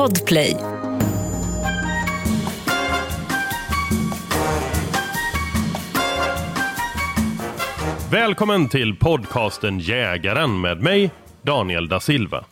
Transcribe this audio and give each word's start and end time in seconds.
Podplay. 0.00 0.56
Välkommen 8.10 8.68
till 8.68 8.96
podcasten 8.96 9.78
Jägaren 9.78 10.60
med 10.60 10.82
mig, 10.82 11.10
Daniel 11.42 11.88
da 11.88 12.00
Silva. 12.00 12.44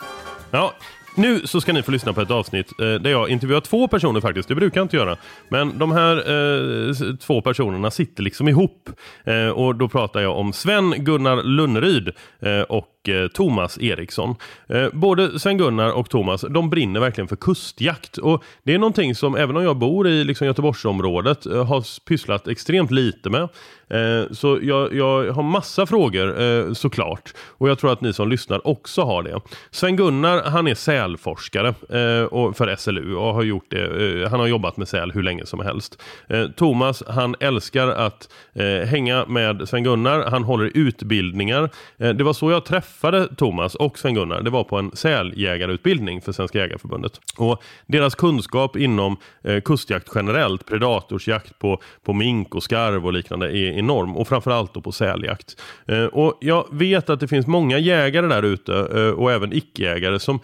Ja, 0.51 0.73
nu 1.15 1.47
så 1.47 1.61
ska 1.61 1.73
ni 1.73 1.83
få 1.83 1.91
lyssna 1.91 2.13
på 2.13 2.21
ett 2.21 2.31
avsnitt 2.31 2.81
eh, 2.81 2.95
där 2.95 3.11
jag 3.11 3.29
intervjuar 3.29 3.61
två 3.61 3.89
personer 3.89 4.21
faktiskt. 4.21 4.49
Det 4.49 4.55
brukar 4.55 4.81
jag 4.81 4.85
inte 4.85 4.97
göra. 4.97 5.17
Men 5.49 5.79
de 5.79 5.93
här 5.93 6.17
eh, 6.17 7.17
två 7.17 7.41
personerna 7.41 7.91
sitter 7.91 8.23
liksom 8.23 8.49
ihop. 8.49 8.91
Eh, 9.25 9.49
och 9.49 9.75
då 9.75 9.89
pratar 9.89 10.21
jag 10.21 10.37
om 10.37 10.53
Sven-Gunnar 10.53 11.43
Lunneryd 11.43 12.09
eh, 12.41 12.61
och 12.61 12.98
och 13.03 13.09
eh, 13.09 13.29
Thomas 13.29 13.79
Eriksson. 13.79 14.35
Eh, 14.69 14.89
både 14.93 15.39
Sven-Gunnar 15.39 15.91
och 15.93 16.11
Thomas, 16.11 16.45
de 16.51 16.71
brinner 16.71 17.01
verkligen 17.01 17.29
för 17.29 17.37
kustjakt. 17.37 18.19
Och 18.19 18.45
det 18.63 18.75
är 18.75 18.79
någonting 18.79 19.15
som, 19.15 19.37
även 19.37 19.57
om 19.57 19.63
jag 19.63 19.77
bor 19.77 20.09
i 20.09 20.25
liksom, 20.25 20.47
Göteborgsområdet, 20.47 21.47
eh, 21.47 21.67
har 21.67 22.05
pysslat 22.05 22.49
extremt 22.49 22.91
lite 22.91 23.31
med. 23.31 23.49
Så 24.31 24.59
jag, 24.63 24.95
jag 24.95 25.33
har 25.33 25.43
massa 25.43 25.87
frågor 25.87 26.75
såklart. 26.75 27.35
Och 27.59 27.69
jag 27.69 27.79
tror 27.79 27.93
att 27.93 28.01
ni 28.01 28.13
som 28.13 28.29
lyssnar 28.29 28.67
också 28.67 29.03
har 29.03 29.23
det. 29.23 29.41
Sven-Gunnar, 29.71 30.43
han 30.43 30.67
är 30.67 30.75
sälforskare 30.75 31.75
för 32.55 32.77
SLU 32.77 33.15
och 33.15 33.35
har 33.35 33.43
gjort 33.43 33.65
det. 33.69 34.29
Han 34.31 34.41
har 34.41 34.47
jobbat 34.47 34.77
med 34.77 34.89
säl 34.89 35.13
hur 35.13 35.23
länge 35.23 35.47
som 35.47 35.61
helst. 35.61 36.03
Thomas, 36.57 37.03
han 37.09 37.35
älskar 37.41 37.89
att 37.89 38.29
hänga 38.87 39.27
med 39.27 39.69
Sven-Gunnar. 39.69 40.31
Han 40.31 40.45
håller 40.45 40.71
utbildningar. 40.75 41.71
Det 41.97 42.23
var 42.25 42.33
så 42.33 42.51
jag 42.51 42.65
träffade 42.65 42.88
träffade 42.89 43.35
Thomas 43.37 43.75
och 43.75 43.99
Sven-Gunnar. 43.99 44.43
Det 44.43 44.51
var 44.51 44.65
på 44.65 44.79
en 44.79 44.91
säljägarutbildning 44.95 46.21
för 46.21 46.33
Svenska 46.33 46.59
Jägareförbundet. 46.59 47.21
Och 47.37 47.63
deras 47.87 48.15
kunskap 48.15 48.77
inom 48.77 49.17
eh, 49.43 49.61
kustjakt 49.61 50.09
generellt, 50.15 50.67
predatorsjakt 50.67 51.59
på, 51.59 51.81
på 52.05 52.13
mink 52.13 52.55
och 52.55 52.63
skarv 52.63 53.07
och 53.07 53.13
liknande 53.13 53.47
är 53.47 53.79
enorm. 53.79 54.17
Och 54.17 54.29
framförallt 54.29 54.75
då 54.75 54.81
på 54.81 54.93
säljakt. 54.93 55.61
Eh, 55.87 56.05
och 56.05 56.39
jag 56.41 56.67
vet 56.71 57.11
att 57.11 57.21
det 57.21 57.29
finns 57.29 57.47
många 57.47 57.79
jägare 57.79 58.27
där 58.27 58.43
ute 58.43 58.73
eh, 58.75 59.11
och 59.11 59.33
även 59.33 59.53
icke-jägare 59.53 60.19
som 60.19 60.41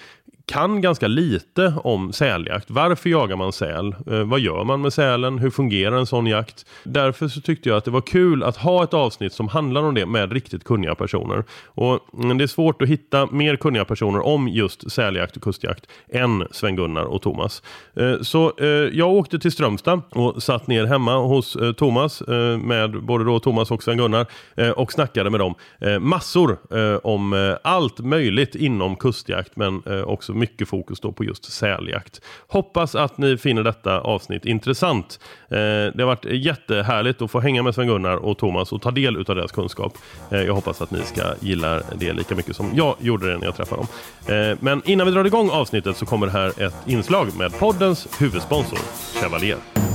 kan 0.46 0.80
ganska 0.80 1.08
lite 1.08 1.74
om 1.84 2.12
säljakt. 2.12 2.70
Varför 2.70 3.10
jagar 3.10 3.36
man 3.36 3.52
säl? 3.52 3.94
Eh, 4.06 4.24
vad 4.24 4.40
gör 4.40 4.64
man 4.64 4.80
med 4.80 4.92
sälen? 4.92 5.38
Hur 5.38 5.50
fungerar 5.50 5.96
en 5.96 6.06
sån 6.06 6.26
jakt? 6.26 6.66
Därför 6.84 7.28
så 7.28 7.40
tyckte 7.40 7.68
jag 7.68 7.78
att 7.78 7.84
det 7.84 7.90
var 7.90 8.00
kul 8.00 8.42
att 8.42 8.56
ha 8.56 8.84
ett 8.84 8.94
avsnitt 8.94 9.32
som 9.32 9.48
handlar 9.48 9.82
om 9.82 9.94
det 9.94 10.06
med 10.06 10.32
riktigt 10.32 10.64
kunniga 10.64 10.94
personer. 10.94 11.44
Och 11.66 12.00
mm, 12.22 12.38
det 12.38 12.44
är 12.44 12.48
svårt 12.48 12.82
att 12.82 12.88
hitta 12.88 13.26
mer 13.26 13.56
kunniga 13.56 13.84
personer 13.84 14.26
om 14.26 14.48
just 14.48 14.92
säljakt 14.92 15.36
och 15.36 15.42
kustjakt 15.42 15.86
än 16.08 16.46
Sven-Gunnar 16.50 17.04
och 17.04 17.22
Thomas. 17.22 17.62
Eh, 17.96 18.20
så 18.22 18.52
eh, 18.58 18.66
jag 18.68 19.12
åkte 19.12 19.38
till 19.38 19.52
Strömstad 19.52 20.02
och 20.10 20.42
satt 20.42 20.66
ner 20.66 20.84
hemma 20.84 21.16
hos 21.16 21.56
eh, 21.56 21.72
Thomas 21.72 22.22
eh, 22.22 22.58
med 22.58 23.04
både 23.04 23.24
då 23.24 23.38
Thomas 23.38 23.70
och 23.70 23.82
Sven-Gunnar 23.82 24.26
eh, 24.56 24.70
och 24.70 24.92
snackade 24.92 25.30
med 25.30 25.40
dem 25.40 25.54
eh, 25.80 25.98
massor 25.98 26.58
eh, 26.70 26.96
om 26.96 27.32
eh, 27.32 27.56
allt 27.64 27.98
möjligt 27.98 28.54
inom 28.54 28.96
kustjakt 28.96 29.56
men 29.56 29.82
eh, 29.86 30.00
mycket 30.34 30.68
fokus 30.68 31.00
då 31.00 31.12
på 31.12 31.24
just 31.24 31.52
säljakt. 31.52 32.20
Hoppas 32.48 32.94
att 32.94 33.18
ni 33.18 33.36
finner 33.36 33.62
detta 33.62 34.00
avsnitt 34.00 34.44
intressant. 34.44 35.20
Eh, 35.48 35.56
det 35.58 35.98
har 35.98 36.06
varit 36.06 36.24
jättehärligt 36.24 37.22
att 37.22 37.30
få 37.30 37.40
hänga 37.40 37.62
med 37.62 37.74
Sven-Gunnar 37.74 38.16
och 38.16 38.38
Thomas 38.38 38.72
och 38.72 38.82
ta 38.82 38.90
del 38.90 39.16
av 39.16 39.24
deras 39.24 39.52
kunskap. 39.52 39.98
Eh, 40.30 40.42
jag 40.42 40.54
hoppas 40.54 40.82
att 40.82 40.90
ni 40.90 41.02
ska 41.02 41.22
gilla 41.40 41.82
det 41.98 42.12
lika 42.12 42.34
mycket 42.34 42.56
som 42.56 42.70
jag 42.74 42.96
gjorde 43.00 43.32
det 43.32 43.38
när 43.38 43.46
jag 43.46 43.56
träffade 43.56 43.82
dem. 43.82 43.88
Eh, 44.36 44.58
men 44.60 44.82
innan 44.84 45.06
vi 45.06 45.12
drar 45.12 45.24
igång 45.24 45.50
avsnittet 45.50 45.96
så 45.96 46.06
kommer 46.06 46.26
här 46.26 46.62
ett 46.62 46.74
inslag 46.86 47.36
med 47.36 47.58
poddens 47.58 48.08
huvudsponsor 48.20 48.78
Chevalier. 49.20 49.93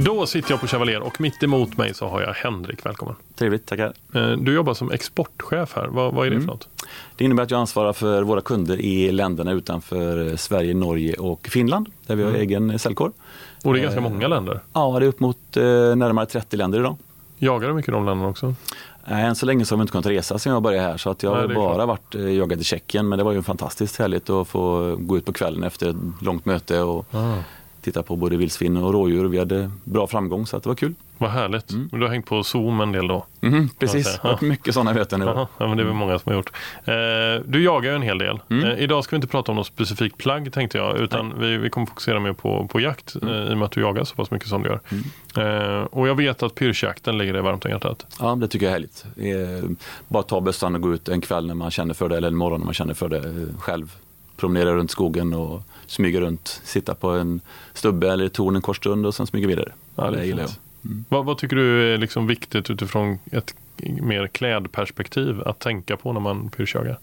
Då 0.00 0.26
sitter 0.26 0.50
jag 0.50 0.60
på 0.60 0.66
Chevalier 0.66 1.00
och 1.00 1.20
mitt 1.20 1.42
emot 1.42 1.76
mig 1.76 1.94
så 1.94 2.08
har 2.08 2.20
jag 2.20 2.34
Henrik. 2.34 2.86
Välkommen. 2.86 3.14
Trevligt, 3.34 3.66
tackar. 3.66 3.92
Eh, 4.14 4.30
Du 4.30 4.54
jobbar 4.54 4.74
som 4.74 4.90
exportchef 4.90 5.76
här. 5.76 5.86
Vad, 5.86 6.14
vad 6.14 6.26
är 6.26 6.30
det 6.30 6.40
för 6.40 6.46
något? 6.46 6.68
Det 7.16 7.24
innebär 7.24 7.42
att 7.42 7.50
jag 7.50 7.60
ansvarar 7.60 7.92
för 7.92 8.22
våra 8.22 8.40
kunder 8.40 8.80
i 8.80 9.12
länderna 9.12 9.52
utanför 9.52 10.36
Sverige, 10.36 10.74
Norge 10.74 11.14
och 11.14 11.48
Finland, 11.52 11.88
där 12.06 12.16
vi 12.16 12.22
har 12.22 12.32
egen 12.32 12.78
säljkår. 12.78 13.12
Och 13.64 13.72
det 13.74 13.80
är 13.80 13.82
ganska 13.82 14.00
många 14.00 14.28
länder. 14.28 14.60
Ja, 14.72 14.98
det 14.98 15.04
är 15.06 15.08
upp 15.08 15.20
mot 15.20 15.56
eh, 15.56 15.62
närmare 15.96 16.26
30 16.26 16.56
länder 16.56 16.78
idag. 16.78 16.96
Jagar 17.38 17.68
du 17.68 17.74
mycket 17.74 17.88
i 17.88 17.92
de 17.92 18.06
länderna 18.06 18.28
också? 18.30 18.54
Eh, 19.06 19.24
Än 19.24 19.34
så 19.36 19.46
länge 19.46 19.64
så 19.64 19.74
har 19.74 19.78
vi 19.78 19.82
inte 19.82 19.90
kunnat 19.92 20.06
resa 20.06 20.38
sedan 20.38 20.52
jag 20.52 20.62
började 20.62 20.88
här 20.88 20.96
så 20.96 21.10
att 21.10 21.22
jag 21.22 21.30
har 21.34 21.48
bara 21.48 21.74
klart. 21.74 21.88
varit 21.88 22.14
eh, 22.14 22.28
jagat 22.36 22.58
i 22.60 22.64
Tjeckien 22.64 23.08
men 23.08 23.18
det 23.18 23.24
var 23.24 23.32
ju 23.32 23.42
fantastiskt 23.42 23.96
härligt 23.98 24.30
att 24.30 24.48
få 24.48 24.96
gå 25.00 25.16
ut 25.18 25.24
på 25.24 25.32
kvällen 25.32 25.62
efter 25.62 25.90
ett 25.90 25.96
långt 26.22 26.44
möte 26.46 26.80
och 26.80 27.06
Ah. 27.14 27.34
Titta 27.82 28.02
på 28.02 28.16
både 28.16 28.36
vildsvin 28.36 28.76
och 28.76 28.92
rådjur. 28.92 29.24
Vi 29.28 29.38
hade 29.38 29.70
bra 29.84 30.06
framgång 30.06 30.46
så 30.46 30.58
det 30.58 30.66
var 30.66 30.74
kul. 30.74 30.94
Vad 31.20 31.30
härligt. 31.30 31.72
Men 31.72 31.88
Du 32.00 32.02
har 32.02 32.08
hängt 32.08 32.26
på 32.26 32.44
Zoom 32.44 32.80
en 32.80 32.92
del 32.92 33.08
då? 33.08 33.26
Mhm, 33.40 33.68
precis, 33.78 34.18
och 34.22 34.42
mycket 34.42 34.74
sådana 34.74 34.92
möten. 34.92 35.20
ja, 35.20 35.48
men 35.58 35.76
det 35.76 35.82
är 35.82 35.84
väl 35.84 35.94
många 35.94 36.18
som 36.18 36.30
har 36.32 36.36
gjort. 36.36 36.52
Eh, 36.84 37.44
du 37.50 37.62
jagar 37.62 37.90
ju 37.90 37.96
en 37.96 38.02
hel 38.02 38.18
del. 38.18 38.38
Mm. 38.50 38.64
Eh, 38.64 38.78
idag 38.78 39.04
ska 39.04 39.16
vi 39.16 39.18
inte 39.18 39.26
prata 39.28 39.52
om 39.52 39.56
något 39.56 39.66
specifikt 39.66 40.16
plagg 40.18 40.52
tänkte 40.52 40.78
jag. 40.78 40.98
Utan 40.98 41.32
vi, 41.40 41.56
vi 41.56 41.70
kommer 41.70 41.86
fokusera 41.86 42.20
mer 42.20 42.32
på, 42.32 42.66
på 42.72 42.80
jakt 42.80 43.14
Mm. 43.22 43.34
eh, 43.34 43.50
i 43.50 43.52
och 43.54 43.58
med 43.58 43.66
att 43.66 43.72
du 43.72 43.80
jagar 43.80 44.04
så 44.04 44.14
pass 44.14 44.30
mycket 44.30 44.48
som 44.48 44.62
du 44.62 44.68
gör. 44.68 44.80
Eh, 45.78 45.82
och 45.84 46.08
jag 46.08 46.14
vet 46.14 46.42
att 46.42 46.54
pyrschjakten 46.54 47.18
ligger 47.18 47.32
dig 47.32 47.42
varmt 47.42 47.64
om 47.64 47.70
hjärtat. 47.70 48.06
Ja, 48.20 48.34
det 48.34 48.48
tycker 48.48 48.66
jag 48.66 48.70
är 48.70 48.74
härligt. 48.74 49.04
Eh, 49.62 49.70
Bara 50.08 50.22
ta 50.22 50.40
bössan 50.40 50.74
och 50.74 50.80
gå 50.80 50.94
ut 50.94 51.08
en 51.08 51.20
kväll 51.20 51.46
när 51.46 51.54
man 51.54 51.70
känner 51.70 51.94
för 51.94 52.08
det 52.08 52.16
eller 52.16 52.28
en 52.28 52.36
morgon 52.36 52.60
när 52.60 52.64
man 52.64 52.74
känner 52.74 52.94
för 52.94 53.08
det 53.08 53.18
eh, 53.18 53.58
själv. 53.58 53.92
Promenera 54.36 54.72
runt 54.74 54.90
skogen 54.90 55.32
och 55.34 55.62
smyga 55.90 56.20
runt, 56.20 56.60
sitta 56.64 56.94
på 56.94 57.10
en 57.10 57.40
stubbe 57.74 58.12
eller 58.12 58.24
ett 58.26 58.32
torn 58.32 58.56
en 58.56 58.62
kort 58.62 58.76
stund 58.76 59.06
och 59.06 59.14
sen 59.14 59.26
smyga 59.26 59.48
vidare. 59.48 59.72
Ja, 59.96 60.10
det 60.10 60.24
gillar 60.24 60.40
jag. 60.40 60.50
fint. 60.50 60.60
Vad, 61.08 61.24
vad 61.24 61.38
tycker 61.38 61.56
du 61.56 61.94
är 61.94 61.98
liksom 61.98 62.26
viktigt 62.26 62.70
utifrån 62.70 63.18
ett 63.32 63.54
mer 64.00 64.26
klädperspektiv 64.26 65.42
att 65.46 65.58
tänka 65.58 65.96
på 65.96 66.12
när 66.12 66.20
man 66.20 66.50
pyrschjagar? 66.50 66.98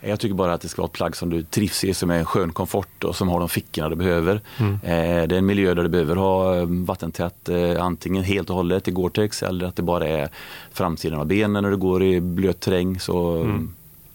Jag 0.00 0.20
tycker 0.20 0.34
bara 0.34 0.52
att 0.52 0.60
det 0.60 0.68
ska 0.68 0.82
vara 0.82 0.86
ett 0.88 0.92
plagg 0.92 1.16
som 1.16 1.30
du 1.30 1.42
trivs 1.42 1.84
i, 1.84 1.94
som 1.94 2.10
är 2.10 2.24
skön 2.24 2.52
komfort 2.52 3.04
och 3.04 3.16
som 3.16 3.28
har 3.28 3.38
de 3.40 3.48
fickorna 3.48 3.88
du 3.88 3.96
behöver. 3.96 4.34
Eh, 4.58 4.70
Det 4.82 4.92
är 4.92 5.32
en 5.32 5.46
miljö 5.46 5.74
där 5.74 5.82
du 5.82 5.88
behöver 5.88 6.16
ha 6.16 6.56
eh, 6.56 6.66
vattentätt, 6.68 7.48
eh, 7.48 7.82
antingen 7.84 8.24
helt 8.24 8.50
och 8.50 8.56
hållet 8.56 8.88
i 8.88 8.90
Gore-Tex 8.90 9.42
eller 9.42 9.66
att 9.66 9.76
det 9.76 9.82
bara 9.82 10.06
är 10.06 10.28
framsidan 10.72 11.20
av 11.20 11.26
benen 11.26 11.62
när 11.62 11.70
du 11.70 11.76
går 11.76 12.02
i 12.02 12.20
blöt 12.20 12.60
terräng. 12.60 13.00
Så 13.00 13.40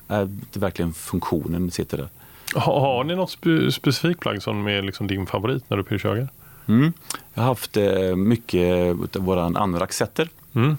eh, 0.07 0.27
det 0.27 0.55
är 0.55 0.59
verkligen 0.59 0.93
funktionen 0.93 1.71
sitter 1.71 1.97
där. 1.97 2.09
Har, 2.55 2.79
har 2.79 3.03
ni 3.03 3.15
något 3.15 3.31
spe, 3.31 3.71
specifikt 3.71 4.19
plagg 4.19 4.41
som 4.43 4.67
är 4.67 4.81
liksom 4.81 5.07
din 5.07 5.25
favorit 5.25 5.63
när 5.69 5.77
du 5.77 5.83
pyrschjagar? 5.83 6.27
Mm. 6.67 6.93
Jag 7.33 7.41
har 7.43 7.47
haft 7.47 7.77
eh, 7.77 8.15
mycket 8.15 9.15
av 9.15 9.21
våran 9.21 9.57
anoraksetter 9.57 10.29
Mm. 10.55 10.77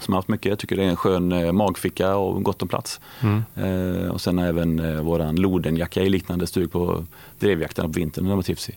som 0.00 0.14
har 0.14 0.18
haft 0.18 0.28
mycket. 0.28 0.50
Jag 0.50 0.58
tycker 0.58 0.76
det 0.76 0.84
är 0.84 0.88
en 0.88 0.96
skön 0.96 1.32
eh, 1.32 1.52
magficka 1.52 2.16
och 2.16 2.42
gott 2.42 2.62
om 2.62 2.68
plats. 2.68 3.00
Mm. 3.22 3.42
Eh, 3.56 4.08
och 4.10 4.20
sen 4.20 4.38
även 4.38 4.78
eh, 4.78 5.00
våran 5.02 5.36
lodenjacka 5.36 6.02
i 6.02 6.08
liknande 6.08 6.46
stug 6.46 6.72
på 6.72 7.04
drevjakterna 7.38 7.88
på 7.88 7.92
vintern 7.92 8.24
när 8.26 8.34
man 8.34 8.42
trivs 8.44 8.68
i. 8.68 8.74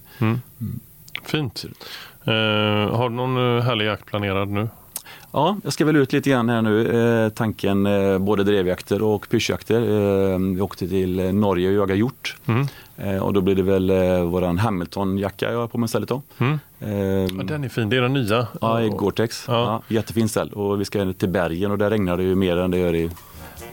Fint. 1.23 1.65
Eh, 2.23 2.33
har 2.97 3.09
du 3.09 3.15
någon 3.15 3.57
eh, 3.57 3.63
härlig 3.63 3.85
jakt 3.85 4.05
planerad 4.05 4.47
nu? 4.49 4.69
Ja, 5.31 5.57
jag 5.63 5.73
ska 5.73 5.85
väl 5.85 5.95
ut 5.95 6.13
lite 6.13 6.29
grann 6.29 6.49
här 6.49 6.61
nu. 6.61 6.99
Eh, 7.25 7.29
tanken 7.29 7.85
eh, 7.85 8.17
både 8.17 8.43
drevjakter 8.43 9.01
och 9.01 9.29
pyrschjakter. 9.29 9.81
Eh, 9.81 10.39
vi 10.39 10.61
åkte 10.61 10.87
till 10.87 11.19
eh, 11.19 11.33
Norge 11.33 11.67
och 11.67 11.75
jagade 11.75 11.99
hjort. 11.99 12.35
Mm. 12.45 12.67
Eh, 12.97 13.17
och 13.17 13.33
då 13.33 13.41
blir 13.41 13.55
det 13.55 13.63
väl 13.63 13.89
eh, 13.89 14.21
våran 14.21 14.59
Hamilton-jacka 14.59 15.51
jag 15.51 15.59
har 15.59 15.67
på 15.67 15.77
mig 15.77 15.85
istället 15.85 16.09
då. 16.09 16.21
Mm. 16.37 16.59
Ja, 17.37 17.43
den 17.43 17.63
är 17.63 17.69
fin, 17.69 17.89
det 17.89 17.97
är 17.97 18.01
den 18.01 18.13
nya. 18.13 18.47
Ja, 18.61 18.81
i 18.81 18.89
Gore-Tex. 18.89 19.45
Ja. 19.47 19.53
Ja. 19.87 19.95
jättefin 19.95 20.29
ställ. 20.29 20.53
Och 20.53 20.81
vi 20.81 20.85
ska 20.85 21.13
till 21.13 21.29
bergen 21.29 21.71
och 21.71 21.77
där 21.77 21.89
regnar 21.89 22.17
det 22.17 22.23
ju 22.23 22.35
mer 22.35 22.57
än 22.57 22.71
det 22.71 22.77
gör 22.77 22.95
i 22.95 23.07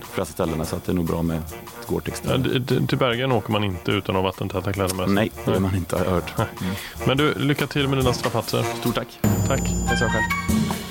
de 0.00 0.06
flesta 0.06 0.32
ställena 0.32 0.64
så 0.64 0.76
att 0.76 0.84
det 0.84 0.92
är 0.92 0.96
nog 0.96 1.06
bra 1.06 1.22
med 1.22 1.42
Gore-Tex. 1.86 2.22
Ja, 2.28 2.86
till 2.86 2.98
bergen 2.98 3.32
åker 3.32 3.52
man 3.52 3.64
inte 3.64 3.92
utan 3.92 4.16
att 4.16 4.22
ha 4.22 4.30
vattentäta 4.30 4.72
kläder 4.72 4.94
med 4.94 5.06
sig. 5.06 5.14
Nej, 5.14 5.30
det 5.44 5.50
har 5.50 5.60
man 5.60 5.76
inte 5.76 5.96
har 5.96 6.04
hört. 6.04 6.32
Men 7.06 7.16
du, 7.16 7.34
lycka 7.34 7.66
till 7.66 7.88
med 7.88 7.98
dina 7.98 8.12
strapatser. 8.12 8.62
Stort 8.62 8.94
tack. 8.94 9.08
Tack. 9.48 9.62
Tack 9.88 9.98
så 9.98 10.04
själv. 10.04 10.83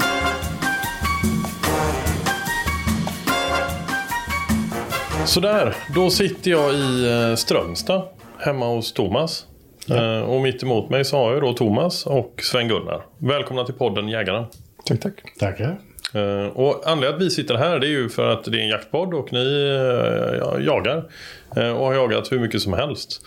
Sådär, 5.26 5.76
då 5.96 6.10
sitter 6.10 6.52
jag 6.52 6.74
i 6.74 7.06
eh, 7.30 7.36
Strömstad 7.36 8.02
hemma 8.40 8.66
hos 8.68 8.94
Thomas. 8.94 9.46
Eh, 9.90 10.22
Och 10.22 10.42
mitt 10.42 10.64
emot 10.64 10.90
mig 10.90 11.06
så 11.06 11.18
har 11.18 11.34
jag 11.34 11.42
då 11.42 11.54
Thomas 11.54 12.06
och 12.06 12.34
Sven-Gunnar. 12.44 13.02
Välkomna 13.18 13.64
till 13.64 13.74
podden 13.74 14.08
Jägarna. 14.10 14.48
Tack, 14.86 15.00
tack. 15.00 15.14
Tackar. 15.40 15.78
Eh, 16.14 16.48
Och 16.48 16.82
anledningen 16.88 17.16
att 17.16 17.22
vi 17.22 17.30
sitter 17.30 17.56
här 17.56 17.80
det 17.80 17.88
är 17.88 17.90
ju 17.90 18.10
för 18.10 18.28
att 18.34 18.44
det 18.44 18.58
är 18.58 18.62
en 18.62 18.68
jaktpodd 18.70 19.14
och 19.14 19.34
ni 19.34 19.46
ja, 20.40 20.60
jagar. 20.60 21.04
Och 21.56 21.86
har 21.86 21.94
jagat 21.94 22.32
hur 22.32 22.40
mycket 22.40 22.62
som 22.62 22.74
helst. 22.74 23.22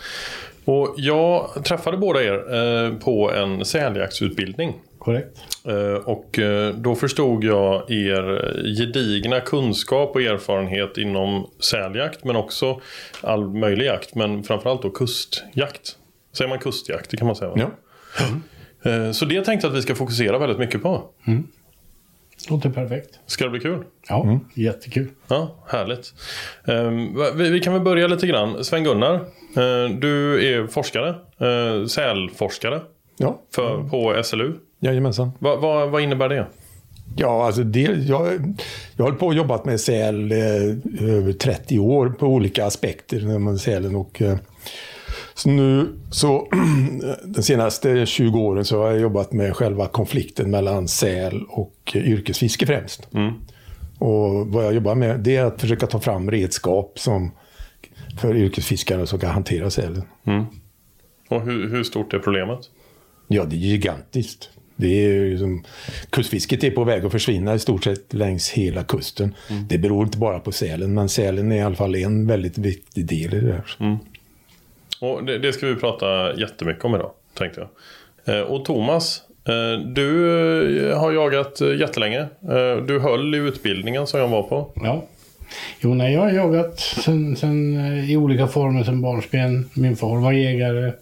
Och 0.64 0.94
jag 0.96 1.50
träffade 1.64 1.96
båda 1.96 2.22
er 2.22 2.98
på 3.00 3.32
en 3.32 3.64
säljaktsutbildning. 3.64 4.74
Korrekt. 5.06 5.38
Eh, 5.68 5.94
Och 6.08 6.38
eh, 6.38 6.74
då 6.74 6.94
förstod 6.94 7.44
jag 7.44 7.90
er 7.90 8.52
gedigna 8.78 9.40
kunskap 9.40 10.10
och 10.14 10.22
erfarenhet 10.22 10.98
inom 10.98 11.50
säljakt 11.60 12.24
men 12.24 12.36
också 12.36 12.80
all 13.20 13.48
möjlig 13.48 13.86
jakt. 13.86 14.14
Men 14.14 14.42
framförallt 14.42 14.82
då 14.82 14.90
kustjakt. 14.90 15.96
Säger 16.32 16.48
man 16.48 16.58
kustjakt? 16.58 17.10
Det 17.10 17.16
kan 17.16 17.26
man 17.26 17.36
säga 17.36 17.50
va? 17.50 17.56
Ja. 17.58 18.90
Eh, 18.90 19.12
Så 19.12 19.24
det 19.24 19.44
tänkte 19.44 19.66
jag 19.66 19.72
att 19.72 19.78
vi 19.78 19.82
ska 19.82 19.94
fokusera 19.94 20.38
väldigt 20.38 20.58
mycket 20.58 20.82
på. 20.82 21.02
Låter 22.50 22.70
perfekt. 22.70 23.18
Ska 23.26 23.44
det 23.44 23.50
bli 23.50 23.60
kul? 23.60 23.84
Ja, 24.08 24.40
jättekul. 24.54 25.08
Ja, 25.28 25.64
härligt. 25.68 26.14
Ehm, 26.66 27.14
Vi 27.36 27.60
kan 27.60 27.72
väl 27.72 27.82
börja 27.82 28.06
lite 28.06 28.26
grann. 28.26 28.64
Sven-Gunnar, 28.64 29.20
du 30.00 30.44
är 30.54 30.66
forskare, 30.66 31.14
sälforskare 31.88 32.80
Ja, 33.18 33.42
för, 33.54 33.82
på 33.88 34.22
SLU. 34.24 34.52
Jajamensan. 34.86 35.30
Va, 35.38 35.56
va, 35.56 35.86
vad 35.86 36.02
innebär 36.02 36.28
det? 36.28 36.46
Ja, 37.16 37.46
alltså 37.46 37.62
det, 37.62 37.80
jag, 37.80 38.54
jag 38.96 39.04
har 39.04 39.12
på 39.12 39.26
och 39.26 39.34
jobbat 39.34 39.64
med 39.64 39.80
säl 39.80 40.32
eh, 40.32 40.38
över 41.08 41.32
30 41.32 41.78
år 41.78 42.08
på 42.08 42.26
olika 42.26 42.66
aspekter 42.66 43.20
när 43.20 43.38
man 43.38 43.58
sälen 43.58 43.96
och 43.96 44.22
eh, 44.22 44.36
så 45.34 45.50
nu 45.50 45.88
så 46.10 46.48
de 47.24 47.42
senaste 47.42 48.06
20 48.06 48.38
åren 48.38 48.64
så 48.64 48.82
har 48.82 48.90
jag 48.90 49.00
jobbat 49.00 49.32
med 49.32 49.56
själva 49.56 49.86
konflikten 49.86 50.50
mellan 50.50 50.88
säl 50.88 51.42
och 51.48 51.92
eh, 51.94 52.08
yrkesfiske 52.08 52.66
främst. 52.66 53.08
Och 53.98 54.46
vad 54.46 54.64
jag 54.64 54.74
jobbar 54.74 54.94
med 54.94 55.20
det 55.20 55.36
är 55.36 55.44
att 55.44 55.60
försöka 55.60 55.86
ta 55.86 56.00
fram 56.00 56.30
redskap 56.30 56.98
som 56.98 57.30
för 58.20 58.36
yrkesfiskare 58.36 59.06
som 59.06 59.18
kan 59.18 59.30
hantera 59.30 59.70
sälen. 59.70 60.02
Och 61.28 61.42
hur, 61.42 61.70
hur 61.70 61.84
stort 61.84 62.14
är 62.14 62.18
problemet? 62.18 62.58
Ja, 63.28 63.44
det 63.44 63.56
är 63.56 63.58
gigantiskt. 63.58 64.50
Det 64.76 65.04
är 65.04 65.08
ju 65.08 65.38
som, 65.38 65.64
kustfisket 66.10 66.64
är 66.64 66.70
på 66.70 66.84
väg 66.84 67.04
att 67.04 67.12
försvinna 67.12 67.54
i 67.54 67.58
stort 67.58 67.84
sett 67.84 68.14
längs 68.14 68.50
hela 68.50 68.84
kusten. 68.84 69.34
Det 69.68 69.78
beror 69.78 70.04
inte 70.04 70.18
bara 70.18 70.38
på 70.40 70.52
sälen, 70.52 70.94
men 70.94 71.08
sälen 71.08 71.52
är 71.52 71.56
i 71.56 71.60
alla 71.60 71.76
fall 71.76 71.94
en 71.94 72.26
väldigt 72.26 72.58
viktig 72.58 73.06
del 73.06 73.34
i 73.34 73.40
det 73.40 73.52
här. 73.52 73.98
Och 75.00 75.24
det, 75.24 75.38
det 75.38 75.52
ska 75.52 75.66
vi 75.66 75.74
prata 75.74 76.36
jättemycket 76.40 76.84
om 76.84 76.94
idag, 76.94 77.10
tänkte 77.34 77.60
jag. 78.24 78.36
Eh, 78.36 78.42
Och 78.42 78.64
Thomas, 78.64 79.22
eh, 79.48 79.86
du 79.86 80.90
eh, 80.90 80.98
har 80.98 81.12
jagat 81.12 81.60
jättelänge. 81.80 82.26
Du 82.86 82.98
höll 82.98 83.34
i 83.34 83.38
utbildningen 83.38 84.06
som 84.06 84.20
jag 84.20 84.28
var 84.28 84.42
på. 84.42 84.70
Ja. 84.74 85.04
Jo, 85.80 85.94
nej, 85.94 86.14
jag 86.14 86.20
har 86.20 86.30
jagat 86.30 86.80
sen, 86.80 87.36
sen, 87.36 87.76
i 88.08 88.16
olika 88.16 88.46
former 88.46 88.84
sen 88.84 89.00
barnsben. 89.02 89.70
Min 89.74 89.96
far 89.96 90.16
var 90.20 90.32
jägare. 90.32 90.92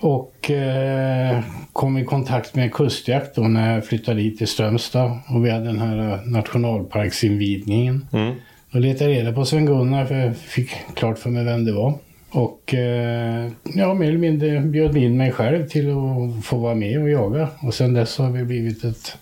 Och 0.00 0.50
eh, 0.50 1.40
kom 1.72 1.98
i 1.98 2.04
kontakt 2.04 2.54
med 2.54 2.72
kustjakt 2.72 3.34
då 3.34 3.42
när 3.42 3.74
jag 3.74 3.86
flyttade 3.86 4.20
hit 4.20 4.38
till 4.38 4.48
Strömstad. 4.48 5.18
Och 5.28 5.46
vi 5.46 5.50
hade 5.50 5.64
den 5.64 5.78
här 5.78 6.12
eh, 6.12 6.20
nationalparksinvigningen. 6.24 8.06
Mm. 8.12 8.34
Då 8.70 8.78
letade 8.78 9.10
jag 9.10 9.20
reda 9.20 9.32
på 9.32 9.44
Sven-Gunnar 9.44 10.04
för 10.04 10.14
jag 10.14 10.36
fick 10.36 10.70
klart 10.94 11.18
för 11.18 11.30
mig 11.30 11.44
vem 11.44 11.64
det 11.64 11.72
var. 11.72 11.94
Och 12.30 12.74
eh, 12.74 13.50
ja, 13.62 13.94
mer 13.94 14.08
eller 14.08 14.18
mindre 14.18 14.60
bjöd 14.60 14.96
in 14.96 15.16
mig 15.16 15.32
själv 15.32 15.66
till 15.66 15.90
att 15.90 16.44
få 16.44 16.56
vara 16.56 16.74
med 16.74 17.02
och 17.02 17.10
jaga. 17.10 17.48
Och 17.62 17.74
sen 17.74 17.94
dess 17.94 18.18
har 18.18 18.30
vi 18.30 18.44
blivit 18.44 18.84
ett 18.84 19.16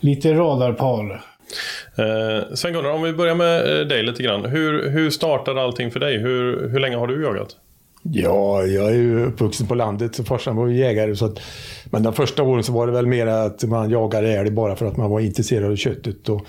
lite 0.00 0.34
radarpar. 0.34 1.24
Eh, 1.98 2.54
Sven-Gunnar, 2.54 2.90
om 2.90 3.02
vi 3.02 3.12
börjar 3.12 3.34
med 3.34 3.80
eh, 3.80 3.86
dig 3.86 4.02
lite 4.02 4.22
grann. 4.22 4.44
Hur, 4.44 4.90
hur 4.90 5.10
startade 5.10 5.62
allting 5.62 5.90
för 5.90 6.00
dig? 6.00 6.18
Hur, 6.18 6.68
hur 6.68 6.78
länge 6.80 6.96
har 6.96 7.06
du 7.06 7.22
jagat? 7.22 7.56
Ja, 8.12 8.62
jag 8.62 8.90
är 8.90 8.94
ju 8.94 9.26
uppvuxen 9.26 9.66
på 9.66 9.74
landet, 9.74 10.14
så 10.14 10.24
farsan 10.24 10.56
var 10.56 10.66
ju 10.66 10.76
jägare. 10.76 11.16
Så 11.16 11.24
att, 11.24 11.40
men 11.84 12.02
de 12.02 12.12
första 12.12 12.42
åren 12.42 12.64
så 12.64 12.72
var 12.72 12.86
det 12.86 12.92
väl 12.92 13.06
mer 13.06 13.26
att 13.26 13.64
man 13.64 13.90
jagade 13.90 14.36
älg 14.36 14.50
bara 14.50 14.76
för 14.76 14.86
att 14.86 14.96
man 14.96 15.10
var 15.10 15.20
intresserad 15.20 15.72
av 15.72 15.76
köttet. 15.76 16.28
Och, 16.28 16.46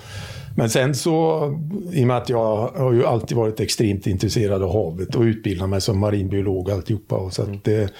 men 0.56 0.70
sen 0.70 0.94
så, 0.94 1.44
i 1.92 2.02
och 2.02 2.06
med 2.06 2.16
att 2.16 2.28
jag 2.28 2.68
har 2.68 2.92
ju 2.92 3.06
alltid 3.06 3.36
varit 3.36 3.60
extremt 3.60 4.06
intresserad 4.06 4.62
av 4.62 4.72
havet 4.72 5.14
och 5.14 5.22
utbildat 5.22 5.68
mig 5.68 5.80
som 5.80 5.98
marinbiolog 5.98 6.68
och 6.68 6.74
alltihopa. 6.74 7.16
Och 7.16 7.32
så 7.32 7.42
att 7.42 7.64
det, 7.64 7.92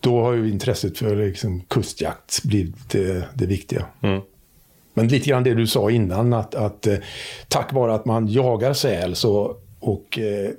då 0.00 0.20
har 0.20 0.32
ju 0.32 0.50
intresset 0.50 0.98
för 0.98 1.16
liksom 1.16 1.60
kustjakt 1.60 2.42
blivit 2.42 2.90
det, 2.90 3.24
det 3.34 3.46
viktiga. 3.46 3.84
Mm. 4.02 4.20
Men 4.94 5.08
lite 5.08 5.28
grann 5.30 5.44
det 5.44 5.54
du 5.54 5.66
sa 5.66 5.90
innan, 5.90 6.32
att, 6.32 6.54
att 6.54 6.86
eh, 6.86 6.96
tack 7.48 7.72
vare 7.72 7.94
att 7.94 8.04
man 8.04 8.28
jagar 8.28 8.72
säl 8.72 9.14
så, 9.14 9.56
och 9.80 10.18
eh, 10.18 10.50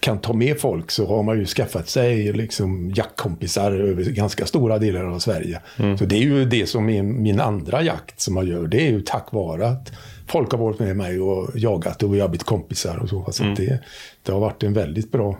kan 0.00 0.18
ta 0.20 0.32
med 0.32 0.60
folk 0.60 0.90
så 0.90 1.06
har 1.06 1.22
man 1.22 1.38
ju 1.38 1.46
skaffat 1.46 1.88
sig 1.88 2.32
liksom, 2.32 2.90
jaktkompisar 2.96 3.72
över 3.72 4.02
ganska 4.04 4.46
stora 4.46 4.78
delar 4.78 5.04
av 5.04 5.18
Sverige. 5.18 5.60
Så 5.98 6.04
det 6.04 6.14
är 6.16 6.20
ju 6.22 6.44
det 6.44 6.66
som 6.66 6.88
är 6.88 7.02
min 7.02 7.40
andra 7.40 7.82
jakt 7.82 8.20
som 8.20 8.36
jag 8.36 8.44
gör. 8.46 8.66
Det 8.66 8.86
är 8.86 8.90
ju 8.90 9.00
tack 9.00 9.32
vare 9.32 9.68
att 9.68 9.92
folk 10.28 10.50
har 10.52 10.58
varit 10.58 10.78
med 10.78 10.96
mig 10.96 11.20
och 11.20 11.50
jagat 11.54 12.02
och 12.02 12.14
vi 12.14 12.20
har 12.20 12.28
blivit 12.28 12.46
kompisar 12.46 12.96
och 13.02 13.08
så. 13.08 13.32
så 13.32 13.44
att 13.44 13.56
det, 13.56 13.78
det 14.22 14.32
har 14.32 14.40
varit 14.40 14.62
en 14.62 14.72
väldigt 14.72 15.12
bra 15.12 15.38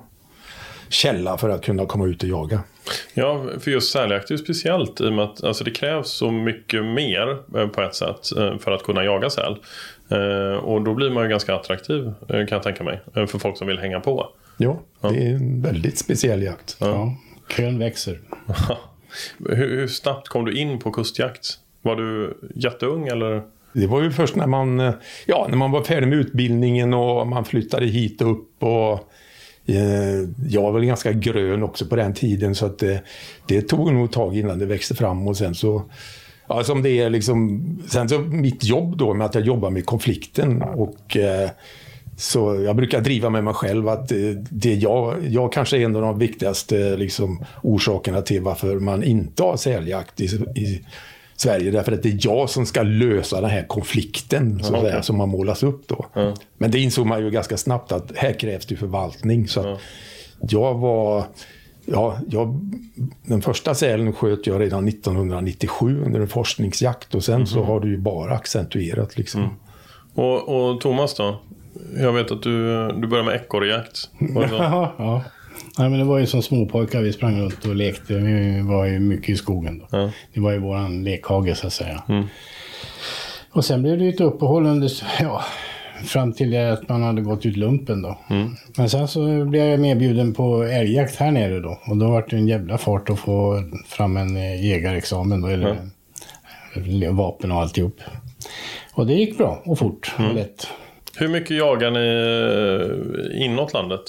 källa 0.89 1.39
för 1.39 1.49
att 1.49 1.63
kunna 1.65 1.87
komma 1.87 2.07
ut 2.07 2.23
och 2.23 2.29
jaga. 2.29 2.61
Ja, 3.15 3.45
för 3.61 3.71
just 3.71 3.93
säljakt 3.93 4.31
är 4.31 4.35
ju 4.35 4.39
speciellt 4.39 5.01
i 5.01 5.05
och 5.09 5.13
med 5.13 5.25
att 5.25 5.45
alltså, 5.45 5.65
det 5.65 5.71
krävs 5.71 6.09
så 6.11 6.31
mycket 6.31 6.85
mer 6.85 7.39
eh, 7.59 7.67
på 7.69 7.81
ett 7.83 7.95
sätt 7.95 8.37
eh, 8.39 8.59
för 8.59 8.71
att 8.73 8.83
kunna 8.83 9.05
jaga 9.05 9.31
säl. 9.31 9.57
Eh, 10.11 10.57
Och 10.65 10.83
då 10.83 10.95
blir 10.95 11.11
man 11.11 11.23
ju 11.23 11.29
ganska 11.29 11.55
attraktiv 11.55 12.13
kan 12.29 12.47
jag 12.51 12.63
tänka 12.63 12.85
mig. 12.85 13.01
För 13.15 13.39
folk 13.39 13.59
som 13.59 13.67
vill 13.67 13.79
hänga 13.79 14.01
på. 14.01 14.29
Ja, 14.61 14.81
det 15.01 15.27
är 15.27 15.35
en 15.35 15.63
väldigt 15.63 15.99
speciell 15.99 16.43
jakt. 16.43 16.77
Ja, 16.81 17.17
kön 17.57 17.79
växer. 17.79 18.21
hur, 19.39 19.57
hur 19.57 19.87
snabbt 19.87 20.29
kom 20.29 20.45
du 20.45 20.59
in 20.59 20.79
på 20.79 20.91
kustjakt? 20.91 21.59
Var 21.83 21.97
du 21.97 22.39
jätteung 22.55 23.09
eller? 23.09 23.43
Det 23.73 23.87
var 23.87 24.03
ju 24.03 24.11
först 24.11 24.37
när 24.37 24.47
man, 24.47 24.93
ja, 25.27 25.47
när 25.49 25.57
man 25.57 25.71
var 25.71 25.85
färdig 25.85 26.09
med 26.09 26.19
utbildningen 26.19 26.95
och 26.95 27.27
man 27.27 27.45
flyttade 27.45 27.87
hit 27.87 28.23
upp. 28.23 28.63
Och, 28.63 28.93
eh, 29.67 30.29
jag 30.49 30.63
var 30.63 30.73
väl 30.73 30.85
ganska 30.85 31.13
grön 31.13 31.63
också 31.63 31.87
på 31.87 31.97
den 31.97 32.15
tiden 32.15 32.55
så 32.55 32.67
att 32.67 32.79
det, 32.79 33.03
det 33.47 33.63
tog 33.63 33.93
nog 33.93 34.05
ett 34.05 34.13
tag 34.13 34.37
innan 34.37 34.59
det 34.59 34.67
växte 34.67 34.95
fram 34.95 35.29
och 35.29 35.37
sen 35.37 35.55
så 35.55 35.83
Ja, 36.53 36.65
som 36.65 36.83
det 36.83 36.91
är 36.91 37.11
liksom, 37.11 37.61
sen 37.89 38.09
så 38.09 38.19
mitt 38.19 38.65
jobb 38.65 38.97
då 38.97 39.15
med 39.15 39.27
att 39.27 39.35
jag 39.35 39.45
jobbar 39.45 39.71
med 39.71 39.87
konflikten 39.87 40.63
och 40.63 41.17
eh, 41.17 41.51
så 42.21 42.63
jag 42.65 42.77
brukar 42.77 43.01
driva 43.01 43.31
med 43.31 43.45
mig 43.45 43.55
själv 43.55 43.89
att 43.89 44.13
eh, 44.13 44.19
det 44.51 44.75
jag, 44.75 45.17
jag 45.29 45.53
kanske 45.53 45.77
är 45.77 45.85
en 45.85 45.97
av 45.97 46.03
de 46.03 46.19
viktigaste 46.19 46.97
liksom, 46.97 47.45
orsakerna 47.63 48.23
till 48.23 48.43
varför 48.43 48.79
man 48.79 49.03
inte 49.03 49.43
har 49.43 49.57
säljakt 49.57 50.21
i, 50.21 50.25
i 50.57 50.85
Sverige. 51.37 51.71
Därför 51.71 51.93
att 51.93 52.03
det 52.03 52.09
är 52.09 52.19
jag 52.21 52.51
som 52.51 52.67
ska 52.67 52.83
lösa 52.83 53.41
den 53.41 53.51
här 53.51 53.67
konflikten 53.67 54.63
så 54.63 54.75
att 54.75 54.83
säga, 54.83 55.03
som 55.03 55.21
har 55.21 55.27
målas 55.27 55.63
upp 55.63 55.89
då. 55.89 56.07
Men 56.59 56.71
det 56.71 56.79
insåg 56.79 57.07
man 57.07 57.25
ju 57.25 57.31
ganska 57.31 57.57
snabbt 57.57 57.93
att 57.93 58.13
här 58.17 58.33
krävs 58.33 58.67
det 58.67 58.77
förvaltning. 58.77 59.49
Så 59.49 59.61
att 59.61 59.81
jag 60.41 60.75
var... 60.75 61.25
Ja, 61.87 62.19
jag, 62.29 62.61
den 63.23 63.43
första 63.43 63.75
sälen 63.75 64.13
sköt 64.13 64.47
jag 64.47 64.61
redan 64.61 64.89
1997 64.89 66.03
under 66.05 66.21
en 66.21 66.29
forskningsjakt 66.29 67.15
och 67.15 67.25
sen 67.25 67.47
så 67.47 67.63
har 67.63 67.81
det 67.81 67.89
ju 67.89 67.99
bara 67.99 68.35
accentuerat 68.35 69.17
liksom. 69.17 69.57
Och, 70.15 70.49
och 70.49 70.81
Thomas 70.81 71.15
då? 71.15 71.41
Jag 71.97 72.13
vet 72.13 72.31
att 72.31 72.43
du, 72.43 72.89
du 72.89 73.07
började 73.07 73.31
med 73.31 73.41
ekorrjakt. 73.41 74.11
Ja, 74.35 74.95
ja. 74.99 75.25
Nej, 75.79 75.91
men 75.91 75.99
det 75.99 76.05
var 76.05 76.19
ju 76.19 76.27
som 76.27 76.43
småpojkar 76.43 77.01
vi 77.01 77.13
sprang 77.13 77.41
runt 77.41 77.65
och 77.65 77.75
lekte. 77.75 78.15
Vi 78.15 78.61
var 78.63 78.85
ju 78.85 78.99
mycket 78.99 79.29
i 79.29 79.37
skogen 79.37 79.79
då. 79.79 79.87
Ja. 79.99 80.11
Det 80.35 80.41
var 80.41 80.53
ju 80.53 80.59
våran 80.59 81.05
lekhage 81.05 81.57
så 81.57 81.67
att 81.67 81.73
säga. 81.73 82.03
Och 83.53 83.65
sen 83.65 83.83
blev 83.83 83.99
det 83.99 84.05
ju 84.05 84.11
ett 84.11 84.21
uppehåll 84.21 84.67
under, 84.67 84.91
ja, 85.21 85.45
fram 86.05 86.33
till 86.33 86.51
det 86.51 86.73
att 86.73 86.89
man 86.89 87.03
hade 87.03 87.23
gått 87.23 87.47
ut 87.47 87.57
lumpen 87.57 88.03
då. 88.03 88.19
Men 88.77 88.91
sen 88.91 89.09
så 89.09 89.45
blev 89.45 89.67
jag 89.67 89.81
medbjuden 89.81 90.35
på 90.35 90.63
älgjakt 90.63 91.17
här 91.17 91.31
nere 91.31 91.61
då. 91.61 91.79
Och 91.87 91.97
då 91.97 92.11
var 92.11 92.27
det 92.31 92.37
en 92.37 92.49
jävla 92.49 92.79
fart 92.79 93.11
att 93.11 93.19
få 93.19 93.63
fram 93.87 94.17
en 94.17 94.37
eh, 94.37 94.65
jägarexamen 94.67 95.41
då, 95.41 95.49
eller 95.49 95.77
eller 96.75 97.11
vapen 97.11 97.53
och 97.53 97.61
alltihop. 97.61 98.01
Och 98.93 99.07
det 99.07 99.15
gick 99.15 99.39
bra 99.39 99.63
och 99.65 99.79
fort 99.79 100.15
och 100.19 100.35
lätt. 100.35 100.67
Hur 101.21 101.29
mycket 101.29 101.57
jagar 101.57 101.91
ni 101.91 102.07
eh, 103.37 103.45
inåt 103.45 103.73
landet? 103.73 104.01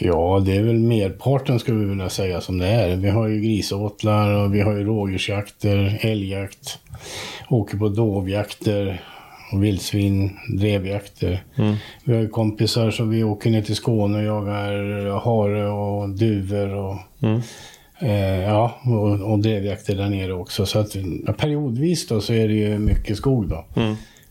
Ja, 0.00 0.42
det 0.46 0.56
är 0.56 0.62
väl 0.62 0.78
merparten 0.78 1.58
skulle 1.58 1.78
vi 1.78 1.84
vilja 1.84 2.08
säga 2.08 2.40
som 2.40 2.58
det 2.58 2.66
är. 2.66 2.96
Vi 2.96 3.08
har 3.08 3.28
ju 3.28 3.40
grisåtlar 3.40 4.32
och 4.32 4.54
vi 4.54 4.60
har 4.60 4.72
ju 4.72 4.84
rådjursjakter, 4.84 5.98
älgjakt, 6.00 6.78
åker 7.48 7.78
på 7.78 7.88
dovjakter 7.88 9.02
och 9.52 9.64
vildsvin, 9.64 10.30
drevjakter. 10.58 11.44
Vi 12.04 12.14
har 12.14 12.20
ju 12.20 12.28
kompisar 12.28 12.90
så 12.90 13.04
vi 13.04 13.24
åker 13.24 13.50
ner 13.50 13.62
till 13.62 13.76
Skåne 13.76 14.18
och 14.18 14.24
jagar 14.24 15.10
hare 15.20 15.68
och 15.68 16.08
duvor 16.08 16.74
och, 16.74 16.96
eh, 18.02 18.42
ja, 18.42 18.80
och, 18.84 19.32
och 19.32 19.38
drevjakter 19.38 19.94
där 19.94 20.08
nere 20.08 20.32
också. 20.32 20.66
Så 20.66 20.78
att 20.78 20.96
periodvis 21.36 22.08
då 22.08 22.20
så 22.20 22.32
är 22.32 22.48
det 22.48 22.54
ju 22.54 22.78
mycket 22.78 23.16
skog 23.16 23.48
då. 23.48 23.64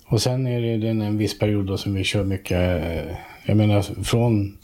Och 0.07 0.21
sen 0.21 0.47
är 0.47 0.77
det 0.77 0.87
en 0.87 1.17
viss 1.17 1.39
period 1.39 1.65
då 1.65 1.77
som 1.77 1.93
vi 1.93 2.03
kör 2.03 2.23
mycket, 2.23 2.57
eh, 2.83 3.15
jag 3.45 3.57
menar 3.57 4.03
från 4.03 4.57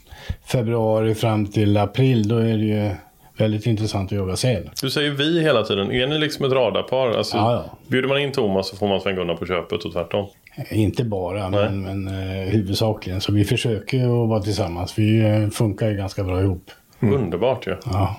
februari 0.46 1.14
fram 1.14 1.46
till 1.46 1.76
april, 1.76 2.28
då 2.28 2.36
är 2.36 2.56
det 2.56 2.64
ju 2.64 2.90
väldigt 3.36 3.66
intressant 3.66 4.12
att 4.12 4.18
jaga 4.18 4.36
säl. 4.36 4.70
Du 4.82 4.90
säger 4.90 5.10
vi 5.10 5.42
hela 5.42 5.62
tiden. 5.62 5.92
Är 5.92 6.06
ni 6.06 6.18
liksom 6.18 6.44
ett 6.44 6.52
radarpar? 6.52 7.10
Alltså, 7.10 7.36
Ja, 7.36 7.52
ja. 7.52 7.78
Bjuder 7.88 8.08
man 8.08 8.18
in 8.18 8.32
Thomas 8.32 8.68
så 8.68 8.76
får 8.76 8.88
man 8.88 9.00
Sven-Gunnar 9.00 9.34
på 9.34 9.46
köpet 9.46 9.84
och 9.84 9.92
tvärtom. 9.92 10.28
Inte 10.70 11.04
bara, 11.04 11.50
men, 11.50 11.82
men 11.82 12.08
eh, 12.08 12.48
huvudsakligen. 12.48 13.20
Så 13.20 13.32
vi 13.32 13.44
försöker 13.44 13.98
att 14.04 14.28
vara 14.28 14.40
tillsammans. 14.40 14.98
Vi 14.98 15.20
eh, 15.20 15.48
funkar 15.48 15.88
ju 15.88 15.96
ganska 15.96 16.24
bra 16.24 16.40
ihop. 16.40 16.70
Underbart 17.00 17.66
ju. 17.66 17.76
Ja. 17.84 18.16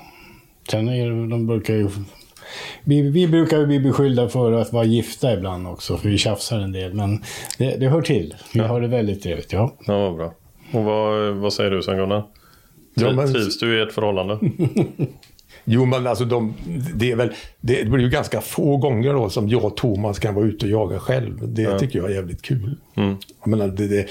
Sen 0.72 0.90
är 0.90 1.10
det, 1.10 1.28
de 1.28 1.48
brukar 1.48 1.74
ju... 1.74 1.90
Vi, 2.84 3.02
vi 3.02 3.28
brukar 3.28 3.58
ju 3.60 3.66
bli 3.66 3.80
beskyllda 3.80 4.30
för 4.30 4.52
att 4.52 4.74
vara 4.74 4.84
gifta 4.86 5.34
ibland 5.34 5.68
också, 5.68 5.98
för 5.98 6.10
vi 6.10 6.18
tjafsar 6.18 6.60
en 6.60 6.72
del. 6.72 6.94
Men 6.94 7.24
det, 7.58 7.76
det 7.80 7.88
hör 7.88 8.02
till. 8.02 8.36
Vi 8.54 8.60
har 8.60 8.82
det 8.82 8.88
väldigt 8.88 9.24
trevligt, 9.24 9.54
ja. 9.54 9.76
Ja, 9.88 10.00
vad 10.10 10.16
bra. 10.16 10.34
Och 10.72 10.84
vad, 10.84 11.34
vad 11.36 11.54
säger 11.54 11.72
du 11.72 11.82
Sven-Gunnar? 11.82 12.24
Ja, 12.96 13.12
men- 13.14 13.34
Trivs 13.34 13.60
du 13.60 13.80
i 13.80 13.82
ert 13.82 13.92
förhållande? 13.92 14.40
Jo, 15.66 15.86
men 15.86 16.08
alltså 16.08 16.26
de, 16.26 16.54
det, 16.96 17.12
är 17.12 17.16
väl, 17.16 17.34
det 17.62 17.90
blir 17.90 18.04
ju 18.04 18.10
ganska 18.10 18.42
få 18.42 18.78
gånger 18.78 19.14
då 19.14 19.30
som 19.30 19.50
jag 19.50 19.66
och 19.66 19.78
Thomas 19.78 20.20
kan 20.20 20.36
vara 20.36 20.46
ute 20.46 20.66
och 20.66 20.72
jaga 20.72 21.00
själv. 21.00 21.54
Det 21.54 21.80
tycker 21.80 22.00
jag 22.00 22.12
är 22.12 22.16
jävligt 22.16 22.42
kul. 22.42 22.76
Mm. 22.96 23.16
Jag 23.42 23.48
menar, 23.48 23.68
det, 23.68 23.88
det, 23.88 24.06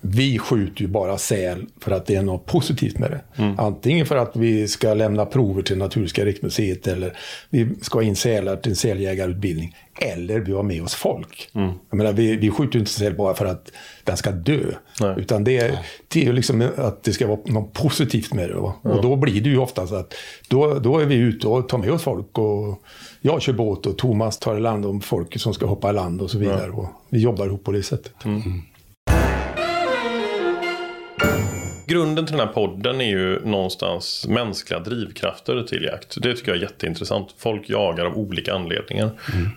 vi 0.00 0.38
skjuter 0.38 0.82
ju 0.82 0.88
bara 0.88 1.18
säl 1.18 1.66
för 1.80 1.90
att 1.90 2.06
det 2.06 2.14
är 2.14 2.22
något 2.22 2.46
positivt 2.46 2.98
med 2.98 3.10
det. 3.10 3.42
Mm. 3.42 3.58
Antingen 3.58 4.06
för 4.06 4.16
att 4.16 4.36
vi 4.36 4.68
ska 4.68 4.94
lämna 4.94 5.26
prover 5.26 5.62
till 5.62 5.78
Naturhistoriska 5.78 6.24
riksmuseet 6.24 6.86
eller 6.86 7.16
vi 7.50 7.68
ska 7.82 8.02
in 8.02 8.16
sälar 8.16 8.56
till 8.56 8.70
en 8.70 8.76
säljägarutbildning. 8.76 9.76
Eller 10.00 10.40
vi 10.40 10.52
har 10.52 10.62
med 10.62 10.82
oss 10.82 10.94
folk. 10.94 11.50
Mm. 11.54 11.70
Jag 11.90 11.96
menar, 11.96 12.12
vi, 12.12 12.36
vi 12.36 12.50
skjuter 12.50 12.74
ju 12.74 12.80
inte 12.80 12.92
säl 12.92 13.14
bara 13.14 13.34
för 13.34 13.46
att 13.46 13.72
den 14.04 14.16
ska 14.16 14.30
dö. 14.30 14.60
Nej. 15.00 15.14
Utan 15.16 15.44
det 15.44 15.58
är, 15.58 15.78
det 16.08 16.26
är 16.26 16.32
liksom 16.32 16.68
att 16.76 17.02
det 17.02 17.12
ska 17.12 17.26
vara 17.26 17.40
något 17.44 17.72
positivt 17.72 18.34
med 18.34 18.48
det. 18.48 18.54
Va? 18.54 18.74
Och 18.82 19.02
då 19.02 19.16
blir 19.16 19.40
det 19.40 19.50
ju 19.50 19.58
ofta 19.58 19.86
så 19.86 19.94
att 19.94 20.14
då, 20.48 20.78
då 20.78 20.98
är 20.98 21.04
vi 21.06 21.14
ute 21.14 21.48
och 21.48 21.68
tar 21.68 21.78
med 21.78 21.90
oss 21.90 22.02
folk. 22.02 22.38
Och 22.38 22.82
jag 23.20 23.42
kör 23.42 23.52
båt 23.52 23.86
och 23.86 23.98
Thomas 23.98 24.38
tar 24.38 24.56
i 24.56 24.60
land 24.60 24.86
om 24.86 25.00
folk 25.00 25.40
som 25.40 25.54
ska 25.54 25.66
hoppa 25.66 25.90
i 25.90 25.92
land 25.92 26.22
och 26.22 26.30
så 26.30 26.38
vidare. 26.38 26.70
Och 26.70 26.86
vi 27.08 27.18
jobbar 27.18 27.46
ihop 27.46 27.64
på 27.64 27.72
det 27.72 27.82
sättet. 27.82 28.12
Grunden 31.88 32.26
till 32.26 32.36
den 32.36 32.46
här 32.46 32.54
podden 32.54 33.00
är 33.00 33.04
ju 33.04 33.40
någonstans 33.44 34.26
mänskliga 34.28 34.80
drivkrafter 34.80 35.62
till 35.62 35.84
jakt. 35.84 36.22
Det 36.22 36.34
tycker 36.34 36.48
jag 36.48 36.58
är 36.58 36.62
jätteintressant. 36.62 37.34
Folk 37.38 37.70
jagar 37.70 38.04
av 38.04 38.18
olika 38.18 38.54
anledningar. 38.54 39.10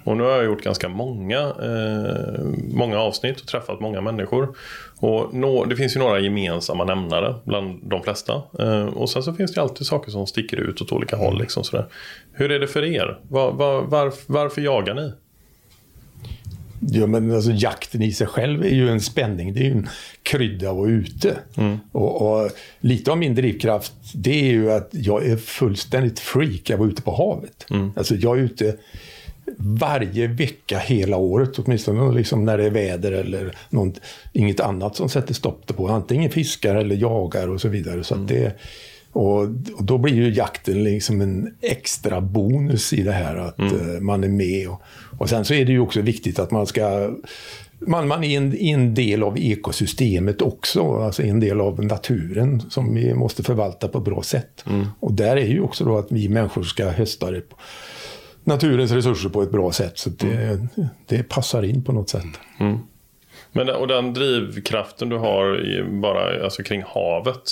Och 0.04 0.18
nu 0.18 0.24
har 0.24 0.32
jag 0.32 0.46
gjort 0.46 0.64
ganska 0.64 0.90
många, 0.90 1.40
eh, 1.40 2.44
många 2.74 3.00
avsnitt 3.00 3.42
och 3.42 3.48
träffat 3.48 3.80
många 3.80 4.02
människor. 4.02 4.56
Och 5.00 5.34
nå, 5.34 5.66
det 5.66 5.76
finns 5.76 5.96
ju 5.96 6.00
några 6.00 6.20
gemensamma 6.20 6.84
nämnare 6.84 7.36
bland 7.44 7.80
de 7.84 8.04
flesta. 8.04 8.42
Eh, 8.60 8.86
och 8.86 9.10
sen 9.10 9.24
så 9.24 9.34
finns 9.34 9.54
det 9.54 9.62
alltid 9.62 9.88
saker 9.88 10.12
som 10.12 10.28
sticker 10.28 10.58
ut 10.58 10.82
åt 10.82 10.92
olika 10.92 11.16
håll. 11.16 11.40
Liksom 11.40 11.64
sådär. 11.64 11.86
Hur 12.34 12.52
är 12.52 12.60
det 12.60 12.68
för 12.68 12.84
er? 12.84 13.20
Var, 13.30 13.52
var, 13.52 13.82
varf, 13.82 14.24
varför 14.28 14.62
jagar 14.62 14.94
ni? 14.94 15.12
Ja, 16.90 17.08
men 17.08 17.32
alltså, 17.32 17.52
jakten 17.52 18.02
i 18.02 18.12
sig 18.12 18.28
själv 18.28 18.64
är 18.64 18.70
ju 18.70 18.90
en 18.90 19.02
spänning. 19.02 19.54
Det 19.54 19.60
är 19.60 19.64
ju 19.64 19.72
en 19.72 19.90
krydda 20.24 20.70
att 20.70 20.76
vara 20.76 20.90
ute. 20.90 21.38
Och, 21.92 22.22
och 22.22 22.52
lite 22.80 23.12
av 23.12 23.18
min 23.18 23.36
drivkraft 23.36 23.94
det 24.14 24.42
är 24.42 24.52
ju 24.52 24.72
att 24.72 24.90
jag 24.92 25.26
är 25.26 25.38
fullständigt 25.38 26.20
freak 26.20 26.70
att 26.70 26.80
vara 26.80 26.90
ute 26.90 27.02
på 27.02 27.12
havet. 27.12 27.66
Alltså, 27.96 28.16
jag 28.16 28.38
är 28.38 28.42
ute 28.42 28.76
varje 29.58 30.28
vecka 30.28 30.80
hela 30.80 31.18
året, 31.18 31.60
åtminstone 31.60 32.14
liksom 32.14 32.46
när 32.46 32.58
det 32.58 32.66
är 32.66 32.70
väder 32.70 33.12
eller 33.12 33.56
något, 33.70 34.02
inget 34.34 34.60
annat 34.60 34.96
som 34.96 35.10
sätter 35.10 35.34
stopp 35.34 35.76
på. 35.76 35.88
Antingen 35.88 36.32
fiskar 36.32 36.76
eller 36.76 36.96
jagar 36.96 37.48
och 37.48 37.62
så 37.62 37.68
vidare. 37.68 38.04
Så 38.04 38.16
att 38.16 38.28
det, 38.28 38.60
och, 39.12 39.42
och 39.76 39.84
då 39.84 39.98
blir 39.98 40.14
ju 40.14 40.34
jakten 40.34 40.84
liksom 40.84 41.22
en 41.22 41.56
extra 41.62 42.22
bonus 42.22 42.94
i 42.94 43.04
det 43.04 43.12
här 43.12 43.36
att 43.36 43.60
eh, 43.60 44.00
man 44.02 44.24
är 44.24 44.30
med. 44.30 44.70
Och, 44.70 44.82
och 45.20 45.30
sen 45.30 45.46
så 45.46 45.54
är 45.54 45.66
det 45.66 45.72
ju 45.72 45.80
också 45.80 46.02
viktigt 46.02 46.40
att 46.40 46.52
man 46.52 46.68
ska 46.68 47.12
man, 47.88 48.08
man 48.08 48.24
är 48.24 48.38
en, 48.38 48.58
en 48.58 48.94
del 48.94 49.24
av 49.24 49.38
ekosystemet 49.38 50.42
också, 50.42 50.98
alltså 50.98 51.24
en 51.24 51.40
del 51.40 51.62
av 51.62 51.86
naturen 51.86 52.62
som 52.70 52.96
vi 52.96 53.14
måste 53.14 53.44
förvalta 53.44 53.88
på 53.88 53.98
ett 53.98 54.04
bra 54.04 54.24
sätt. 54.24 54.66
Och 55.00 55.14
där 55.14 55.38
är 55.38 55.48
ju 55.48 55.62
också 55.62 55.86
då 55.86 55.98
att 55.98 56.12
vi 56.12 56.30
människor 56.30 56.64
ska 56.64 56.90
hösta 56.90 57.32
det 57.32 57.42
på 57.42 57.56
naturens 58.44 58.92
resurser 58.92 59.30
på 59.30 59.42
ett 59.42 59.52
bra 59.52 59.72
sätt. 59.72 59.98
Så 59.98 60.10
det, 60.10 60.68
det 61.08 61.24
passar 61.24 61.64
in 61.64 61.84
på 61.84 61.92
något 61.92 62.10
sätt. 62.10 62.26
Men, 63.52 63.70
och 63.70 63.88
den 63.88 64.14
drivkraften 64.14 65.10
du 65.10 65.18
har 65.18 65.66
i, 65.66 65.84
bara 65.84 66.44
alltså 66.44 66.64
kring 66.64 66.84
havet. 66.88 67.44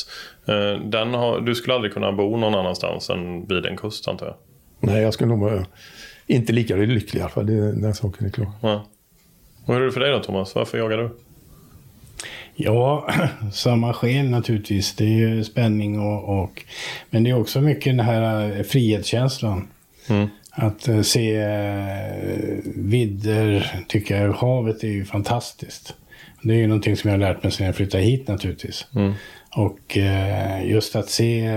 Eh, 0.48 0.86
den 0.86 1.14
har, 1.14 1.42
du 1.42 1.56
skulle 1.56 1.76
aldrig 1.76 1.94
kunna 1.94 2.12
bo 2.12 2.38
någon 2.38 2.56
annanstans 2.56 3.10
än 3.10 3.46
vid 3.46 3.66
en 3.66 3.78
kust 3.78 4.08
antar 4.08 4.26
jag? 4.26 4.36
Nej, 4.80 5.02
jag 5.02 5.14
skulle 5.14 5.30
nog 5.30 5.40
vara 5.40 5.66
inte 6.28 6.54
lika 6.54 6.76
lycklig 6.76 7.20
i 7.20 7.22
alla 7.22 7.32
fall. 7.32 7.46
Det, 7.46 7.82
den 7.82 7.94
saken 7.94 8.28
är 8.28 8.32
klar. 8.32 8.52
Ja. 8.62 8.86
Och 9.66 9.74
hur 9.74 9.82
är 9.82 9.86
det 9.86 9.92
för 9.92 10.00
dig 10.00 10.12
då 10.12 10.20
Thomas? 10.20 10.56
Varför 10.56 10.78
jagar 10.78 10.98
du? 10.98 11.10
Ja, 12.56 13.10
samma 13.54 13.94
skäl 13.94 14.30
naturligtvis. 14.30 14.96
Det 14.96 15.04
är 15.04 15.08
ju 15.08 15.44
spänning 15.44 16.00
och, 16.00 16.42
och... 16.42 16.66
Men 17.10 17.24
det 17.24 17.30
är 17.30 17.40
också 17.40 17.62
mycket 17.62 17.98
den 17.98 18.06
här 18.06 18.58
eh, 18.58 18.64
frihetskänslan. 18.64 19.68
Mm. 20.10 20.28
Att 20.62 20.88
eh, 20.88 21.02
se 21.02 21.36
eh, 21.36 22.58
vidder, 22.76 23.82
tycker 23.88 24.22
jag. 24.22 24.34
Havet 24.34 24.84
är 24.84 24.88
ju 24.88 25.06
fantastiskt. 25.06 25.94
Det 26.42 26.54
är 26.54 26.58
ju 26.58 26.68
någonting 26.68 26.98
som 26.98 27.10
jag 27.10 27.18
har 27.18 27.34
lärt 27.34 27.44
mig 27.44 27.52
sedan 27.52 27.66
jag 27.66 27.76
flyttade 27.76 28.04
hit 28.04 28.28
naturligtvis. 28.28 28.88
Och 29.56 29.98
eh, 29.98 30.70
just 30.70 30.96
att 30.96 31.10
se, 31.10 31.50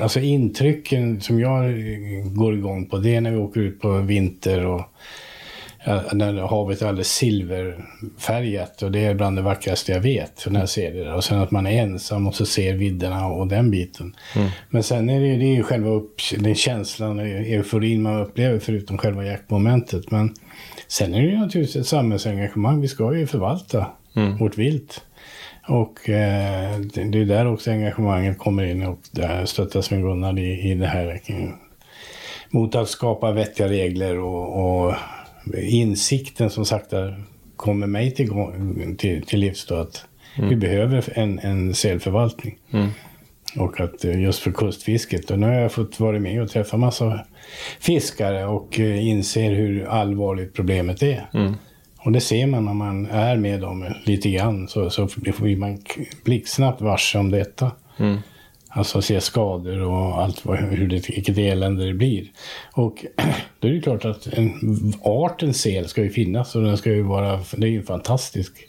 alltså 0.00 0.20
intrycken 0.20 1.20
som 1.20 1.40
jag 1.40 1.74
går 2.24 2.54
igång 2.54 2.86
på, 2.86 2.98
det 2.98 3.14
är 3.14 3.20
när 3.20 3.30
vi 3.30 3.36
åker 3.36 3.60
ut 3.60 3.80
på 3.80 3.98
vinter 3.98 4.66
och 4.66 4.82
när 6.12 6.46
havet 6.46 6.82
är 6.82 6.86
alldeles 6.86 7.12
silverfärgat 7.12 8.82
och 8.82 8.92
det 8.92 9.04
är 9.04 9.14
bland 9.14 9.36
det 9.38 9.42
vackraste 9.42 9.92
jag 9.92 10.00
vet 10.00 10.46
när 10.50 10.60
jag 10.60 10.68
ser 10.68 10.92
det. 10.92 11.04
där. 11.04 11.14
Och 11.14 11.24
sen 11.24 11.38
att 11.38 11.50
man 11.50 11.66
är 11.66 11.82
ensam 11.82 12.26
och 12.26 12.34
så 12.34 12.46
ser 12.46 12.74
vidderna 12.74 13.26
och 13.26 13.46
den 13.46 13.70
biten. 13.70 14.16
Men 14.70 14.82
sen 14.82 15.08
är 15.10 15.20
det, 15.20 15.26
ju- 15.26 15.38
det 15.38 15.44
är 15.44 15.54
ju 15.56 15.62
själva 15.62 15.90
upp, 15.90 16.14
den 16.38 16.54
känslan 16.54 17.18
och 17.18 17.26
euforin 17.26 18.02
man 18.02 18.22
upplever 18.22 18.58
förutom 18.58 18.98
själva 18.98 19.24
jaktmomentet. 19.24 20.10
Men 20.10 20.34
sen 20.88 21.14
är 21.14 21.22
det 21.22 21.28
ju 21.28 21.38
naturligtvis 21.38 21.76
ett 21.76 21.86
samhällsengagemang. 21.86 22.80
Vi 22.80 22.88
ska 22.88 23.14
ju 23.16 23.26
förvalta 23.26 23.86
vårt 24.38 24.58
vilt. 24.58 25.00
Och 25.68 26.08
eh, 26.10 26.78
det, 26.94 27.18
är 27.20 27.24
där 27.24 27.46
också 27.52 27.70
engagemanget 27.70 28.38
kommer 28.38 28.64
in 28.64 28.82
och 28.86 28.98
där 29.10 29.44
stöttar 29.44 29.80
Sven-Gunnar 29.80 30.38
i, 30.38 30.70
i 30.70 30.74
det 30.74 30.86
här 30.86 31.20
eh, 31.26 31.36
mot 32.50 32.74
att 32.74 32.88
skapa 32.88 33.32
vettiga 33.32 33.68
regler 33.68 34.18
och, 34.18 34.84
och 34.86 34.94
insikten 35.54 36.50
som 36.50 36.64
sakta 36.64 37.14
kommer 37.56 37.86
mig 37.86 38.10
till, 38.10 38.28
till, 38.98 39.22
till 39.22 39.40
livs 39.40 39.66
då 39.66 39.74
att 39.74 40.04
vi 40.38 40.56
behöver 40.56 41.18
en, 41.18 41.38
en 41.38 41.74
sälförvaltning. 41.74 42.58
Och 43.58 43.80
att 43.80 44.04
eh, 44.04 44.20
just 44.20 44.38
för 44.38 44.50
kustfisket. 44.52 45.30
Och 45.30 45.38
nu 45.38 45.46
har 45.46 45.54
jag 45.54 45.72
fått 45.72 46.00
vara 46.00 46.18
med 46.20 46.42
och 46.42 46.50
träffa 46.50 46.76
massa 46.76 47.20
fiskare 47.80 48.46
och 48.46 48.80
eh, 48.80 49.06
inser 49.06 49.52
hur 49.52 49.84
allvarligt 49.84 50.54
problemet 50.54 51.02
är. 51.02 51.26
Och 51.98 52.12
det 52.12 52.20
ser 52.20 52.46
man 52.46 52.64
när 52.64 52.74
man 52.74 53.06
är 53.06 53.36
med 53.36 53.60
dem 53.60 53.86
lite 54.04 54.30
grann. 54.30 54.68
Så, 54.68 54.90
så 54.90 55.08
blir 55.16 55.56
man 55.56 55.78
blixtsnabbt 56.24 56.80
varse 56.80 57.18
om 57.18 57.30
detta. 57.30 57.70
Alltså 58.76 59.02
se 59.02 59.20
skador 59.20 59.80
och 59.80 60.22
allt 60.22 60.44
vad, 60.44 60.58
hur 60.58 60.88
det, 60.88 61.10
vilket 61.10 61.38
elände 61.38 61.86
det 61.86 61.94
blir. 61.94 62.26
Och 62.72 63.04
då 63.60 63.68
är 63.68 63.72
det 63.72 63.80
klart 63.80 64.04
att 64.04 64.26
en, 64.26 64.52
arten 65.02 65.54
sel 65.54 65.88
ska 65.88 66.02
ju 66.02 66.10
finnas 66.10 66.56
och 66.56 66.62
den 66.62 66.76
ska 66.76 66.90
ju 66.90 67.02
vara, 67.02 67.40
det 67.56 67.66
är 67.66 67.70
ju 67.70 67.82
fantastisk 67.82 68.66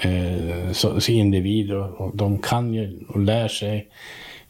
eh, 0.00 0.72
så, 0.72 1.00
så 1.00 1.12
individ 1.12 1.72
och, 1.72 2.00
och 2.00 2.16
de 2.16 2.38
kan 2.38 2.74
ju 2.74 2.98
och 3.08 3.20
lär 3.20 3.48
sig 3.48 3.88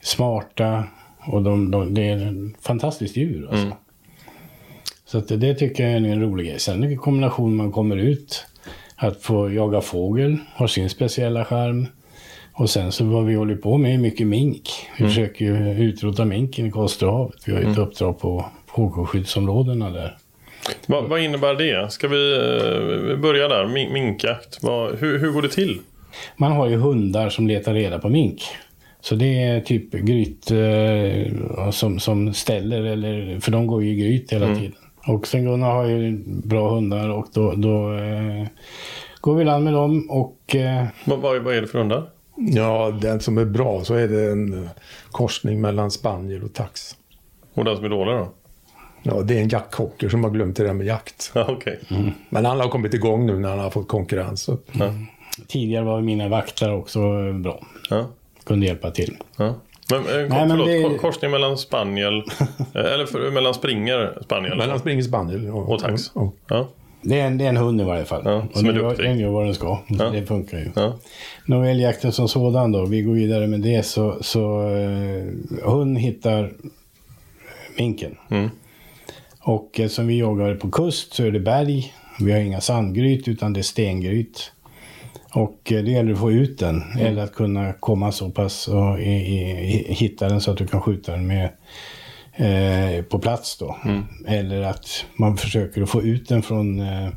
smarta 0.01 0.85
och 1.27 1.43
de, 1.43 1.71
de, 1.71 1.95
det 1.95 2.09
är 2.09 2.17
en 2.17 2.57
fantastiskt 2.61 3.17
djur 3.17 3.49
alltså. 3.51 3.77
Så 5.05 5.19
att 5.19 5.29
det, 5.29 5.37
det 5.37 5.55
tycker 5.55 5.83
jag 5.83 5.93
är 5.93 5.97
en 5.97 6.21
rolig 6.21 6.47
grej. 6.47 6.59
Sen 6.59 6.85
är 6.85 6.89
det 6.89 6.97
kombination 6.97 7.57
man 7.57 7.73
kommer 7.73 7.97
ut. 7.97 8.47
Att 8.97 9.23
få 9.23 9.53
jaga 9.53 9.81
fågel 9.81 10.37
har 10.55 10.67
sin 10.67 10.91
speciella 10.91 11.45
charm. 11.45 11.87
Och 12.53 12.71
sen 12.71 12.93
så 12.93 13.05
vad 13.05 13.25
vi 13.27 13.35
håller 13.35 13.57
på 13.57 13.79
med 13.79 13.95
är 13.95 13.99
mycket 13.99 14.27
mink. 14.27 14.69
Vi 14.99 15.05
försöker 15.05 15.45
ju 15.45 15.85
utrota 15.85 16.25
minken 16.25 16.67
i 16.67 16.71
Kosterhavet. 16.71 17.49
Vi 17.49 17.53
har 17.53 17.61
ju 17.61 17.71
ett 17.71 17.79
uppdrag 17.79 18.21
på 18.21 18.45
fågelskyddsområdena 18.67 19.91
där. 19.91 20.17
Vad, 20.87 21.05
vad 21.05 21.21
innebär 21.21 21.55
det? 21.55 21.93
Ska 21.93 22.09
vi 22.09 22.33
eh, 22.33 23.17
börja 23.19 23.49
där? 23.49 23.67
Min, 23.67 23.93
minkjakt. 23.93 24.59
Vad, 24.63 24.99
hur, 24.99 25.19
hur 25.19 25.31
går 25.31 25.43
det 25.43 25.49
till? 25.49 25.81
Man 26.37 26.53
har 26.53 26.69
ju 26.69 26.77
hundar 26.77 27.29
som 27.29 27.47
letar 27.49 27.75
reda 27.75 27.99
på 27.99 28.09
mink. 28.09 28.43
Så 29.01 29.15
det 29.15 29.43
är 29.43 29.61
typ 29.61 29.93
gryt 29.93 30.51
eh, 30.51 31.71
som, 31.71 31.99
som 32.01 32.35
ställer, 32.35 32.83
eller, 32.83 33.41
för 33.41 33.53
de 33.53 33.67
går 33.67 33.85
ju 33.85 33.91
i 33.91 33.95
gryt 33.95 34.33
hela 34.33 34.55
tiden. 34.55 34.75
Och 35.07 35.27
sen 35.27 35.45
Gunnar 35.45 35.71
har 35.71 35.87
ju 35.87 36.19
bra 36.27 36.75
hundar 36.75 37.09
och 37.09 37.27
då, 37.33 37.53
då 37.53 37.93
eh, 37.93 38.47
går 39.21 39.35
vi 39.35 39.45
land 39.45 39.65
med 39.65 39.73
dem 39.73 40.11
och 40.11 40.57
eh, 40.57 40.85
Vad, 41.05 41.19
vad, 41.19 41.43
vad 41.43 41.55
är 41.55 41.61
det 41.61 41.67
för 41.67 41.79
hundar? 41.79 42.03
Ja, 42.41 42.99
den 43.01 43.21
som 43.21 43.39
är 43.39 43.45
bra 43.45 43.85
så 43.85 43.95
är 43.95 44.09
det 44.09 44.31
en 44.31 44.69
korsning 45.11 45.61
mellan 45.61 45.91
spaniel 45.91 46.43
och 46.43 46.53
tax. 46.55 46.97
Och 47.55 47.65
den 47.65 47.77
som 47.77 47.85
är 47.85 47.89
dålig 47.89 48.15
då? 48.15 48.29
Ja, 49.03 49.21
det 49.23 49.39
är 49.39 49.43
en 49.43 49.49
jaktkocker 49.49 50.09
som 50.09 50.25
har 50.25 50.31
glömt 50.31 50.57
det 50.57 50.65
där 50.65 50.73
med 50.73 50.87
jakt. 50.87 51.31
Ja, 51.35 51.47
okej. 51.49 51.81
Men 52.31 52.45
han 52.45 52.61
har 52.61 52.69
kommit 52.69 52.95
igång 52.95 53.27
nu 53.27 53.39
när 53.39 53.49
han 53.49 53.59
har 53.59 53.71
fått 53.71 53.89
konkurrens. 53.89 54.43
Så. 54.43 54.57
Tidigare 55.49 55.85
var 55.85 56.01
mina 56.01 56.29
vakter 56.29 56.73
också 56.75 57.01
bra. 57.33 57.61
Ja. 57.91 58.07
Kunde 58.45 58.67
hjälpa 58.67 58.91
till. 58.91 59.17
Ja. 59.37 59.55
Men, 59.91 59.99
eh, 60.01 60.29
men 60.29 60.49
förlåt, 60.51 60.67
det- 60.67 60.83
ko- 60.83 60.99
korsning 60.99 61.31
mellan 61.31 61.59
spaniel, 61.59 62.19
eh, 62.75 62.85
eller 62.93 63.07
för, 63.07 63.31
mellan 63.31 63.55
springer 63.55 64.19
spaniel 64.25 64.59
Men 64.59 64.71
han 64.71 64.79
springer 64.79 65.03
spaniel. 65.03 65.51
Och, 65.51 65.69
och 65.73 65.81
tax. 65.81 66.11
och- 66.15 66.37
Ja. 66.49 66.69
Det 67.03 67.21
är, 67.21 67.27
en, 67.27 67.39
det 67.39 67.45
är 67.45 67.49
en 67.49 67.57
hund 67.57 67.81
i 67.81 67.85
varje 67.85 68.05
fall. 68.05 68.23
Ja, 68.25 68.47
och 68.53 68.59
som 68.59 68.69
är 68.69 68.73
duktig. 68.73 69.05
den 69.05 69.19
gör 69.19 69.31
vad 69.31 69.45
den 69.45 69.55
ska. 69.55 69.79
Ja. 69.89 70.11
Det 70.11 70.27
funkar 70.27 70.59
ju. 70.59 70.71
Ja. 70.77 70.99
Nå, 71.47 71.65
älgjakten 71.65 72.13
som 72.13 72.29
sådan 72.29 72.73
då, 72.73 72.87
vi 72.87 73.03
går 73.03 73.13
vidare 73.13 73.47
med 73.47 73.61
det 73.61 73.83
så, 73.83 74.19
så 74.21 74.71
eh, 74.71 75.25
hund 75.63 75.99
hittar 75.99 76.53
minken. 77.79 78.17
Mm. 78.31 78.51
Och 79.41 79.81
eh, 79.81 79.89
som 79.89 80.07
vi 80.07 80.19
jagar 80.19 80.55
på 80.55 80.71
kust 80.71 81.15
så 81.15 81.25
är 81.25 81.31
det 81.31 81.41
berg. 81.41 81.95
Vi 82.21 82.33
har 82.33 82.39
inga 82.39 82.61
sandgryt 82.61 83.29
utan 83.29 83.53
det 83.53 83.61
är 83.61 83.63
stengryt. 83.63 84.53
Och 85.35 85.73
eh, 85.73 85.85
det 85.85 85.91
gäller 85.91 86.13
att 86.13 86.19
få 86.19 86.33
ut 86.33 86.59
den. 86.59 86.83
Eller 86.99 87.23
att 87.23 87.35
kunna 87.35 87.73
komma 87.73 88.13
så 88.13 88.31
pass 88.31 88.69
och 88.69 89.01
i, 89.01 89.11
i, 89.11 89.95
hitta 89.95 90.29
den 90.29 90.41
så 90.41 90.51
att 90.51 90.59
du 90.59 90.67
kan 90.67 90.81
skjuta 90.81 91.13
den 91.13 91.27
med 91.27 91.49
eh, 92.41 93.05
på 93.05 93.19
plats 93.19 93.59
då. 93.59 93.77
Eller 94.27 94.63
att 94.63 95.05
man 95.15 95.37
försöker 95.37 95.83
att 95.83 95.91
få 95.91 96.03
ut 96.03 96.29
den 96.29 96.43
från 96.43 96.81
eh, 96.81 97.09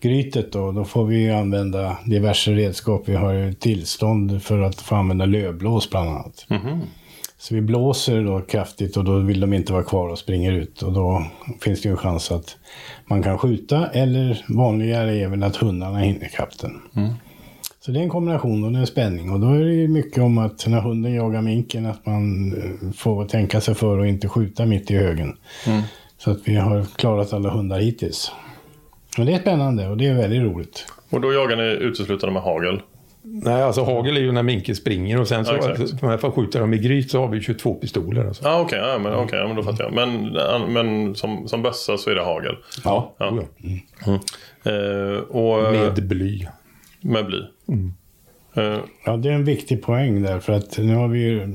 grytet 0.00 0.52
då. 0.52 0.72
Då 0.72 0.84
får 0.84 1.04
vi 1.04 1.30
använda 1.30 1.96
diverse 2.06 2.52
redskap. 2.52 3.02
Vi 3.06 3.14
har 3.14 3.52
tillstånd 3.52 4.42
för 4.42 4.60
att 4.60 4.80
få 4.80 4.94
använda 4.94 5.26
lövblås 5.26 5.90
bland 5.90 6.08
annat. 6.08 6.46
Mhm. 6.48 6.80
Så 7.38 7.54
vi 7.54 7.60
blåser 7.60 8.24
då 8.24 8.40
kraftigt 8.40 8.96
och 8.96 9.04
då 9.04 9.18
vill 9.18 9.40
de 9.40 9.52
inte 9.52 9.72
vara 9.72 9.82
kvar 9.82 10.08
och 10.08 10.18
springer 10.18 10.52
ut. 10.52 10.82
Och 10.82 10.92
då 10.92 11.26
finns 11.60 11.82
det 11.82 11.88
ju 11.88 11.90
en 11.90 11.96
chans 11.96 12.30
att 12.32 12.56
man 13.06 13.22
kan 13.22 13.38
skjuta. 13.38 13.86
Eller 13.86 14.44
vanligare 14.48 15.16
är 15.16 15.28
väl 15.28 15.42
att 15.42 15.56
hundarna 15.56 15.98
hinner 15.98 16.26
ikapp 16.26 16.58
den. 16.58 16.80
Så 17.84 17.90
det 17.90 17.98
är 17.98 18.02
en 18.02 18.08
kombination 18.08 18.64
och 18.64 18.72
det 18.72 18.78
är 18.78 18.80
en 18.80 18.86
spänning. 18.86 19.30
Och 19.30 19.40
då 19.40 19.48
är 19.48 19.64
det 19.64 19.74
ju 19.74 19.88
mycket 19.88 20.22
om 20.22 20.38
att 20.38 20.66
när 20.66 20.80
hunden 20.80 21.14
jagar 21.14 21.42
minken 21.42 21.86
att 21.86 22.06
man 22.06 22.52
eh, 22.52 22.92
får 22.92 23.24
tänka 23.24 23.60
sig 23.60 23.74
för 23.74 23.98
och 23.98 24.06
inte 24.06 24.28
skjuta 24.28 24.66
mitt 24.66 24.90
i 24.90 24.96
högen. 24.96 25.36
Så 26.18 26.30
att 26.30 26.38
vi 26.44 26.56
har 26.56 26.84
klarat 26.96 27.32
alla 27.32 27.50
hundar 27.50 27.78
hittills. 27.78 28.32
Men 29.16 29.26
det 29.26 29.32
är 29.32 29.38
spännande 29.38 29.88
och 29.88 29.96
det 29.96 30.06
är 30.06 30.14
väldigt 30.14 30.42
roligt. 30.42 30.86
Och 31.10 31.20
då 31.20 31.32
jagar 31.32 31.56
ni 31.56 31.62
uteslutande 31.62 32.32
med 32.32 32.42
hagel? 32.42 32.82
Nej, 33.22 33.62
alltså 33.62 33.82
hagel 33.84 34.16
är 34.16 34.20
ju 34.20 34.32
när 34.32 34.42
minken 34.42 34.76
springer 34.76 35.20
och 35.20 35.28
sen 35.28 35.44
så, 35.44 35.54
Ja, 36.02 36.18
för 36.18 36.28
att 36.28 36.34
skjuta 36.34 36.58
dem 36.58 36.74
i 36.74 36.78
gryt 36.78 37.10
så 37.10 37.20
har 37.20 37.28
vi 37.28 37.40
22 37.40 37.74
pistoler. 37.74 38.24
Alltså. 38.24 38.48
Ah, 38.48 38.60
okej, 38.60 38.78
ja, 38.78 38.98
men, 38.98 39.14
okej, 39.14 39.38
ja, 39.38 39.46
men 39.46 39.56
då 39.56 39.62
fattar 39.62 39.84
jag. 39.84 39.92
Men, 39.92 40.32
men 40.72 41.14
som, 41.14 41.48
som 41.48 41.62
bössa 41.62 41.96
så 41.96 42.10
är 42.10 42.14
det 42.14 42.24
hagel? 42.24 42.56
Ja, 42.84 43.14
Ja. 43.18 43.26
oh 43.26 43.44
ja. 44.06 44.18
Eh, 44.72 45.18
och, 45.18 45.72
Med 45.72 46.08
bly. 46.08 46.46
Med 47.04 47.26
bly? 47.26 47.38
Eh, 48.56 48.78
Ja, 49.04 49.16
det 49.16 49.28
är 49.28 49.32
en 49.32 49.44
viktig 49.44 49.82
poäng 49.82 50.22
där 50.22 50.38
för 50.40 50.52
att 50.52 50.78
nu 50.78 50.94
har 50.94 51.08
vi 51.08 51.18
ju 51.20 51.48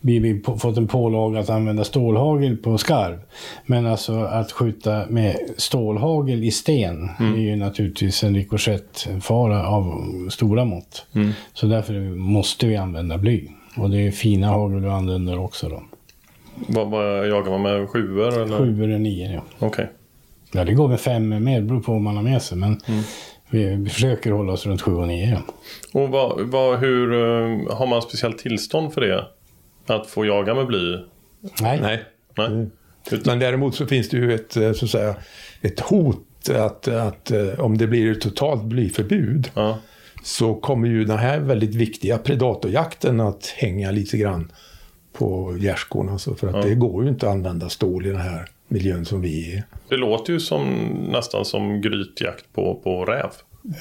vi, 0.00 0.42
fått 0.58 0.76
en 0.76 0.86
pålaga 0.88 1.40
att 1.40 1.50
använda 1.50 1.84
stålhagel 1.84 2.56
på 2.56 2.78
skarv. 2.78 3.18
Men 3.66 3.86
alltså 3.86 4.12
att 4.12 4.52
skjuta 4.52 5.04
med 5.08 5.36
stålhagel 5.56 6.44
i 6.44 6.50
sten 6.50 7.10
är 7.18 7.40
ju 7.40 7.56
naturligtvis 7.56 8.24
en 8.24 8.34
rikoschettfara 8.34 9.66
av 9.68 10.04
stora 10.30 10.64
mått. 10.64 11.06
Så 11.54 11.66
därför 11.66 12.14
måste 12.16 12.66
vi 12.66 12.76
använda 12.76 13.18
bly. 13.18 13.48
Och 13.76 13.90
det 13.90 14.06
är 14.06 14.10
fina 14.10 14.46
hagel 14.48 14.80
vi 14.80 14.88
använder 14.88 15.38
också 15.38 15.68
då. 15.68 15.82
vad, 16.68 16.90
vad 16.90 17.28
jagar 17.28 17.50
man 17.50 17.62
med? 17.62 17.88
Sjuor 17.88 18.42
eller? 18.42 18.58
Sju 18.58 18.84
eller 18.84 18.98
nio, 18.98 19.32
ja. 19.34 19.40
Okej. 19.66 19.88
Ja, 20.52 20.64
det 20.64 20.72
går 20.74 20.88
med 20.88 21.00
fem 21.00 21.28
med, 21.28 21.66
beror 21.66 21.80
på 21.80 21.92
vad 21.92 22.00
man 22.00 22.16
har 22.16 22.22
med 22.22 22.42
sig. 22.42 22.58
Men 22.58 22.80
vi, 23.54 23.76
vi 23.76 23.90
försöker 23.90 24.30
hålla 24.30 24.52
oss 24.52 24.66
runt 24.66 24.82
sju 24.82 24.94
och 24.94 25.08
nio. 25.08 25.30
Ja. 25.30 25.54
Och 26.00 26.08
vad, 26.08 26.40
vad, 26.40 26.78
hur, 26.78 27.12
eh, 27.12 27.76
har 27.76 27.86
man 27.86 28.02
speciellt 28.02 28.38
tillstånd 28.38 28.94
för 28.94 29.00
det? 29.00 29.24
Att 29.86 30.06
få 30.06 30.24
jaga 30.24 30.54
med 30.54 30.66
bly? 30.66 30.96
Nej. 31.60 31.80
Nej. 31.80 32.02
Nej? 32.36 32.66
Utan, 33.10 33.20
Men 33.32 33.38
däremot 33.38 33.74
så 33.74 33.86
finns 33.86 34.08
det 34.08 34.16
ju 34.16 34.34
ett, 34.34 34.56
eh, 34.56 34.72
så 34.72 34.84
att 34.84 34.90
säga, 34.90 35.14
ett 35.60 35.80
hot 35.80 36.48
att, 36.48 36.88
att 36.88 37.30
eh, 37.30 37.60
om 37.60 37.78
det 37.78 37.86
blir 37.86 38.12
ett 38.12 38.20
totalt 38.20 38.62
blyförbud 38.62 39.50
ja. 39.54 39.78
så 40.22 40.54
kommer 40.54 40.88
ju 40.88 41.04
den 41.04 41.18
här 41.18 41.40
väldigt 41.40 41.74
viktiga 41.74 42.18
predatorjakten 42.18 43.20
att 43.20 43.46
hänga 43.46 43.90
lite 43.90 44.16
grann 44.16 44.52
på 45.12 45.56
gärdsgården. 45.58 46.12
Alltså 46.12 46.34
för 46.34 46.48
att 46.48 46.62
det 46.62 46.74
går 46.74 47.02
ju 47.02 47.08
inte 47.08 47.26
att 47.26 47.32
använda 47.32 47.68
stål 47.68 48.06
i 48.06 48.08
den 48.08 48.20
här 48.20 48.48
miljön 48.68 49.04
som 49.04 49.20
vi 49.20 49.54
är. 49.54 49.62
Det 49.88 49.96
låter 49.96 50.32
ju 50.32 50.40
som, 50.40 50.88
nästan 51.12 51.44
som 51.44 51.80
grytjakt 51.80 52.44
på, 52.52 52.74
på 52.74 53.04
räv. 53.04 53.30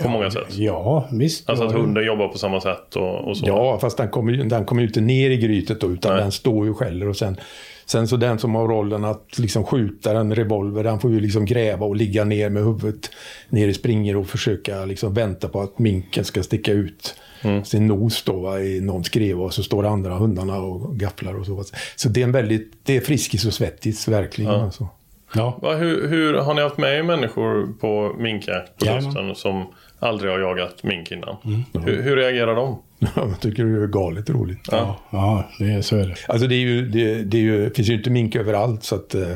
På 0.01 0.09
många 0.09 0.31
sätt. 0.31 0.47
Ja, 0.49 1.07
visst. 1.11 1.49
Alltså 1.49 1.65
att 1.65 1.73
hunden 1.73 2.05
jobbar 2.05 2.27
på 2.27 2.37
samma 2.37 2.61
sätt 2.61 2.95
och, 2.95 3.27
och 3.27 3.37
så. 3.37 3.47
Ja, 3.47 3.79
fast 3.79 3.97
den 3.97 4.09
kommer 4.09 4.31
ju, 4.31 4.43
den 4.43 4.65
kommer 4.65 4.83
inte 4.83 5.01
ner 5.01 5.29
i 5.29 5.37
grytet 5.37 5.81
då, 5.81 5.91
utan 5.91 6.13
Nej. 6.13 6.21
den 6.21 6.31
står 6.31 6.65
ju 6.65 6.73
skäller. 6.73 7.07
Och 7.07 7.17
sen, 7.17 7.37
sen 7.85 8.07
så 8.07 8.17
den 8.17 8.39
som 8.39 8.55
har 8.55 8.67
rollen 8.67 9.05
att 9.05 9.39
liksom 9.39 9.63
skjuta 9.63 10.11
en 10.11 10.35
revolver, 10.35 10.83
den 10.83 10.99
får 10.99 11.11
ju 11.11 11.19
liksom 11.19 11.45
gräva 11.45 11.85
och 11.85 11.95
ligga 11.95 12.23
ner 12.23 12.49
med 12.49 12.63
huvudet 12.63 13.09
ner 13.49 13.67
i 13.67 13.73
springer 13.73 14.17
och 14.17 14.27
försöka 14.27 14.85
liksom 14.85 15.13
vänta 15.13 15.47
på 15.47 15.61
att 15.61 15.79
minken 15.79 16.25
ska 16.25 16.43
sticka 16.43 16.71
ut 16.71 17.15
sin 17.63 17.87
nos 17.87 18.23
då, 18.23 18.39
va, 18.39 18.59
i 18.59 18.81
någon 18.81 19.03
skreva 19.03 19.43
och 19.43 19.53
så 19.53 19.63
står 19.63 19.85
andra 19.85 20.13
hundarna 20.13 20.57
och 20.57 20.95
gafflar 20.95 21.39
och 21.39 21.45
så. 21.45 21.63
Så 21.95 22.09
det 22.09 22.19
är 22.19 22.23
en 22.23 22.31
väldigt, 22.31 22.71
det 22.83 22.97
är 22.97 23.01
friskis 23.01 23.45
och 23.45 23.53
svettis 23.53 24.07
verkligen. 24.07 24.51
Alltså. 24.51 24.87
Ja. 25.35 25.59
Va, 25.61 25.75
hur, 25.75 26.07
hur, 26.07 26.33
har 26.33 26.53
ni 26.53 26.61
haft 26.61 26.77
med 26.77 26.97
er 26.99 27.03
människor 27.03 27.73
på 27.79 28.15
minkjakt 28.17 28.77
på 28.79 28.85
hösten 28.85 29.35
som 29.35 29.65
aldrig 29.99 30.31
har 30.31 30.39
jagat 30.39 30.83
mink 30.83 31.11
innan? 31.11 31.35
Hur, 31.73 32.01
hur 32.01 32.15
reagerar 32.15 32.55
de? 32.55 32.81
Jag 33.15 33.39
tycker 33.39 33.65
det 33.65 33.83
är 33.83 33.87
galet 33.87 34.29
roligt. 34.29 34.67
Ja, 34.71 34.99
ja 35.09 35.49
det, 35.59 35.83
så 35.83 35.95
är 35.95 36.07
det. 36.07 36.15
Alltså 36.27 36.47
det, 36.47 36.55
är 36.55 36.59
ju, 36.59 36.87
det, 36.89 37.23
det 37.23 37.37
är 37.37 37.41
ju, 37.41 37.69
finns 37.73 37.89
ju 37.89 37.93
inte 37.93 38.09
mink 38.09 38.35
överallt 38.35 38.83
så 38.83 38.95
att 38.95 39.15
eh, 39.15 39.27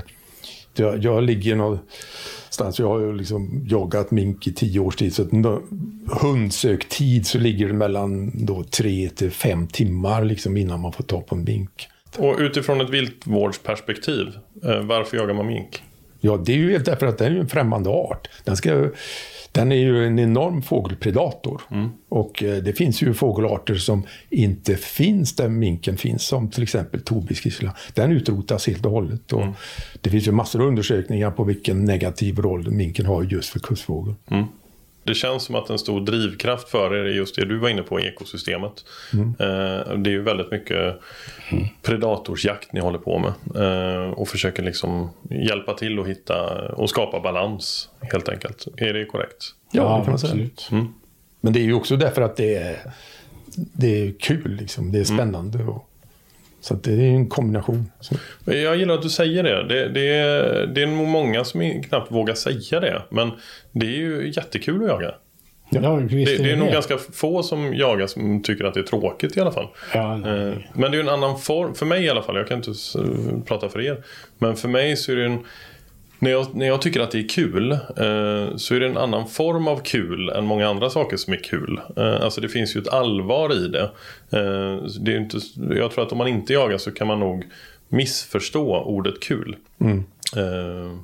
jag, 0.76 1.04
jag 1.04 1.24
ligger 1.24 1.56
någonstans, 2.60 2.80
jag 2.80 2.90
har 2.90 3.00
ju 3.00 3.14
liksom 3.14 3.66
jagat 3.68 4.12
mink 4.12 4.48
i 4.48 4.54
tio 4.54 4.80
års 4.80 4.96
tid 4.96 5.16
så 5.16 5.22
att 5.22 5.62
hundsöktid 6.22 7.28
så 7.28 7.38
ligger 7.38 7.68
det 7.68 7.74
mellan 7.74 8.32
då 8.46 8.64
tre 8.64 9.10
till 9.10 9.32
fem 9.32 9.68
timmar 9.68 10.26
liksom 10.26 10.58
innan 10.58 10.80
man 10.80 10.94
får 10.94 11.04
ta 11.04 11.22
på 11.22 11.36
en 11.36 11.44
mink. 11.44 11.88
Och 12.18 12.36
utifrån 12.40 12.82
ett 12.82 12.90
viltvårdsperspektiv, 12.90 14.28
eh, 14.64 14.82
varför 14.82 15.18
jagar 15.18 15.34
man 15.34 15.48
mink? 15.48 15.84
Ja, 16.20 16.38
det 16.38 16.52
är 16.52 16.58
ju 16.58 16.72
helt 16.72 16.86
därför 16.86 17.08
att 17.08 17.18
den 17.18 17.36
är 17.36 17.40
en 17.40 17.50
främmande 17.50 17.90
art. 17.90 18.30
Den, 18.44 18.58
ska, 18.58 18.90
den 19.52 19.72
är 19.72 19.76
ju 19.76 20.06
en 20.06 20.20
enorm 20.20 20.62
fågelpredator. 20.62 21.62
Och 22.10 22.44
eh, 22.44 22.58
det 22.64 22.74
finns 22.74 23.02
ju 23.02 23.14
fågelarter 23.14 23.76
som 23.76 24.04
inte 24.30 24.76
finns 24.76 25.36
där 25.36 25.50
minken 25.50 25.98
finns, 25.98 26.24
som 26.24 26.50
till 26.50 26.64
exempel 26.64 27.02
tobiskissla. 27.02 27.74
Den 27.94 28.12
utrotas 28.12 28.68
helt 28.68 28.86
och 28.86 28.92
hållet. 28.92 29.34
Och 29.34 29.42
Det 30.02 30.10
finns 30.10 30.28
ju 30.28 30.32
massor 30.32 30.62
av 30.62 30.68
undersökningar 30.68 31.32
på 31.32 31.44
vilken 31.44 31.86
negativ 31.86 32.40
roll 32.40 32.72
minken 32.72 33.06
har 33.06 33.24
just 33.24 33.50
för 33.50 33.60
kustfågel. 33.60 34.14
Det 35.08 35.16
känns 35.16 35.44
som 35.44 35.56
att 35.56 35.70
en 35.70 35.80
stor 35.80 36.02
drivkraft 36.02 36.70
för 36.70 36.96
er 36.96 37.04
är 37.06 37.14
just 37.14 37.36
det 37.36 37.46
du 37.46 37.58
var 37.58 37.70
inne 37.70 37.82
på, 37.82 38.00
ekosystemet. 38.00 38.86
Eh, 39.14 39.98
det 39.98 40.10
är 40.10 40.12
ju 40.12 40.22
väldigt 40.22 40.52
mycket 40.52 40.96
predatorsjakt 41.82 42.74
ni 42.74 42.80
håller 42.80 43.00
på 43.00 43.20
med. 43.20 43.34
Eh, 43.56 44.10
och 44.10 44.28
försöker 44.28 44.64
liksom 44.64 45.10
hjälpa 45.30 45.74
till 45.74 46.00
att 46.00 46.08
hitta 46.08 46.68
och 46.72 46.90
skapa 46.90 47.20
balans 47.20 47.90
helt 48.02 48.30
enkelt. 48.30 48.68
Är 48.78 48.94
det 48.94 49.06
korrekt? 49.06 49.46
Ja, 49.72 49.98
det 49.98 50.04
kan 50.04 50.12
man 50.12 50.20
säga. 50.20 50.32
absolut. 50.32 50.70
Men 51.42 51.54
det 51.54 51.60
är 51.60 51.64
ju 51.64 51.74
också 51.74 51.96
därför 51.96 52.22
att 52.22 52.36
det 52.36 52.56
är, 52.56 52.78
det 53.56 54.08
är 54.08 54.14
kul, 54.20 54.56
liksom. 54.56 54.92
det 54.92 55.00
är 55.00 55.04
spännande. 55.04 55.64
Och, 55.64 55.90
så 56.68 56.74
det 56.74 56.92
är 56.92 57.00
en 57.00 57.30
kombination. 57.30 57.92
Jag 58.46 58.78
gillar 58.78 58.94
att 58.94 59.02
du 59.02 59.10
säger 59.10 59.44
det. 59.44 59.68
Det, 59.68 59.90
det, 59.90 60.08
är, 60.14 60.68
det 60.68 60.82
är 60.82 60.88
nog 60.88 61.08
många 61.08 61.44
som 61.44 61.84
knappt 61.84 62.12
vågar 62.12 62.34
säga 62.34 62.80
det. 62.80 63.02
Men 63.10 63.32
det 63.72 63.86
är 63.86 63.98
ju 63.98 64.32
jättekul 64.36 64.84
att 64.84 64.90
jaga. 64.90 65.14
Ja, 65.70 65.80
Det, 66.10 66.38
det 66.38 66.52
är 66.52 66.56
nog 66.58 66.72
ganska 66.72 66.98
få 66.98 67.44
som 67.44 67.74
jagar 67.74 68.08
som 68.08 68.44
tycker 68.44 68.66
att 68.66 68.74
det 68.74 68.80
är 68.80 68.84
tråkigt 68.84 69.38
i 69.38 69.42
alla 69.42 69.52
fall. 69.52 69.68
Ja. 69.94 70.14
Eh, 70.14 70.54
Men 70.74 70.82
det 70.82 70.88
är 70.88 70.94
ju 70.94 71.00
en 71.00 71.10
annan 71.10 71.40
form, 71.40 71.76
för 71.76 71.86
mig 71.86 72.04
i 72.04 72.10
alla 72.10 72.22
fall, 72.22 72.36
jag 72.36 72.48
kan 72.48 72.58
inte 72.58 72.72
prata 73.46 73.70
för 73.70 73.82
er. 73.82 74.04
Men 74.38 74.56
för 74.56 74.68
mig 74.68 74.98
så 74.98 75.12
är 75.12 75.16
det 75.16 75.26
en, 75.26 75.40
när 76.20 76.32
jag, 76.32 76.56
när 76.56 76.68
jag 76.68 76.82
tycker 76.82 77.00
att 77.00 77.12
det 77.12 77.20
är 77.20 77.30
kul 77.30 77.72
eh, 77.72 78.56
så 78.56 78.76
är 78.76 78.80
det 78.80 78.86
en 78.86 78.98
annan 78.98 79.28
form 79.28 79.68
av 79.68 79.82
kul 79.84 80.30
än 80.30 80.46
många 80.46 80.68
andra 80.68 80.90
saker 80.90 81.18
som 81.18 81.34
är 81.34 81.44
kul. 81.44 81.82
Eh, 81.98 82.22
alltså 82.22 82.42
det 82.42 82.50
finns 82.50 82.76
ju 82.76 82.82
ett 82.82 82.88
allvar 82.88 83.54
i 83.54 83.68
det. 83.68 83.92
Eh, 84.32 84.84
det 85.00 85.14
är 85.14 85.18
inte, 85.18 85.38
jag 85.76 85.92
tror 85.92 86.06
att 86.06 86.12
om 86.12 86.18
man 86.18 86.28
inte 86.28 86.54
jagar 86.54 86.78
så 86.78 86.92
kan 86.92 87.08
man 87.08 87.20
nog 87.20 87.46
missförstå 87.90 88.84
ordet 88.84 89.20
kul. 89.20 89.56
Eh, 90.36 90.98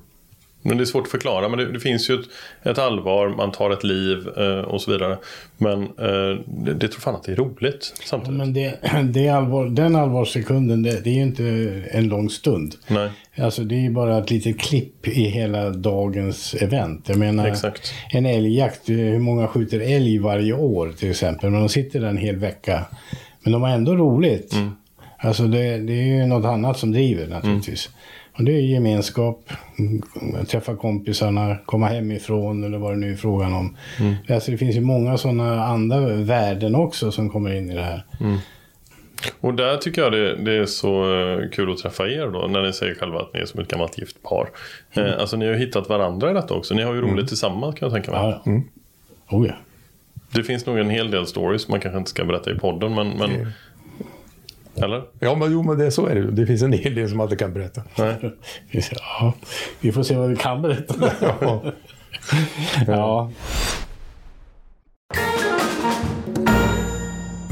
Men 0.64 0.78
det 0.78 0.84
är 0.84 0.86
svårt 0.86 1.04
att 1.04 1.12
förklara. 1.12 1.50
Men 1.50 1.60
det, 1.60 1.72
det 1.72 1.80
finns 1.80 2.10
ju 2.10 2.14
ett, 2.14 2.26
ett, 2.64 2.78
allvar, 2.78 3.30
man 3.30 3.52
tar 3.52 3.72
ett 3.72 3.84
liv 3.84 4.28
eh, 4.38 4.60
och 4.60 4.82
så 4.82 4.92
vidare. 4.92 5.18
Men 5.58 5.84
eh, 5.84 6.40
det, 6.46 6.74
det 6.74 6.88
tror 6.88 7.02
fan 7.02 7.16
att 7.16 7.24
det 7.24 7.32
är 7.32 7.36
roligt 7.36 7.94
samtidigt. 8.06 8.40
Ja, 8.40 8.46
men 8.46 8.54
det, 8.54 8.80
det 9.20 9.30
allvar, 9.30 9.66
den 9.66 9.96
allvarssekunden, 9.96 10.84
det, 10.84 11.04
det, 11.04 11.10
är 11.10 11.14
ju 11.14 11.22
inte 11.22 11.44
en 11.92 12.08
lång 12.08 12.30
stund. 12.30 12.76
Nej. 12.88 13.10
Alltså 13.38 13.64
det 13.64 13.76
är 13.76 13.82
ju 13.82 13.90
bara 13.90 14.18
ett 14.18 14.32
litet 14.32 14.60
klipp 14.60 15.08
i 15.08 15.24
hela 15.24 15.70
dagens 15.70 16.54
event. 16.54 17.10
Jag 17.10 17.18
menar, 17.18 17.48
Exakt. 17.48 17.94
en 18.10 18.26
älgjakt, 18.26 18.90
hur 18.90 19.20
många 19.20 19.48
skjuter 19.48 19.80
älg 19.80 20.20
varje 20.20 20.54
år 20.54 20.94
till 20.98 21.10
exempel? 21.10 21.50
Men 21.50 21.60
de 21.60 21.70
sitter 21.70 22.00
där 22.00 22.08
en 22.08 22.18
hel 22.18 22.36
vecka. 22.36 22.86
Men 23.44 23.54
de 23.54 23.62
har 23.62 23.70
ändå 23.70 23.96
roligt. 23.96 24.54
Mm. 24.54 24.72
Alltså 25.24 25.44
det, 25.44 25.78
det, 25.78 25.94
är 25.94 26.06
ju 26.06 26.26
något 26.26 26.46
annat 26.46 26.78
som 26.78 26.92
driver 26.92 27.28
naturligtvis. 27.28 27.88
Mm. 27.88 27.98
Och 28.38 28.44
det 28.44 28.52
är 28.52 28.62
gemenskap, 28.62 29.50
träffa 30.48 30.76
kompisarna, 30.76 31.58
komma 31.66 31.88
hemifrån 31.88 32.64
eller 32.64 32.78
vad 32.78 32.92
det 32.92 32.98
nu 32.98 33.12
är 33.12 33.16
frågan 33.16 33.54
om. 33.54 33.78
Mm. 34.00 34.16
Alltså 34.30 34.52
det 34.52 34.58
finns 34.58 34.76
ju 34.76 34.82
många 34.82 35.18
sådana 35.18 35.64
andra 35.64 36.00
värden 36.00 36.76
också 36.76 37.12
som 37.12 37.30
kommer 37.30 37.56
in 37.56 37.72
i 37.72 37.76
det 37.76 37.82
här. 37.82 38.06
Mm. 38.20 38.38
Och 39.40 39.54
där 39.54 39.78
tycker 39.78 40.02
jag 40.02 40.12
det, 40.12 40.36
det, 40.36 40.54
är 40.54 40.66
så 40.66 41.16
eh, 41.16 41.50
kul 41.50 41.72
att 41.72 41.78
träffa 41.78 42.08
er 42.08 42.28
då, 42.28 42.48
när 42.48 42.62
ni 42.62 42.74
säger 42.74 42.96
själva 42.96 43.20
att 43.20 43.34
ni 43.34 43.40
är 43.40 43.46
som 43.46 43.60
ett 43.60 43.68
gammalt 43.68 43.98
gift 43.98 44.24
par. 44.24 44.50
Mm. 44.94 45.10
Eh, 45.10 45.20
alltså 45.20 45.38
ni 45.38 45.46
har 45.46 45.54
ju 45.54 45.60
hittat 45.60 45.90
varandra 45.90 46.32
i 46.32 46.34
detta 46.34 46.54
också. 46.54 46.74
Ni 46.74 46.84
har 46.84 46.94
ju 46.94 47.02
roligt 47.02 47.14
mm. 47.14 47.28
tillsammans 47.28 47.76
kan 47.76 47.86
jag 47.86 47.94
tänka 47.94 48.12
mig. 48.12 48.20
Ja, 48.20 48.52
mm. 48.52 48.64
Oh, 49.30 49.48
ja. 49.48 49.54
Det 50.32 50.44
finns 50.44 50.66
nog 50.66 50.80
en 50.80 50.90
hel 50.90 51.12
del 51.12 51.28
stories 51.28 51.68
man 51.68 51.80
kanske 51.80 51.98
inte 51.98 52.10
ska 52.10 52.26
berätta 52.26 52.52
i 52.52 52.56
podden, 52.56 52.96
men, 52.96 53.10
men 53.10 53.54
eller? 54.76 55.04
Ja, 55.20 55.36
men, 55.36 55.52
jo, 55.52 55.64
men 55.64 55.78
det, 55.78 55.92
så 55.92 56.06
är 56.06 56.16
det 56.16 56.32
Det 56.32 56.46
finns 56.46 56.62
en 56.62 56.74
hel 56.74 56.96
del 56.96 57.10
som 57.10 57.18
man 57.18 57.26
inte 57.26 57.36
kan 57.36 57.54
berätta. 57.54 57.82
Nej. 57.96 58.34
Ja, 58.92 59.34
vi 59.80 59.92
får 59.92 60.04
se 60.04 60.16
vad 60.16 60.30
vi 60.30 60.36
kan 60.36 60.62
berätta. 60.62 61.12
ja. 61.42 61.64
ja. 62.88 63.32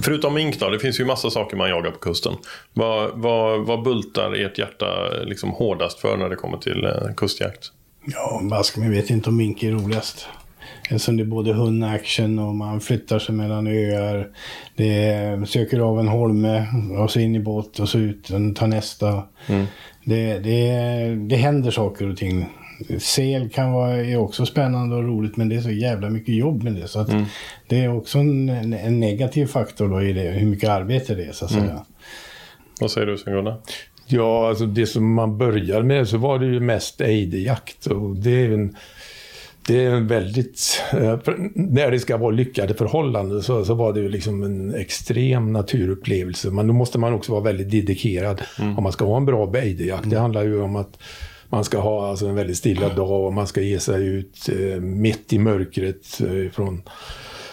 Förutom 0.03 0.34
mink 0.34 0.60
då, 0.60 0.69
det 0.69 0.79
finns 0.79 0.99
ju 0.99 1.05
massa 1.05 1.29
saker 1.29 1.57
man 1.57 1.69
jagar 1.69 1.91
på 1.91 1.99
kusten. 1.99 2.34
Vad, 2.73 3.12
vad, 3.13 3.65
vad 3.65 3.84
bultar 3.84 4.34
ert 4.34 4.57
hjärta 4.57 5.10
liksom 5.23 5.49
hårdast 5.49 5.99
för 5.99 6.17
när 6.17 6.29
det 6.29 6.36
kommer 6.36 6.57
till 6.57 6.86
eh, 6.86 7.13
kustjakt? 7.17 7.71
Ja, 8.05 8.41
Bask, 8.43 8.77
jag 8.77 8.89
vet 8.89 9.10
inte 9.10 9.29
om 9.29 9.38
mink 9.38 9.63
är 9.63 9.71
roligast. 9.71 10.27
Eftersom 10.91 11.17
det 11.17 11.23
är 11.23 11.25
både 11.25 11.54
hundaction 11.54 12.39
och 12.39 12.56
man 12.56 12.82
flyttar 12.82 13.19
sig 13.19 13.36
mellan 13.36 13.67
öar. 13.67 14.30
Det 14.75 15.04
är, 15.04 15.45
söker 15.45 15.80
av 15.80 15.99
en 15.99 16.08
holme 16.08 16.67
och 16.99 17.12
så 17.12 17.19
in 17.19 17.36
i 17.36 17.39
båt 17.39 17.80
och 17.80 17.89
så 17.89 17.97
ut 17.97 18.30
och 18.30 18.56
tar 18.56 18.67
nästa. 18.67 19.23
Mm. 19.47 19.65
Det, 20.06 20.39
det, 20.39 20.69
det 21.15 21.36
händer 21.36 21.71
saker 21.71 22.10
och 22.10 22.17
ting. 22.17 22.49
Sel 22.99 23.49
kan 23.49 23.71
vara 23.71 23.95
är 23.95 24.17
också 24.17 24.45
spännande 24.45 24.95
och 24.95 25.04
roligt 25.04 25.38
men 25.38 25.49
det 25.49 25.56
är 25.56 25.62
så 25.62 25.71
jävla 25.71 26.10
mycket 26.10 26.36
jobb 26.36 26.63
med 26.63 26.73
det. 26.73 26.88
Så 26.88 26.99
att 26.99 27.10
mm. 27.10 27.25
Det 27.67 27.84
är 27.84 27.97
också 27.97 28.19
en, 28.19 28.49
en, 28.73 28.99
negativ 28.99 29.45
faktor 29.45 29.89
då 29.89 30.01
i 30.01 30.13
det, 30.13 30.21
hur 30.21 30.47
mycket 30.47 30.69
arbete 30.69 31.15
det 31.15 31.23
är 31.23 31.32
så 31.32 31.45
att 31.45 31.51
mm. 31.51 31.65
säga. 31.65 31.86
Vad 32.80 32.91
säger 32.91 33.08
du 33.08 33.17
Sven-Gunnar? 33.17 33.58
Ja, 34.08 34.49
alltså 34.49 34.65
det 34.65 34.86
som 34.86 35.13
man 35.13 35.38
börjar 35.38 35.82
med 35.82 36.08
så 36.08 36.17
var 36.17 36.39
det 36.39 36.45
ju 36.45 36.60
mest 36.60 37.01
ejderjakt. 37.01 37.86
Och 37.86 38.15
det 38.15 38.45
är 38.45 38.51
en 38.51 38.75
det 39.67 39.86
är 39.86 39.89
en 39.89 40.08
väldigt... 40.08 40.84
Eh, 40.93 41.19
när 41.54 41.91
det 41.91 42.00
ska 42.00 42.17
vara 42.17 42.32
lyckade 42.32 42.74
förhållanden 42.74 43.43
så, 43.43 43.65
så 43.65 43.74
var 43.74 43.93
det 43.93 44.00
ju 44.00 44.10
liksom 44.10 44.43
en 44.43 44.76
extrem 44.76 45.54
naturupplevelse. 45.54 46.52
Men 46.52 46.67
då 46.67 46.74
måste 46.74 47.00
man 47.00 47.13
också 47.13 47.32
vara 47.32 47.43
väldigt 47.43 47.71
dedikerad 47.71 48.41
mm. 48.60 48.78
om 48.78 48.84
man 48.84 48.91
ska 48.91 49.06
ha 49.06 49.17
en 49.17 49.26
bra 49.26 49.45
bejderjakt. 49.45 50.04
Mm. 50.04 50.10
Det 50.10 50.19
handlar 50.19 50.43
ju 50.43 50.62
om 50.62 50.76
att 50.76 50.97
man 51.50 51.63
ska 51.63 51.80
ha 51.80 52.10
alltså 52.10 52.28
en 52.28 52.36
väldigt 52.36 52.58
stilla 52.58 52.89
dag 52.89 53.26
och 53.26 53.34
man 53.34 53.47
ska 53.47 53.62
ge 53.62 53.80
sig 53.80 54.08
ut 54.08 54.50
eh, 54.50 54.82
mitt 54.82 55.34
i 55.34 55.39
mörkret 55.39 56.21
eh, 56.21 56.52
från, 56.52 56.82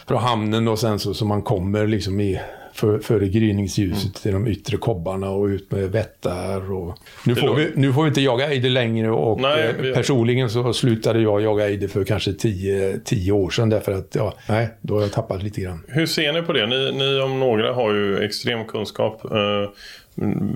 från 0.07 0.19
hamnen 0.19 0.69
och 0.69 0.79
sen 0.79 0.99
så, 0.99 1.15
så 1.15 1.25
man 1.25 1.43
kommer 1.43 1.87
liksom 1.87 2.21
i 2.21 2.41
för, 2.79 2.99
före 2.99 3.29
gryningsljuset 3.29 4.03
mm. 4.03 4.13
till 4.13 4.33
de 4.33 4.47
yttre 4.47 4.77
kobbarna 4.77 5.31
och 5.31 5.45
ut 5.45 5.71
med 5.71 5.93
vättar. 5.93 6.73
Och... 6.73 6.99
Nu, 7.25 7.35
får 7.35 7.55
vi, 7.55 7.71
nu 7.75 7.93
får 7.93 8.03
vi 8.03 8.09
inte 8.09 8.21
jaga 8.21 8.49
ejder 8.49 8.71
längre 8.71 9.11
och 9.11 9.41
nej, 9.41 9.69
eh, 9.69 9.75
vi... 9.83 9.95
personligen 9.95 10.51
så 10.51 10.73
slutade 10.73 11.21
jag 11.21 11.41
jaga 11.41 11.67
ejder 11.67 11.89
för 11.89 12.05
kanske 12.05 12.33
tio, 12.33 13.01
tio 13.05 13.33
år 13.33 13.51
sedan 13.51 13.69
därför 13.69 13.93
att 13.93 14.15
ja, 14.15 14.35
nej, 14.49 14.69
då 14.81 14.95
har 14.95 15.03
jag 15.03 15.13
tappat 15.13 15.43
lite 15.43 15.61
grann. 15.61 15.85
Hur 15.89 16.07
ser 16.07 16.33
ni 16.33 16.43
på 16.43 16.53
det? 16.53 16.67
Ni, 16.67 16.93
ni 16.93 17.21
om 17.21 17.41
några 17.41 17.73
har 17.73 17.95
ju 17.95 18.19
extrem 18.19 18.65
kunskap. 18.65 19.21
Uh, 19.25 19.71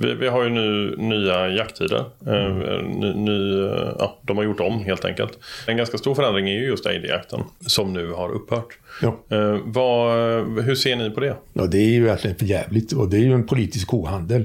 vi, 0.01 0.15
vi, 0.15 0.29
har 0.29 0.45
ju 0.45 0.51
nu 0.51 0.97
nya 0.99 1.49
jakttider. 1.49 2.05
Mm. 2.27 2.91
Ny, 2.91 3.15
ny, 3.15 3.69
ja, 3.99 4.19
de 4.23 4.37
har 4.37 4.45
gjort 4.45 4.61
om 4.61 4.85
helt 4.85 5.05
enkelt. 5.05 5.39
En 5.67 5.77
ganska 5.77 5.99
stor 5.99 6.15
förändring 6.15 6.49
är 6.49 6.53
ju 6.53 6.67
just 6.67 6.87
ejderjakten 6.87 7.41
som 7.67 7.93
nu 7.93 8.13
har 8.13 8.33
upphört. 8.33 8.79
Ja. 9.03 9.37
Eh, 9.37 9.59
vad, 9.65 10.15
hur 10.63 10.75
ser 10.75 10.97
ni 10.97 11.11
på 11.11 11.21
det? 11.21 11.37
Ja, 11.53 11.67
det 11.67 11.79
är 11.79 11.91
ju 11.91 12.05
verkligen 12.05 12.37
för 12.37 12.47
jävligt 12.47 12.93
och 12.93 13.11
det 13.11 13.17
är 13.17 13.21
ju 13.21 13.33
en 13.33 13.47
politisk 13.47 13.89
kohandel. 13.89 14.45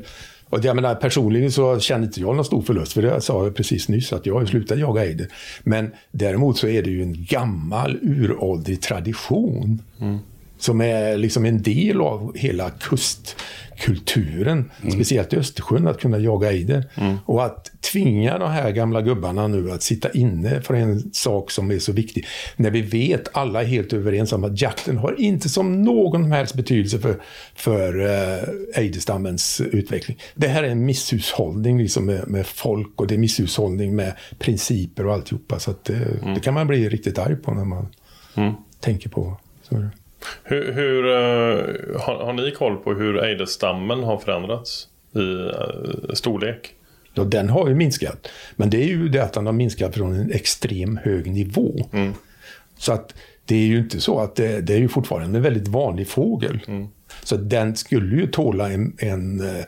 Och 0.50 0.66
jag 0.66 0.76
menar, 0.76 0.96
personligen 0.96 1.52
så 1.52 1.80
känner 1.80 2.06
inte 2.06 2.22
jag 2.22 2.36
någon 2.36 2.46
stor 2.46 2.62
förlust, 2.62 2.94
för 2.94 3.02
det 3.02 3.22
sa 3.22 3.44
jag 3.44 3.56
precis 3.56 3.90
nyss, 3.90 4.14
att 4.14 4.26
jag 4.26 4.40
har 4.40 4.46
slutat 4.46 4.80
jaga 4.80 5.04
ejder. 5.04 5.28
Men 5.64 5.92
däremot 6.12 6.58
så 6.58 6.68
är 6.68 6.84
det 6.84 6.90
ju 6.90 7.02
en 7.02 7.26
gammal 7.26 7.98
uråldrig 8.02 8.82
tradition. 8.82 9.82
Mm. 10.02 10.20
Som 10.58 10.82
är 10.82 11.18
liksom 11.18 11.46
en 11.46 11.62
del 11.62 12.02
av 12.02 12.38
hela 12.38 12.70
kust 12.70 13.36
kulturen, 13.78 14.72
mm. 14.82 14.92
speciellt 14.92 15.34
i 15.34 15.38
Östersjön, 15.38 15.88
att 15.88 16.00
kunna 16.00 16.18
jaga 16.18 16.52
ejder. 16.52 16.90
Mm. 16.96 17.18
Och 17.26 17.46
att 17.46 17.72
tvinga 17.92 18.38
de 18.38 18.52
här 18.52 18.72
gamla 18.72 19.02
gubbarna 19.02 19.48
nu 19.48 19.72
att 19.72 19.84
sitta 19.84 20.12
inne 20.12 20.62
för 20.62 20.74
en 20.74 21.14
sak 21.14 21.52
som 21.52 21.72
är 21.72 21.80
så 21.80 21.92
viktig. 21.92 22.26
När 22.56 22.72
vi 22.72 22.82
vet, 22.82 23.30
alla 23.38 23.62
är 23.62 23.66
helt 23.66 23.94
överens 23.94 24.34
om 24.34 24.44
att 24.44 24.62
jakten 24.62 24.98
har 24.98 25.22
inte 25.22 25.50
som 25.50 25.84
någon 25.84 26.32
helst 26.32 26.56
betydelse 26.56 27.00
för, 27.00 27.22
för 27.56 28.00
uh, 28.00 28.44
ejderstammens 28.76 29.62
utveckling. 29.62 30.18
Det 30.36 30.48
här 30.48 30.64
är 30.64 30.70
en 30.70 30.86
misshushållning 30.86 31.78
liksom 31.78 32.06
med, 32.06 32.28
med 32.28 32.46
folk 32.46 33.02
och 33.02 33.08
det 33.08 33.16
är 33.16 33.20
misshushållning 33.20 33.96
med 33.96 34.14
principer 34.40 35.06
och 35.06 35.14
alltihopa. 35.14 35.60
Så 35.60 35.72
att 35.72 35.86
det, 35.86 35.96
mm. 36.22 36.34
det 36.34 36.40
kan 36.40 36.54
man 36.54 36.68
bli 36.68 36.90
riktigt 36.90 37.18
arg 37.18 37.36
på 37.36 37.52
när 37.52 37.66
man 37.66 37.88
mm. 38.36 38.54
tänker 38.80 39.10
på. 39.10 39.38
Så. 39.70 39.90
Hur, 40.44 40.72
hur 40.74 41.04
uh, 41.06 42.00
har, 42.00 42.26
har, 42.26 42.34
ni 42.34 42.52
koll 42.52 42.78
på 42.78 42.94
hur 42.94 43.24
ejderstammen 43.24 44.04
har 44.04 44.18
förändrats 44.18 44.88
i 45.16 45.20
uh, 45.20 46.14
storlek? 46.14 46.74
Ja, 47.14 47.24
den 47.24 47.50
har 47.50 47.68
ju 47.70 47.76
minskat. 47.76 48.28
Men 48.56 48.70
det 48.70 48.84
är 48.84 48.88
ju 48.88 49.10
det 49.10 49.24
att 49.24 49.34
den 49.34 49.46
har 49.46 49.54
minskat 49.54 49.96
från 49.96 50.14
en 50.14 50.32
extrem 50.32 50.98
hög 50.98 51.32
nivå. 51.32 51.90
Mm. 51.94 52.14
Så 52.78 52.94
att 52.94 53.14
det 53.46 53.56
är 53.56 53.68
ju 53.68 53.78
inte 53.78 54.02
så 54.02 54.20
att 54.20 54.36
det, 54.36 54.62
det 54.62 54.74
är 54.74 54.78
ju 54.78 54.88
fortfarande 54.88 55.38
en 55.38 55.44
väldigt 55.44 55.68
vanlig 55.68 56.08
fågel. 56.08 56.60
Mm. 56.68 56.88
Så 57.24 57.38
den 57.38 57.76
skulle 57.76 58.16
ju 58.16 58.28
tåla 58.28 58.72
en, 58.72 58.96
en 59.00 59.42
uh, 59.42 59.64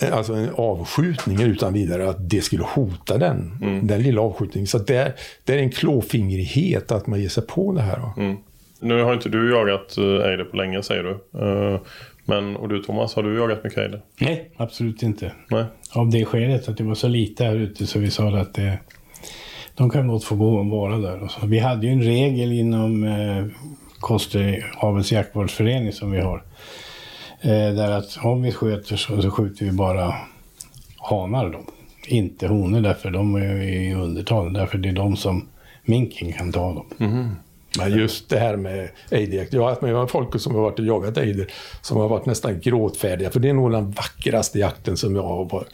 alltså 0.12 0.32
en 0.32 0.50
avskjutning 0.54 1.42
utan 1.42 1.72
vidare, 1.72 2.10
att 2.10 2.30
det 2.30 2.40
skulle 2.40 2.64
hota 2.64 3.18
den. 3.18 3.58
Mm. 3.62 3.86
Den 3.86 4.02
lilla 4.02 4.20
avskjutningen. 4.20 4.66
Så 4.66 4.78
det 4.78 4.96
är, 4.96 5.14
det 5.44 5.54
är 5.54 5.58
en 5.58 5.70
klåfingrighet 5.70 6.92
att 6.92 7.06
man 7.06 7.20
ger 7.20 7.28
sig 7.28 7.46
på 7.46 7.72
det 7.72 7.82
här. 7.82 8.12
Mm. 8.16 8.36
Nu 8.80 9.02
har 9.02 9.14
inte 9.14 9.28
du 9.28 9.50
jagat 9.50 9.98
eh, 9.98 10.04
ejder 10.04 10.44
på 10.44 10.56
länge 10.56 10.82
säger 10.82 11.02
du. 11.02 11.40
Eh, 11.40 11.80
men, 12.24 12.56
och 12.56 12.68
du 12.68 12.82
Thomas, 12.82 13.14
har 13.14 13.22
du 13.22 13.38
jagat 13.38 13.64
mycket 13.64 13.78
ejder? 13.78 14.00
Nej, 14.20 14.50
absolut 14.56 15.02
inte. 15.02 15.32
Nej. 15.50 15.64
Av 15.92 16.10
det 16.10 16.24
skälet 16.24 16.68
att 16.68 16.76
det 16.76 16.84
var 16.84 16.94
så 16.94 17.08
lite 17.08 17.44
här 17.44 17.56
ute 17.56 17.86
så 17.86 17.98
vi 17.98 18.10
sa 18.10 18.38
att 18.38 18.54
det, 18.54 18.78
de 19.74 19.90
kan 19.90 20.08
gott 20.08 20.24
få 20.24 20.34
gå 20.34 20.58
och 20.58 20.66
vara 20.66 20.98
där. 20.98 21.22
Och. 21.22 21.30
Vi 21.52 21.58
hade 21.58 21.86
ju 21.86 21.92
en 21.92 22.02
regel 22.02 22.52
inom 22.52 23.04
eh, 23.04 23.46
Kosterhavens 24.00 25.12
jaktvårdsförening 25.12 25.92
som 25.92 26.10
vi 26.10 26.20
har. 26.20 26.42
Eh, 27.40 27.74
där 27.74 27.90
att 27.90 28.18
om 28.22 28.42
vi 28.42 28.52
sköter 28.52 28.96
så, 28.96 29.22
så 29.22 29.30
skjuter 29.30 29.64
vi 29.64 29.72
bara 29.72 30.14
hanar 30.96 31.50
då. 31.50 31.60
Inte 32.06 32.46
honor 32.46 32.80
därför 32.80 33.10
de 33.10 33.34
är 33.34 33.62
i 33.62 33.94
undertal. 33.94 34.52
Därför 34.52 34.78
det 34.78 34.88
är 34.88 34.92
de 34.92 35.16
som 35.16 35.48
minken 35.84 36.32
kan 36.32 36.52
ta 36.52 36.74
dem. 36.74 36.86
Mm. 36.98 37.30
Men 37.78 37.98
just 37.98 38.28
det 38.28 38.38
här 38.38 38.56
med 38.56 38.88
ejderjakt. 39.10 39.52
Jag 39.52 39.62
har 39.62 39.68
haft 39.68 39.82
med 39.82 40.10
folk 40.10 40.40
som 40.40 40.54
har 40.54 40.62
varit 40.62 40.78
och 40.78 40.84
jagat 40.84 41.16
ejder 41.16 41.46
som 41.82 41.96
har 41.96 42.08
varit 42.08 42.26
nästan 42.26 42.60
gråtfärdiga. 42.60 43.30
För 43.30 43.40
det 43.40 43.48
är 43.48 43.52
nog 43.52 43.72
den 43.72 43.90
vackraste 43.90 44.58
jakten 44.58 44.96
som 44.96 45.16
jag 45.16 45.22
har, 45.22 45.64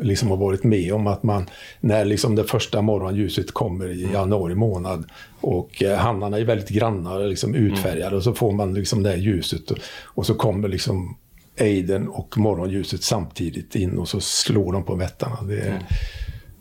liksom 0.00 0.30
har 0.30 0.36
varit 0.36 0.64
med 0.64 0.94
om. 0.94 1.06
Att 1.06 1.22
man, 1.22 1.46
när 1.80 2.04
liksom 2.04 2.34
det 2.34 2.44
första 2.44 2.82
morgonljuset 2.82 3.52
kommer 3.52 3.88
i 3.88 4.08
januari 4.12 4.54
månad 4.54 5.04
och 5.40 5.82
eh, 5.82 5.96
hannarna 5.96 6.38
är 6.38 6.44
väldigt 6.44 6.68
granna, 6.68 7.18
liksom 7.18 7.54
utfärgade 7.54 8.06
mm. 8.06 8.16
och 8.16 8.24
så 8.24 8.34
får 8.34 8.52
man 8.52 8.74
liksom 8.74 9.02
det 9.02 9.10
här 9.10 9.16
ljuset. 9.16 9.70
Och, 9.70 9.78
och 10.04 10.26
så 10.26 10.34
kommer 10.34 10.68
liksom 10.68 11.16
ejden 11.56 12.08
och 12.08 12.38
morgonljuset 12.38 13.02
samtidigt 13.02 13.74
in 13.74 13.98
och 13.98 14.08
så 14.08 14.20
slår 14.20 14.72
de 14.72 14.84
på 14.84 14.94
vättarna. 14.94 15.42
Det, 15.42 15.60
mm. 15.60 15.82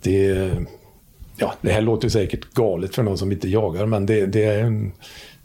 det, 0.02 0.52
ja, 1.40 1.54
det 1.62 1.72
här 1.72 1.82
låter 1.82 2.10
säkert 2.10 2.54
galet 2.54 2.96
för 2.96 3.04
någon 3.04 3.18
som 3.18 3.32
inte 3.32 3.50
jagar, 3.50 3.86
men 3.86 4.06
det, 4.06 4.26
det 4.26 4.44
är 4.46 4.60
en, 4.64 4.92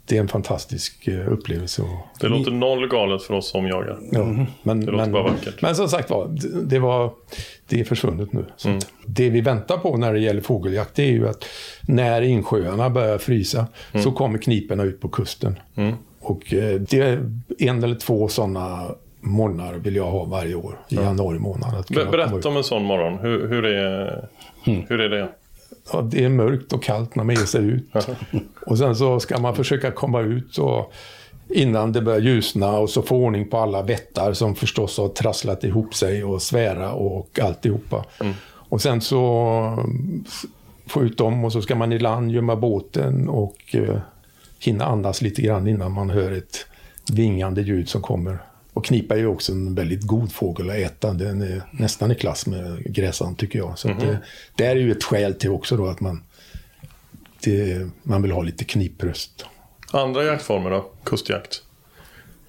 det 0.05 0.15
är 0.17 0.19
en 0.21 0.27
fantastisk 0.27 1.07
eh, 1.07 1.31
upplevelse. 1.33 1.83
Det 2.19 2.27
låter 2.27 2.51
noll 2.51 2.87
galet 2.87 3.23
för 3.23 3.33
oss 3.33 3.49
som 3.49 3.67
jagar. 3.67 3.97
ja, 4.11 4.23
men, 4.63 4.79
Det 4.79 4.85
låter 4.91 4.97
men, 4.97 5.11
bara 5.11 5.23
vackert. 5.23 5.61
men 5.61 5.75
som 5.75 5.89
sagt 5.89 6.09
var, 6.09 6.29
det, 6.63 6.79
var, 6.79 7.11
det 7.67 7.79
är 7.79 7.83
försvunnet 7.83 8.33
nu. 8.33 8.45
Så 8.57 8.67
Mm. 8.69 8.79
det 9.05 9.29
vi 9.29 9.41
väntar 9.41 9.77
på 9.77 9.97
när 9.97 10.13
det 10.13 10.19
gäller 10.19 10.41
fågeljakt 10.41 10.95
det 10.95 11.03
är 11.03 11.11
ju 11.11 11.27
att 11.29 11.45
när 11.87 12.21
insjöarna 12.21 12.89
börjar 12.89 13.17
frysa 13.17 13.67
Mm. 13.91 14.03
så 14.03 14.11
kommer 14.11 14.37
kniporna 14.37 14.83
ut 14.83 15.01
på 15.01 15.07
kusten. 15.09 15.59
Och 16.19 16.53
eh, 16.53 16.79
det 16.79 16.99
är 17.01 17.31
en 17.59 17.83
eller 17.83 17.95
två 17.95 18.27
sådana 18.27 18.85
morgnar 19.21 19.73
vill 19.73 19.95
jag 19.95 20.05
ha 20.11 20.23
varje 20.23 20.55
år 20.55 20.79
i 20.89 20.95
januari 20.95 21.39
månad. 21.39 21.75
Att 21.75 21.87
kunna 21.87 21.99
Be- 21.99 22.11
komma 22.11 22.23
ut. 22.23 22.31
berätta 22.31 22.49
om 22.49 22.57
en 22.57 22.63
sån 22.63 22.83
morgon. 22.83 23.19
Hur, 23.19 23.47
hur, 23.47 23.65
är, 23.65 24.27
hur 24.63 24.99
är 25.01 25.09
det? 25.09 25.29
Ja, 25.91 26.01
det 26.01 26.23
är 26.23 26.29
mörkt 26.29 26.73
och 26.73 26.83
kallt 26.83 27.15
när 27.15 27.23
man 27.23 27.35
ger 27.35 27.45
sig 27.45 27.65
ut. 27.65 27.89
Och 28.65 28.77
sen 28.77 28.95
så 28.95 29.19
ska 29.19 29.39
man 29.39 29.55
försöka 29.55 29.91
komma 29.91 30.21
ut 30.21 30.57
och 30.57 30.93
innan 31.49 31.91
det 31.91 32.01
börjar 32.01 32.19
ljusna 32.19 32.77
och 32.77 32.89
så 32.89 33.01
få 33.01 33.15
ordning 33.15 33.49
på 33.49 33.57
alla 33.57 33.81
vättar 33.81 34.33
som 34.33 34.55
förstås 34.55 34.97
har 34.97 35.07
trasslat 35.07 35.63
ihop 35.63 35.95
sig 35.95 36.23
och 36.23 36.41
svära 36.41 36.93
och 36.93 37.39
alltihopa. 37.39 38.05
Och 38.69 38.81
sen 38.81 39.01
så 39.01 39.21
mm, 39.77 40.25
få 40.87 41.03
ut 41.03 41.17
dem 41.17 41.45
och 41.45 41.51
så 41.51 41.61
ska 41.61 41.75
man 41.75 41.93
i 41.93 41.99
land 41.99 42.31
gömma 42.31 42.55
båten 42.55 43.29
och 43.29 43.75
eh, 43.75 43.97
hinna 44.59 44.85
andas 44.85 45.21
lite 45.21 45.41
grann 45.41 45.67
innan 45.67 45.91
man 45.91 46.09
hör 46.09 46.31
ett 46.31 46.65
vingande 47.11 47.61
ljud 47.61 47.89
som 47.89 48.01
kommer. 48.01 48.39
Och 48.75 48.85
knipa 48.85 49.15
är 49.15 49.19
ju 49.19 49.27
också 49.27 49.51
en 49.51 49.75
väldigt 49.75 50.01
god 50.01 50.31
fågel 50.31 50.69
att 50.69 50.75
äta. 50.75 51.13
Den 51.13 51.41
är 51.41 51.61
nästan 51.71 52.11
i 52.11 52.15
klass 52.15 52.47
med 52.47 52.93
gräsand 52.93 53.37
tycker 53.37 53.59
jag. 53.59 53.79
Så 53.79 53.91
att 53.91 53.99
det, 53.99 54.19
det 54.55 54.65
är 54.65 54.75
ju 54.75 54.91
ett 54.91 55.03
skäl 55.03 55.33
till 55.33 55.49
också 55.49 55.77
då 55.77 55.87
att 55.87 55.99
man, 55.99 56.23
det, 57.43 57.89
man 58.03 58.21
vill 58.21 58.31
ha 58.31 58.41
lite 58.41 58.63
knipröst. 58.63 59.45
Andra 59.91 60.23
jaktformer 60.23 60.69
då? 60.69 60.91
Kustjakt? 61.03 61.63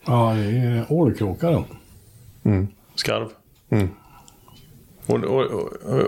Ja, 0.06 0.34
det 0.34 0.44
är 0.44 0.86
ålkråka 0.88 1.50
då. 1.50 1.64
Skarv? 2.94 3.28
Mm. 3.70 3.88
Och, 5.06 5.24
och, 5.24 5.44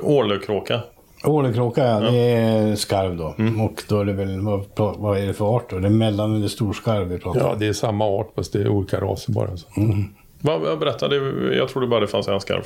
och, 0.04 0.88
ålekråka? 1.24 1.84
Ja. 1.84 2.00
det 2.00 2.16
är 2.18 2.74
skarv 2.76 3.16
då. 3.16 3.34
Och 3.64 3.82
då 3.88 4.00
är 4.00 4.04
det 4.04 4.12
väl, 4.12 4.40
vad, 4.40 4.64
vad 4.76 5.18
är 5.18 5.26
det 5.26 5.34
för 5.34 5.56
art 5.56 5.70
då? 5.70 5.78
Det 5.78 5.88
är 5.88 5.90
mellan 5.90 6.36
eller 6.36 6.48
stor 6.48 6.72
skarv 6.72 7.08
vi 7.08 7.18
pratar 7.18 7.40
om. 7.40 7.46
Ja, 7.46 7.56
det 7.58 7.66
är 7.66 7.72
samma 7.72 8.04
art 8.04 8.32
fast 8.34 8.52
det 8.52 8.60
är 8.60 8.68
olika 8.68 9.00
raser 9.00 9.32
bara. 9.32 9.56
Så. 9.56 9.66
Vad, 10.40 10.60
vad 10.60 10.78
berätta, 10.78 11.08
det, 11.08 11.16
jag 11.56 11.68
trodde 11.68 11.86
bara 11.86 12.00
det 12.00 12.06
fanns 12.06 12.28
en 12.28 12.40
skarv. 12.40 12.62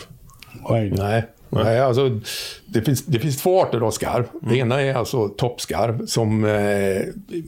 Oj. 0.65 0.93
Nej, 0.97 1.25
nej 1.49 1.81
alltså, 1.81 2.21
det, 2.67 2.83
finns, 2.83 3.07
det 3.07 3.19
finns 3.19 3.43
två 3.43 3.63
arter 3.63 3.81
av 3.81 3.91
skarv. 3.91 4.25
Det 4.41 4.57
ena 4.57 4.81
är 4.83 4.95
alltså 4.95 5.29
toppskarv 5.29 6.07
som 6.07 6.45
eh, 6.45 7.03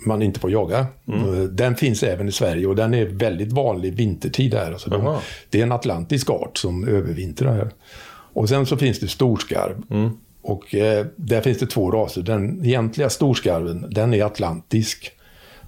man 0.06 0.22
inte 0.22 0.40
får 0.40 0.50
jaga. 0.50 0.78
Eh, 0.78 1.42
Den 1.50 1.76
finns 1.76 2.02
även 2.02 2.28
i 2.28 2.32
Sverige 2.32 2.66
och 2.66 2.76
den 2.76 2.94
är 2.94 3.06
väldigt 3.06 3.52
vanlig 3.52 3.94
vintertid 3.96 4.54
här. 4.54 4.72
Alltså 4.72 4.90
de, 4.90 5.16
det 5.50 5.58
är 5.58 5.62
en 5.62 5.72
atlantisk 5.72 6.30
art 6.30 6.56
som 6.56 6.88
övervintrar 6.88 7.52
här. 7.52 7.70
Och 8.32 8.48
sen 8.48 8.66
så 8.66 8.76
finns 8.76 9.00
det 9.00 9.08
storskarv. 9.08 9.82
Och 10.44 10.74
eh, 10.74 11.06
där 11.16 11.40
finns 11.40 11.58
det 11.58 11.66
två 11.66 11.90
raser. 11.90 12.22
Den 12.22 12.64
egentliga 12.64 13.10
storskarven, 13.10 13.86
den 13.90 14.14
är 14.14 14.24
atlantisk. 14.24 15.10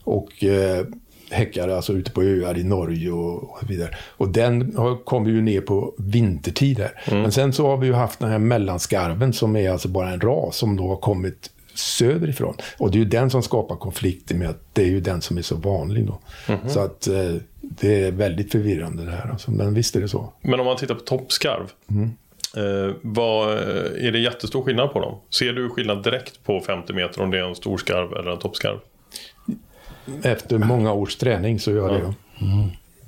Och 0.04 0.44
eh, 0.44 0.84
häckar 1.30 1.68
alltså 1.68 1.92
ute 1.92 2.10
på 2.10 2.22
öar 2.22 2.58
i 2.58 2.64
Norge 2.64 3.10
och, 3.10 3.42
och 3.52 3.58
så 3.60 3.66
vidare. 3.66 3.90
Och 4.16 4.28
den 4.28 4.76
har- 4.76 5.04
kommer 5.04 5.30
ju 5.30 5.42
ner 5.42 5.60
på 5.60 5.94
vintertid 5.98 6.78
här. 6.78 6.92
Men 7.22 7.32
sen 7.32 7.52
så 7.52 7.66
har 7.66 7.76
vi 7.76 7.86
ju 7.86 7.92
haft 7.92 8.18
den 8.18 8.30
här 8.30 8.38
mellanskarven 8.38 9.32
som 9.32 9.56
är 9.56 9.70
alltså 9.70 9.88
bara 9.88 10.10
en 10.10 10.20
ras 10.20 10.56
som 10.56 10.76
då 10.76 10.88
har 10.88 10.96
kommit 10.96 11.50
söderifrån. 11.74 12.54
Och 12.78 12.90
det 12.90 12.96
är 12.96 13.00
ju 13.00 13.04
den 13.04 13.30
som 13.30 13.42
skapar 13.42 13.76
konflikter 13.76 14.34
med 14.34 14.48
att 14.48 14.60
det 14.72 14.82
är 14.82 14.86
ju 14.86 15.00
den 15.00 15.20
som 15.20 15.38
är 15.38 15.42
så 15.42 15.56
vanlig 15.56 16.06
då. 16.06 16.18
Så 16.68 16.80
att 16.80 17.06
eh, 17.06 17.34
det 17.60 18.04
är 18.04 18.12
väldigt 18.12 18.52
förvirrande 18.52 19.04
det 19.04 19.10
här. 19.10 19.30
Alltså. 19.30 19.50
Men 19.50 19.74
visst 19.74 19.96
är 19.96 20.00
det 20.00 20.08
så. 20.08 20.32
Men 20.40 20.60
om 20.60 20.66
man 20.66 20.76
tittar 20.76 20.94
på 20.94 21.00
toppskarv. 21.00 21.70
Eh, 22.56 22.94
vad, 23.02 23.58
är 23.98 24.12
det 24.12 24.18
jättestor 24.18 24.62
skillnad 24.62 24.92
på 24.92 25.00
dem? 25.00 25.18
Ser 25.30 25.52
du 25.52 25.68
skillnad 25.68 26.02
direkt 26.02 26.44
på 26.44 26.60
50 26.60 26.92
meter 26.92 27.22
om 27.22 27.30
det 27.30 27.38
är 27.38 27.48
en 27.48 27.54
stor 27.54 27.78
skarv 27.78 28.12
eller 28.12 28.30
en 28.30 28.38
toppskarv? 28.38 28.78
Efter 30.22 30.58
många 30.58 30.92
års 30.92 31.16
träning 31.16 31.60
så 31.60 31.70
gör 31.70 31.92
det 31.92 31.98
ja. 31.98 32.14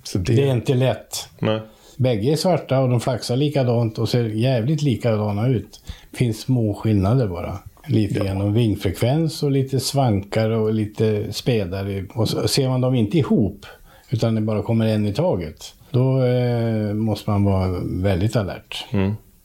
Så 0.03 0.19
det, 0.19 0.33
Det 0.33 0.49
är 0.49 0.53
inte 0.53 0.75
lätt. 0.75 1.29
Nej. 1.39 1.61
Bägge 1.97 2.33
är 2.33 2.37
svarta 2.37 2.81
och 2.81 2.89
de 2.89 3.01
flaxar 3.01 3.37
likadant 3.37 3.99
och 3.99 4.09
ser 4.09 4.25
jävligt 4.25 4.83
likadana 4.83 5.49
ut. 5.49 5.81
finns 6.13 6.41
små 6.41 6.75
skillnader 6.75 7.29
bara. 7.29 7.59
Lite 7.87 8.25
genom 8.25 8.53
vingfrekvens 8.53 9.43
och 9.43 9.51
lite 9.51 9.81
svankar 9.81 10.51
och 10.51 10.75
lite 10.75 11.33
spädare. 11.33 12.05
Och 12.15 12.29
så 12.29 12.49
ser 12.49 12.69
man 12.69 12.81
dem 12.81 12.95
inte 12.95 13.19
ihop, 13.19 13.67
utan 14.11 14.35
det 14.35 14.41
bara 14.41 14.63
kommer 14.63 14.87
en 14.87 15.07
i 15.07 15.15
taget. 15.15 15.75
Då 15.91 16.23
eh, 16.23 16.95
måste 16.95 17.31
man 17.31 17.45
vara 17.45 17.81
väldigt 18.03 18.37
alert. 18.37 18.87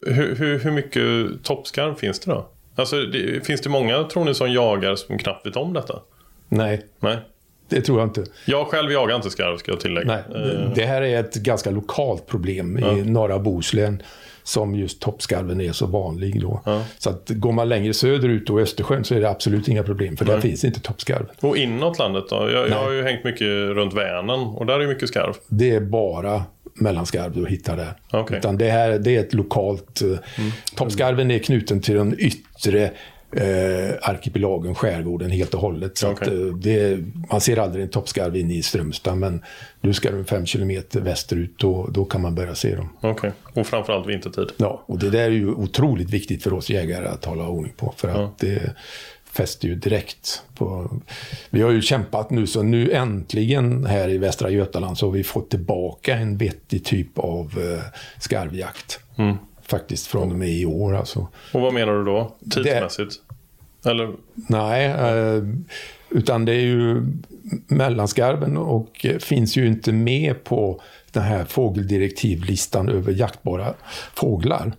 Hur, 0.05 0.35
hur, 0.35 0.59
hur 0.59 0.71
mycket 0.71 1.43
toppskarv 1.43 1.95
finns 1.95 2.19
det 2.19 2.31
då? 2.31 2.45
Alltså, 2.75 3.01
det, 3.01 3.45
finns 3.45 3.61
det 3.61 3.69
många 3.69 4.03
tror 4.03 4.25
ni 4.25 4.33
som 4.33 4.51
jagar 4.51 4.95
som 4.95 5.17
knappt 5.17 5.45
vet 5.45 5.55
om 5.55 5.73
detta? 5.73 5.99
nej, 6.49 6.85
Nej. 6.99 7.17
det 7.69 7.81
tror 7.81 7.99
jag 7.99 8.07
inte. 8.07 8.23
Jag 8.45 8.67
själv 8.67 8.91
jagar 8.91 9.15
inte 9.15 9.29
skarv 9.29 9.57
ska 9.57 9.71
jag 9.71 9.79
tillägga. 9.79 10.07
Nej, 10.07 10.23
det- 10.29 10.71
det 10.75 10.85
här 10.85 11.01
är 11.01 11.19
ett 11.19 11.35
ganska 11.35 11.71
lokalt 11.71 12.27
problem 12.27 12.77
i 12.77 13.03
norra 13.03 13.39
Bohuslän. 13.39 14.01
Som 14.43 14.75
just 14.75 14.99
toppskarven 15.01 15.61
är 15.61 15.71
så 15.71 15.85
vanlig 15.85 16.41
då. 16.41 16.61
Så 16.97 17.09
att 17.09 17.29
går 17.29 17.51
man 17.51 17.69
längre 17.69 17.93
söderut 17.93 18.49
och 18.49 18.59
Östersjön 18.59 19.03
så 19.03 19.15
är 19.15 19.21
det 19.21 19.29
absolut 19.29 19.67
inga 19.67 19.83
problem. 19.83 20.17
För 20.17 20.25
där 20.25 20.39
finns 20.39 20.63
inte 20.63 20.79
toppskarven. 20.79 21.35
Och 21.39 21.57
inåt 21.57 21.99
landet 21.99 22.23
då? 22.29 22.49
Jag, 22.51 22.69
jag 22.69 22.75
har 22.75 22.91
ju 22.91 23.03
hängt 23.03 23.23
mycket 23.23 23.47
runt 23.47 23.93
Vänern 23.93 24.39
och 24.39 24.65
där 24.65 24.73
är 24.73 24.79
ju 24.81 24.87
mycket 24.87 25.09
skarv. 25.09 25.33
Det 25.47 25.71
är 25.75 25.81
bara 25.81 26.43
mellanskarv 26.75 27.31
du 27.33 27.47
hittar 27.47 27.77
där. 27.77 27.93
Okej. 28.11 28.37
Utan 28.37 28.57
det, 28.57 28.69
här, 28.69 28.99
det 28.99 29.15
är 29.15 29.19
ett 29.19 29.33
lokalt... 29.33 30.01
eh, 30.01 30.17
Toppskarven 30.75 31.31
är 31.31 31.39
knuten 31.39 31.81
till 31.81 31.95
den 31.95 32.15
yttre 32.19 32.91
eh, 33.35 33.95
arkipelagen, 34.01 34.75
skärgården 34.75 35.31
helt 35.31 35.53
och 35.53 35.61
hållet. 35.61 35.97
Så 35.97 36.11
Okej. 36.11 36.27
att, 36.27 36.33
eh, 36.33 36.39
det, 36.39 36.99
man 37.31 37.41
ser 37.41 37.57
aldrig 37.57 37.83
en 37.83 37.89
toppskarv 37.89 38.35
inne 38.35 38.53
i 38.53 38.61
Strömstad. 38.63 39.17
Men 39.17 39.43
du 39.81 39.93
ska 39.93 40.11
du 40.11 40.23
fem 40.23 40.45
kilometer 40.45 41.01
västerut, 41.01 41.53
då, 41.57 41.87
då 41.91 42.05
kan 42.05 42.21
man 42.21 42.35
börja 42.35 42.55
se 42.55 42.75
dem. 42.75 42.89
Okej. 43.01 43.31
Och 43.53 43.67
framförallt 43.67 44.07
vintertid. 44.07 44.47
Ja, 44.57 44.83
och 44.85 44.99
det 44.99 45.09
där 45.09 45.23
är 45.23 45.29
ju 45.29 45.49
otroligt 45.49 46.09
viktigt 46.09 46.43
för 46.43 46.53
oss 46.53 46.69
jägare 46.69 47.07
att 47.07 47.25
hålla 47.25 47.47
ordning 47.47 47.73
på. 47.77 47.93
För 47.97 48.07
att 48.07 48.37
det 48.39 48.75
fäster 49.33 49.67
ju 49.67 49.75
direkt 49.75 50.43
på... 50.55 50.91
Vi 51.49 51.61
har 51.61 51.71
ju 51.71 51.81
kämpat 51.81 52.29
nu, 52.29 52.47
så 52.47 52.63
nu 52.63 52.91
äntligen 52.91 53.85
här 53.85 54.09
i 54.09 54.17
Västra 54.17 54.49
Götaland 54.49 54.97
så 54.97 55.05
har 55.05 55.11
vi 55.11 55.23
fått 55.23 55.49
tillbaka 55.49 56.15
en 56.15 56.37
vettig 56.37 56.85
typ 56.85 57.19
av 57.19 57.59
eh, 57.59 57.83
skarvjakt. 58.19 58.99
Faktiskt 59.67 60.07
från 60.07 60.31
och 60.31 60.37
med 60.37 60.49
i 60.49 60.65
år 60.65 60.95
alltså. 60.95 61.27
Och 61.53 61.61
vad 61.61 61.73
menar 61.73 61.93
du 61.93 62.03
då? 62.05 62.35
Tidsmässigt? 62.51 63.15
Eller? 63.85 64.13
Nej, 64.33 64.85
eh, 64.85 65.43
utan 66.09 66.45
det 66.45 66.51
är 66.51 66.61
ju 66.61 67.05
mellanskarven 67.67 68.57
och 68.57 69.05
finns 69.19 69.55
ju 69.57 69.67
inte 69.67 69.91
med 69.91 70.43
på 70.43 70.81
den 71.11 71.23
här 71.23 71.45
fågeldirektivlistan 71.45 72.89
över 72.89 73.13
jaktbara 73.13 73.73
fåglar. 74.13 74.73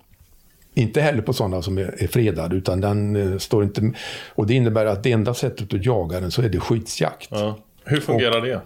Inte 0.74 1.00
heller 1.00 1.22
på 1.22 1.32
sådana 1.32 1.62
som 1.62 1.78
är, 1.78 2.06
fredade, 2.06 2.56
utan 2.56 2.80
den 2.80 3.16
eh, 3.16 3.38
står 3.38 3.64
inte... 3.64 3.92
Och 4.28 4.46
det 4.46 4.54
innebär 4.54 4.86
att 4.86 5.02
det 5.02 5.12
enda 5.12 5.34
sättet 5.34 5.74
att 5.74 5.86
jaga 5.86 6.20
den 6.20 6.30
så 6.30 6.42
är 6.42 6.48
det 6.48 6.60
skyddsjakt. 6.60 7.28
Ja. 7.30 7.58
Hur 7.84 8.00
fungerar 8.00 8.40
det? 8.40 8.60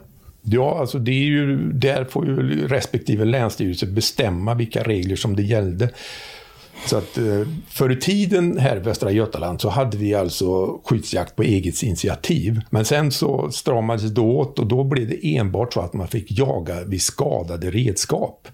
Ja, 0.50 0.78
alltså 0.80 0.98
det 0.98 1.10
är 1.10 1.24
ju, 1.24 1.72
där 1.72 2.04
får 2.04 2.26
ju 2.26 2.68
respektive 2.68 3.24
länsstyrelse 3.24 3.86
bestämma 3.86 4.54
vilka 4.54 4.82
regler 4.82 5.16
som 5.16 5.36
det 5.36 5.42
gällde. 5.42 5.88
Så 6.86 6.96
att 6.96 7.18
eh, 7.18 7.24
förr 7.68 7.92
i 7.92 7.96
tiden 7.96 8.58
här 8.58 8.76
i 8.76 8.80
Västra 8.80 9.10
Götaland 9.10 9.60
så 9.60 9.68
hade 9.68 9.96
vi 9.96 10.14
alltså 10.14 10.80
skyddsjakt 10.84 11.36
på 11.36 11.42
eget 11.42 11.82
initiativ. 11.82 12.60
Men 12.70 12.84
sen 12.84 13.10
så 13.12 13.50
stramades 13.50 14.02
det 14.14 14.20
åt 14.20 14.58
och 14.58 14.66
då 14.66 14.84
blev 14.84 15.08
det 15.08 15.36
enbart 15.36 15.72
så 15.72 15.80
att 15.80 15.92
man 15.92 16.08
fick 16.08 16.38
jaga 16.38 16.84
vid 16.84 17.02
skadade 17.02 17.70
redskap. 17.70 18.48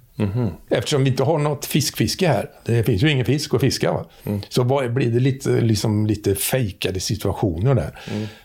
Eftersom 0.69 1.05
vi 1.05 1.11
inte 1.11 1.23
har 1.23 1.39
något 1.39 1.65
fiskfiske 1.65 2.29
här, 2.29 2.51
det 2.67 2.85
finns 2.85 3.03
ju 3.03 3.11
ingen 3.11 3.25
fisk 3.25 3.55
att 3.55 3.61
fiska, 3.61 3.93
va? 3.93 4.05
så 4.49 4.63
var- 4.63 4.89
blir 4.89 5.11
det 5.11 5.21
lite, 5.21 5.61
liksom, 5.61 6.07
lite 6.07 6.35
fejkade 6.35 7.01
situationer 7.01 7.75
där. 7.75 7.99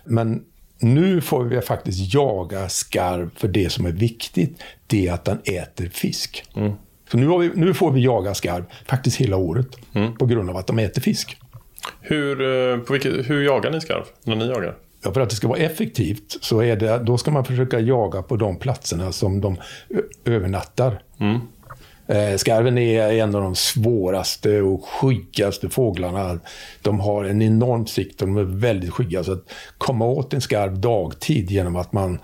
Men 0.05 0.41
nu 0.79 1.21
får 1.21 1.43
vi 1.43 1.61
faktiskt 1.61 2.13
jaga 2.13 2.69
skarv 2.69 3.29
för 3.35 3.47
det 3.47 3.69
som 3.69 3.85
är 3.85 3.91
viktigt, 3.91 4.63
det 4.87 5.07
är 5.07 5.13
att 5.13 5.25
den 5.25 5.39
äter 5.45 5.89
fisk. 5.89 6.43
Så 7.11 7.17
nu, 7.17 7.37
vi, 7.39 7.51
nu 7.55 7.73
får 7.73 7.91
vi 7.91 8.01
jaga 8.01 8.33
skarv 8.33 8.63
faktiskt 8.85 9.17
hela 9.17 9.37
året 9.37 9.67
på 10.19 10.25
grund 10.25 10.49
av 10.49 10.57
att 10.57 10.67
de 10.67 10.79
äter 10.79 11.01
fisk. 11.01 11.37
Hur, 12.01 12.41
eh, 12.41 12.77
på 12.77 12.93
vilket, 12.93 13.29
hur 13.29 13.45
jagar 13.45 13.71
ni 13.71 13.81
skarv 13.81 14.03
när 14.23 14.35
ni 14.35 14.47
jagar? 14.47 14.75
Ja, 15.03 15.13
för 15.13 15.21
att 15.21 15.29
det 15.29 15.35
ska 15.35 15.47
vara 15.47 15.59
effektivt 15.59 16.37
så 16.41 16.61
är 16.61 16.75
det, 16.75 16.99
då 17.03 17.17
ska 17.17 17.31
man 17.31 17.45
försöka 17.45 17.79
jaga 17.79 18.21
på 18.21 18.35
de 18.35 18.59
platserna 18.59 19.11
som 19.11 19.41
de 19.41 19.57
övernattar. 20.25 21.01
Eh, 21.19 21.37
Skarven 22.37 22.77
är 22.77 23.11
en 23.11 23.35
av 23.35 23.41
de 23.41 23.55
svåraste 23.55 24.61
och 24.61 24.85
skyggaste 24.85 25.69
fåglarna. 25.69 26.39
De 26.81 26.99
har 26.99 27.25
en 27.25 27.41
enorm 27.41 27.87
sikt 27.87 28.21
och 28.21 28.27
de 28.27 28.37
är 28.37 28.43
väldigt 28.43 28.89
skygga. 28.89 29.23
Så 29.23 29.31
att 29.31 29.51
komma 29.77 30.05
åt 30.05 30.33
en 30.33 30.41
skarv 30.41 30.79
dagtid 30.79 31.51
genom 31.51 31.75
att 31.75 31.93
man 31.93 32.19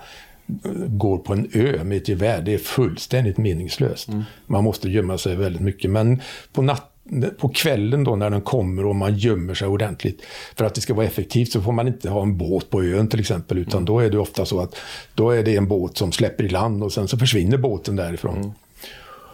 går 0.88 1.17
på 1.17 1.34
en 1.34 1.50
ö 1.54 1.84
med 1.84 1.98
ett 1.98 2.10
gevär, 2.10 2.41
det 2.41 2.54
är 2.54 2.58
fullständigt 2.58 3.38
meningslöst. 3.38 4.10
Man 4.48 4.63
måste 4.63 4.89
gömma 4.89 5.17
sig 5.17 5.36
väldigt 5.36 5.62
mycket. 5.62 5.91
Men 5.91 6.21
på, 6.54 6.62
natt, 6.62 6.91
på 7.38 7.50
kvällen 7.50 8.04
då 8.04 8.15
när 8.15 8.30
den 8.30 8.41
kommer 8.41 8.86
och 8.86 8.95
man 8.95 9.17
gömmer 9.17 9.54
sig 9.54 9.67
ordentligt, 9.67 10.21
för 10.56 10.65
att 10.65 10.76
det 10.76 10.82
ska 10.82 10.93
vara 10.93 11.06
effektivt 11.06 11.52
så 11.52 11.62
får 11.62 11.71
man 11.71 11.88
inte 11.88 12.10
ha 12.10 12.21
en 12.21 12.38
båt 12.38 12.69
på 12.69 12.84
ön 12.84 13.08
till 13.08 13.19
exempel, 13.19 13.58
utan 13.58 13.86
då 13.86 14.00
är 14.00 14.10
det 14.10 14.17
ofta 14.17 14.45
så 14.45 14.60
att 14.60 14.76
då 15.15 15.30
är 15.30 15.43
det 15.43 15.56
en 15.56 15.67
båt 15.67 15.98
som 15.98 16.12
släpper 16.12 16.43
i 16.43 16.50
land 16.50 16.84
och 16.84 16.93
sen 16.93 17.08
så 17.08 17.17
försvinner 17.17 17.58
båten 17.58 17.95
därifrån. 17.95 18.54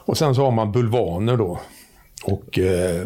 Och 0.05 0.17
sen 0.17 0.35
så 0.35 0.43
har 0.43 0.51
man 0.51 0.71
bulvaner 0.71 1.37
då. 1.37 1.59
Och 2.23 2.59
eh, 2.59 3.05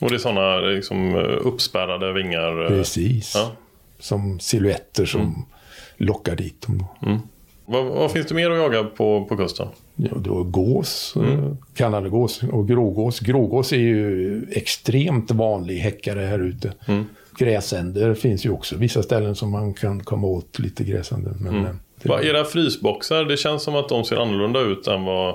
Och 0.00 0.10
det 0.10 0.16
är 0.16 0.18
sådana 0.18 0.56
liksom, 0.56 1.14
uppspärrade 1.40 2.12
vingar. 2.12 2.62
eh, 2.62 2.68
precis. 2.68 3.32
Ja. 3.34 3.52
Som 3.98 4.40
silhuetter 4.40 5.06
som 5.06 5.46
lockar 5.96 6.36
dit 6.36 6.66
dem. 6.66 6.78
Då. 7.00 7.18
Vad, 7.66 7.84
vad 7.84 8.12
finns 8.12 8.26
det 8.26 8.34
mer 8.34 8.50
att 8.50 8.56
jaga 8.56 8.84
på, 8.84 9.24
på 9.24 9.36
kusten? 9.36 9.68
Ja, 9.96 10.16
det 10.16 10.30
var 10.30 10.42
gås, 10.42 11.14
mm. 11.16 11.56
kanadagås 11.74 12.42
och 12.52 12.68
grågås. 12.68 13.20
Grågås 13.20 13.72
är 13.72 13.76
ju 13.76 14.46
extremt 14.50 15.30
vanlig 15.30 15.78
häckare 15.78 16.20
här 16.20 16.38
ute. 16.38 16.72
Gräsänder 17.38 18.14
finns 18.14 18.46
ju 18.46 18.50
också 18.50 18.76
vissa 18.76 19.02
ställen 19.02 19.34
som 19.34 19.50
man 19.50 19.74
kan 19.74 20.04
komma 20.04 20.26
åt 20.26 20.58
lite 20.58 20.84
gräsänder. 20.84 21.32
Men, 21.40 21.64
eh, 21.66 21.70
det, 22.02 22.26
era 22.26 22.44
frysboxar, 22.44 23.24
det 23.24 23.36
känns 23.36 23.62
som 23.62 23.76
att 23.76 23.88
de 23.88 24.04
ser 24.04 24.16
annorlunda 24.16 24.60
ut 24.60 24.86
än 24.86 25.04
vad 25.04 25.34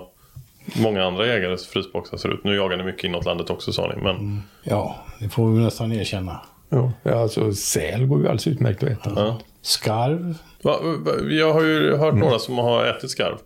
många 0.76 1.04
andra 1.04 1.28
jägares 1.28 1.68
frysboxar 1.68 2.18
ser 2.18 2.30
ut. 2.34 2.44
Nu 2.44 2.56
jagar 2.56 2.78
ni 2.78 2.84
mycket 2.84 3.04
inåt 3.04 3.26
landet 3.26 3.50
också 3.50 3.74
sa 3.74 3.88
ni, 3.96 4.02
men 4.04 4.42
Ja, 4.64 4.96
det 5.20 5.30
får 5.30 5.52
vi 5.52 5.64
nästan 5.64 5.92
erkänna. 5.92 6.42
ja, 6.70 6.92
alltså, 7.16 7.54
säl 7.54 8.06
går 8.06 8.20
ju 8.20 8.26
alldeles 8.26 8.48
utmärkt 8.48 8.84
att 8.84 8.90
äta. 8.90 9.12
ja. 9.16 9.40
Skarv. 9.62 10.36
Va, 10.64 10.80
va, 10.82 11.12
jag 11.30 11.54
har 11.54 11.62
ju 11.64 11.96
hört 11.98 12.16
några 12.16 12.40
som 12.40 12.58
har 12.58 12.86
ätit 12.86 13.10
skarv. 13.12 13.38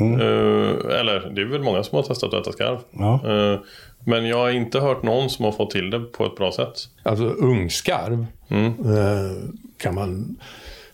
Eh, 0.00 0.98
eller 1.00 1.30
det 1.34 1.40
är 1.40 1.44
väl 1.44 1.62
många 1.62 1.82
som 1.82 1.96
har 1.96 2.02
testat 2.02 2.34
att 2.34 2.40
äta 2.42 2.52
skarv. 2.52 2.78
Ja. 2.90 3.20
Eh, 3.32 3.60
men 4.04 4.26
jag 4.26 4.36
har 4.38 4.50
inte 4.50 4.80
hört 4.80 5.02
någon 5.02 5.30
som 5.30 5.44
har 5.44 5.52
fått 5.52 5.70
till 5.70 5.90
det 5.90 6.00
på 6.00 6.26
ett 6.26 6.36
bra 6.36 6.52
sätt. 6.52 6.74
Alltså 7.02 7.24
ungskarv 7.24 8.26
eh, 8.48 9.50
kan 9.78 9.94
man 9.94 10.36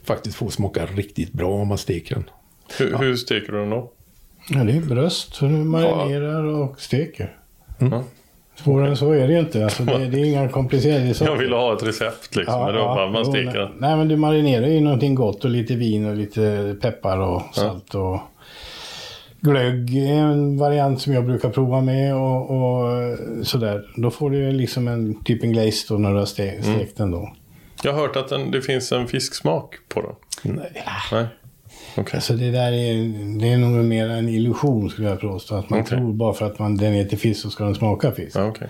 faktiskt 0.05 0.37
få 0.37 0.51
smaka 0.51 0.87
riktigt 0.87 1.33
bra 1.33 1.51
om 1.51 1.69
man 1.69 1.79
steker 1.79 2.15
den. 2.15 2.25
Hur, 2.79 2.99
hur 2.99 3.17
steker 3.17 3.53
du 3.53 3.59
den 3.59 3.71
då? 3.71 3.93
Ja, 4.49 4.65
det 4.65 4.73
är 4.73 4.81
bröst. 4.81 5.35
Så 5.35 5.45
du 5.45 5.51
marinerar 5.51 6.45
och 6.45 6.81
steker. 6.81 7.37
Mm. 7.81 8.01
Svårare 8.57 8.89
än 8.89 8.97
så 8.97 9.13
är 9.13 9.29
det 9.29 9.39
inte. 9.39 9.65
Alltså, 9.65 9.83
det, 9.85 9.99
det 10.09 10.21
är 10.21 10.25
inga 10.25 10.49
komplicerade 10.49 11.15
saker. 11.15 11.33
Jag 11.33 11.39
ville 11.39 11.57
ha 11.57 11.77
ett 11.77 11.83
recept 11.83 12.37
liksom. 12.37 12.61
men 12.65 12.75
det 12.75 12.79
var 12.81 12.95
bara, 12.95 13.11
man 13.11 13.25
steker 13.25 13.59
nej. 13.59 13.69
Nej, 13.79 13.97
men 13.97 14.09
du 14.09 14.17
marinerar 14.17 14.67
ju 14.67 14.81
någonting 14.81 15.15
gott 15.15 15.45
och 15.45 15.51
lite 15.51 15.75
vin 15.75 16.07
och 16.09 16.17
lite 16.17 16.77
peppar 16.81 17.19
och 17.19 17.43
salt 17.53 17.95
och 17.95 18.19
glögg 19.41 19.97
är 19.97 20.15
en 20.15 20.59
variant 20.59 21.01
som 21.01 21.13
jag 21.13 21.25
brukar 21.25 21.51
prova 21.51 21.81
med 21.81 22.15
och, 22.17 22.51
och 22.51 22.87
sådär. 23.47 23.85
Då 23.97 24.11
får 24.11 24.31
du 24.31 24.53
liksom 24.53 24.89
en 24.89 25.25
typ 25.25 25.43
en 25.45 25.53
glaze 25.53 25.87
då 25.89 25.95
när 25.99 26.11
du 26.13 26.19
har 26.19 26.25
ste- 26.25 26.63
stekt 26.63 26.97
den 26.97 27.11
då. 27.11 27.33
Jag 27.83 27.93
har 27.93 28.01
hört 28.01 28.17
att 28.17 28.29
den, 28.29 28.51
det 28.51 28.63
finns 28.63 28.93
en 28.93 29.07
fisksmak 29.07 29.75
på 29.89 30.01
den. 30.01 30.55
Nej. 30.57 30.85
Nej? 31.13 31.27
Okej. 31.97 32.15
Alltså 32.15 32.35
det 32.35 32.51
där 32.51 32.73
är, 32.73 32.95
det 33.41 33.49
är 33.49 33.59
nog 33.59 33.85
mer 33.85 34.09
en 34.09 34.29
illusion 34.29 34.91
skulle 34.91 35.09
jag 35.09 35.21
påstå. 35.21 35.55
Att 35.55 35.71
man 35.71 35.81
Okej. 35.81 35.99
tror 35.99 36.13
bara 36.13 36.35
för 36.35 36.47
att 36.47 36.59
man, 36.59 36.77
den 36.77 36.93
heter 36.93 37.17
fisk 37.17 37.41
så 37.41 37.51
ska 37.51 37.65
den 37.65 37.75
smaka 37.75 38.13
fisk. 38.13 38.37
Ja, 38.37 38.47
okej. 38.47 38.69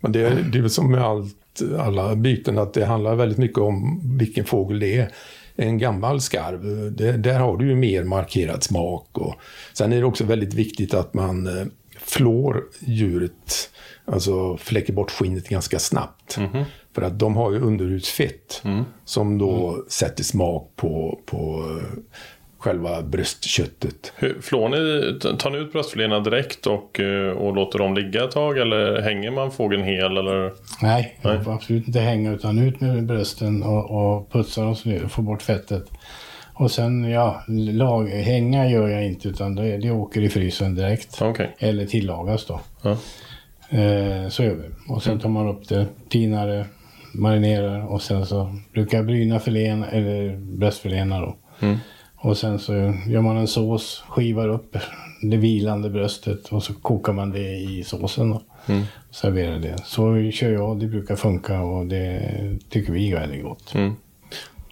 Men 0.00 0.12
det, 0.12 0.28
det 0.52 0.58
är 0.58 0.62
väl 0.62 0.70
som 0.70 0.90
med 0.90 1.02
allt, 1.02 1.60
alla 1.78 2.16
byten 2.16 2.58
att 2.58 2.74
det 2.74 2.84
handlar 2.84 3.14
väldigt 3.14 3.38
mycket 3.38 3.58
om 3.58 4.00
vilken 4.18 4.44
fågel 4.44 4.80
det 4.80 4.96
är. 4.96 5.10
En 5.56 5.78
gammal 5.78 6.20
skarv, 6.20 6.92
det, 6.92 7.12
där 7.12 7.38
har 7.38 7.56
du 7.56 7.68
ju 7.68 7.74
mer 7.74 8.04
markerad 8.04 8.62
smak. 8.62 9.18
Och, 9.18 9.34
sen 9.72 9.92
är 9.92 10.00
det 10.00 10.04
också 10.06 10.24
väldigt 10.24 10.54
viktigt 10.54 10.94
att 10.94 11.14
man 11.14 11.46
eh, 11.46 11.66
flår 11.98 12.64
djuret, 12.80 13.70
alltså 14.04 14.56
fläcker 14.56 14.92
bort 14.92 15.10
skinnet 15.10 15.48
ganska 15.48 15.78
snabbt. 15.78 16.38
För 16.94 17.02
att 17.02 17.18
de 17.18 17.36
har 17.36 17.52
ju 17.52 17.60
underhudsfett 17.60 18.62
som 19.04 19.38
då 19.38 19.84
sätter 19.88 20.24
smak 20.24 20.72
på, 20.76 21.20
på 21.26 21.64
eh, 21.70 21.98
själva 22.60 23.02
bröstköttet. 23.02 24.12
Hur, 24.16 24.40
flår 24.40 24.68
ni, 24.68 25.18
tar 25.38 25.50
ni 25.50 25.58
ut 25.58 25.72
bröstfiléerna 25.72 26.20
direkt 26.20 26.66
och, 26.66 27.00
eh, 27.00 27.30
och 27.30 27.54
låter 27.54 27.78
dem 27.78 27.94
ligga 27.94 28.24
ett 28.24 28.30
tag? 28.30 28.58
Eller 28.58 29.02
hänger 29.02 29.30
man 29.30 29.50
fågeln 29.50 29.84
hel? 29.84 30.16
Eller? 30.16 30.52
Nej, 30.82 31.18
Nej. 31.22 31.38
absolut 31.46 31.86
inte 31.86 32.00
hänga 32.00 32.32
utan 32.32 32.58
ut 32.58 32.80
med 32.80 33.06
brösten 33.06 33.62
och, 33.62 33.90
och 33.90 34.32
putsa 34.32 34.62
dem 34.62 34.76
så 34.76 35.08
får 35.08 35.22
bort 35.22 35.42
fettet. 35.42 35.84
Och 36.54 36.70
sen, 36.70 37.04
ja, 37.04 37.42
lag, 37.72 38.08
hänga 38.08 38.70
gör 38.70 38.88
jag 38.88 39.06
inte 39.06 39.28
utan 39.28 39.54
det, 39.54 39.76
det 39.76 39.90
åker 39.90 40.20
i 40.20 40.28
frysen 40.28 40.74
direkt. 40.74 41.22
Okej. 41.22 41.56
Eller 41.58 41.86
tillagas 41.86 42.46
då. 42.46 42.60
Ja. 42.82 42.90
Eh, 43.78 44.28
så 44.28 44.42
gör 44.42 44.54
vi. 44.54 44.92
Och 44.94 45.02
sen 45.02 45.20
tar 45.20 45.28
man 45.28 45.48
upp 45.48 45.68
det, 45.68 45.86
tinar 46.08 46.46
det, 46.46 46.66
marinerar 47.14 47.86
och 47.86 48.02
sen 48.02 48.26
så 48.26 48.56
brukar 48.72 48.98
jag 48.98 49.06
bryna 49.06 49.40
filén, 49.40 49.84
eller 49.84 50.36
bröstfiléerna 50.36 51.20
då. 51.20 51.36
Mm. 51.60 51.78
Och 52.22 52.36
sen 52.36 52.58
så 52.58 52.72
gör 53.06 53.20
man 53.20 53.36
en 53.36 53.48
sås, 53.48 54.04
skivar 54.08 54.48
upp 54.48 54.76
det 55.22 55.36
vilande 55.36 55.90
bröstet 55.90 56.48
och 56.48 56.62
så 56.62 56.74
kokar 56.74 57.12
man 57.12 57.30
det 57.30 57.56
i 57.56 57.84
såsen 57.84 58.30
då. 58.30 58.42
Mm. 58.66 58.82
Serverar 59.10 59.58
det. 59.58 59.76
Så 59.84 60.30
kör 60.30 60.50
jag, 60.52 60.80
det 60.80 60.86
brukar 60.86 61.16
funka 61.16 61.60
och 61.60 61.86
det 61.86 62.22
tycker 62.68 62.92
vi 62.92 63.12
är 63.12 63.20
väldigt 63.20 63.42
gott. 63.42 63.74
Mm. 63.74 63.92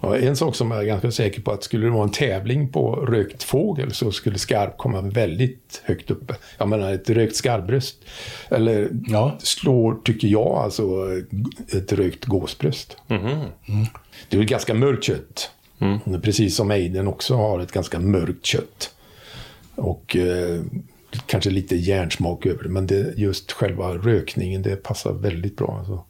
Ja, 0.00 0.16
en 0.16 0.36
sak 0.36 0.54
som 0.54 0.70
jag 0.70 0.80
är 0.80 0.86
ganska 0.86 1.10
säker 1.10 1.42
på 1.42 1.50
att 1.52 1.62
skulle 1.64 1.86
det 1.86 1.90
vara 1.90 2.02
en 2.04 2.10
tävling 2.10 2.68
på 2.68 2.94
rökt 2.96 3.42
fågel 3.42 3.92
så 3.92 4.12
skulle 4.12 4.38
skarv 4.38 4.70
komma 4.76 5.00
väldigt 5.00 5.82
högt 5.84 6.10
uppe. 6.10 6.34
Jag 6.58 6.68
menar 6.68 6.92
ett 6.92 7.10
rökt 7.10 7.36
skarvbröst. 7.36 7.96
Eller 8.50 8.88
Ja. 9.06 9.36
slår, 9.38 9.94
tycker 10.04 10.28
jag, 10.28 10.46
alltså 10.56 10.82
ett 11.76 11.92
rökt 11.92 12.24
gåsbröst. 12.24 12.96
Mhm. 13.06 13.40
Det 14.28 14.36
är 14.36 14.40
ju 14.40 14.46
ganska 14.46 14.74
mörkt 14.74 15.04
kött. 15.04 15.50
Precis 16.22 16.56
som 16.56 16.70
ejden 16.70 17.08
också 17.08 17.34
har 17.34 17.60
ett 17.60 17.72
ganska 17.72 17.98
mörkt 17.98 18.46
kött. 18.46 18.90
Och 19.74 20.16
eh, 20.16 20.60
kanske 21.26 21.50
lite 21.50 21.76
järnsmak 21.76 22.46
över 22.46 22.62
det. 22.62 22.68
Men 22.68 22.86
det, 22.86 23.18
just 23.18 23.52
själva 23.52 23.92
rökningen, 23.92 24.62
det 24.62 24.76
passar 24.76 25.12
väldigt 25.12 25.56
bra. 25.56 25.76
Alltså. 25.78 26.04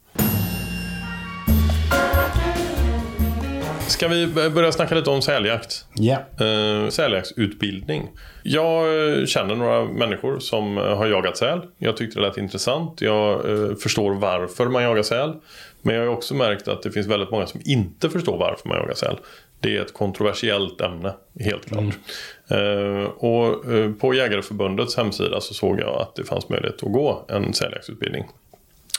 Ska 3.87 4.07
vi 4.07 4.27
börja 4.27 4.71
snacka 4.71 4.95
lite 4.95 5.09
om 5.09 5.21
säljakt? 5.21 5.85
Ja. 5.95 6.17
Eh, 6.39 6.89
säljaktsutbildning. 6.89 8.07
Jag 8.43 9.09
eh, 9.19 9.25
känner 9.25 9.55
några 9.55 9.85
människor 9.85 10.39
som 10.39 10.77
eh, 10.77 10.83
har 10.83 11.07
jagat 11.07 11.37
säl. 11.37 11.61
Jag 11.77 11.97
tyckte 11.97 12.19
det 12.19 12.27
lät 12.27 12.37
intressant. 12.37 13.01
Jag 13.01 13.49
eh, 13.49 13.75
förstår 13.75 14.13
varför 14.13 14.65
man 14.65 14.83
jagar 14.83 15.03
säl. 15.03 15.33
Men 15.81 15.95
jag 15.95 16.01
har 16.01 16.07
också 16.07 16.33
märkt 16.33 16.67
att 16.67 16.83
det 16.83 16.91
finns 16.91 17.07
väldigt 17.07 17.31
många 17.31 17.47
som 17.47 17.61
inte 17.65 18.09
förstår 18.09 18.37
varför 18.37 18.69
man 18.69 18.77
jagar 18.77 18.93
säl. 18.93 19.17
Det 19.59 19.77
är 19.77 19.81
ett 19.81 19.93
kontroversiellt 19.93 20.81
ämne, 20.81 21.13
helt 21.39 21.65
klart. 21.65 21.97
Eh, 22.47 23.03
och 23.03 23.73
eh, 23.73 23.91
på 23.91 24.13
Jägareförbundets 24.13 24.97
hemsida 24.97 25.41
så 25.41 25.53
såg 25.53 25.79
jag 25.79 26.01
att 26.01 26.15
det 26.15 26.23
fanns 26.23 26.49
möjlighet 26.49 26.83
att 26.83 26.91
gå 26.91 27.25
en 27.27 27.53
säljaktsutbildning. 27.53 28.25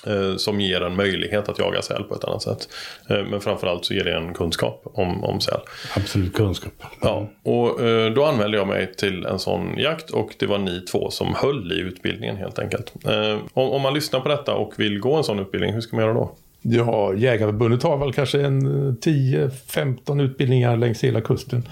Eh, 0.06 0.36
som 0.36 0.60
ger 0.60 0.80
en 0.80 0.96
möjlighet 0.96 1.48
att 1.48 1.58
jaga 1.58 1.82
säl 1.82 2.02
på 2.02 2.14
ett 2.14 2.24
annat 2.24 2.42
sätt. 2.42 2.68
Eh, 3.08 3.24
men 3.24 3.40
framförallt 3.40 3.84
så 3.84 3.94
ger 3.94 4.04
det 4.04 4.16
en 4.16 4.34
kunskap 4.34 4.82
om, 4.84 5.24
om 5.24 5.40
säl. 5.40 5.60
Absolut 5.96 6.34
kunskap. 6.34 6.72
Ja, 7.00 7.28
och 7.42 7.80
eh, 7.80 8.12
då 8.12 8.24
anmälde 8.24 8.56
jag 8.56 8.66
mig 8.66 8.94
till 8.94 9.26
en 9.26 9.38
sån 9.38 9.78
jakt 9.78 10.10
och 10.10 10.34
det 10.38 10.46
var 10.46 10.58
ni 10.58 10.80
två 10.80 11.10
som 11.10 11.34
höll 11.34 11.72
i 11.72 11.80
utbildningen 11.80 12.36
helt 12.36 12.58
enkelt. 12.58 12.92
Eh, 13.04 13.38
om, 13.52 13.70
om 13.70 13.82
man 13.82 13.94
lyssnar 13.94 14.20
på 14.20 14.28
detta 14.28 14.54
och 14.54 14.72
vill 14.76 15.00
gå 15.00 15.14
en 15.14 15.24
sån 15.24 15.38
utbildning, 15.38 15.72
hur 15.72 15.80
ska 15.80 15.96
man 15.96 16.04
göra 16.04 16.14
då? 16.14 16.36
Ja, 16.62 17.14
Jägarförbundet 17.14 17.82
har 17.82 17.96
väl 17.96 18.12
kanske 18.12 18.40
en 18.40 18.66
eh, 18.66 18.92
10-15 18.94 20.22
utbildningar 20.22 20.76
längs 20.76 21.04
hela 21.04 21.20
kusten. 21.20 21.68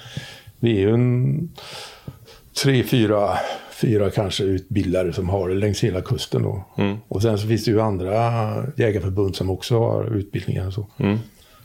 Vi 0.61 0.77
är 0.77 0.81
ju 0.81 0.95
en 0.95 1.49
tre, 2.63 2.83
fyra, 2.83 3.39
fyra 3.71 4.11
kanske 4.11 4.45
utbildare 4.45 5.13
som 5.13 5.29
har 5.29 5.49
det 5.49 5.55
längs 5.55 5.85
hela 5.85 6.01
kusten. 6.01 6.43
Då. 6.43 6.65
Och 7.09 7.23
sen 7.23 7.39
så 7.39 7.47
finns 7.49 7.65
det 7.65 7.71
ju 7.71 7.81
andra 7.81 8.13
jägarförbund 8.77 9.37
som 9.37 9.51
också 9.51 9.79
har 9.79 10.17
utbildningar. 10.17 10.67
Och 10.67 10.73
så. 10.73 10.87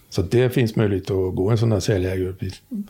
så 0.10 0.22
det 0.22 0.50
finns 0.50 0.76
möjlighet 0.76 1.12
att 1.12 1.36
gå 1.36 1.50
en 1.50 1.58
sån 1.58 1.72
här 1.72 1.80
säljägarutbildning 1.80 2.88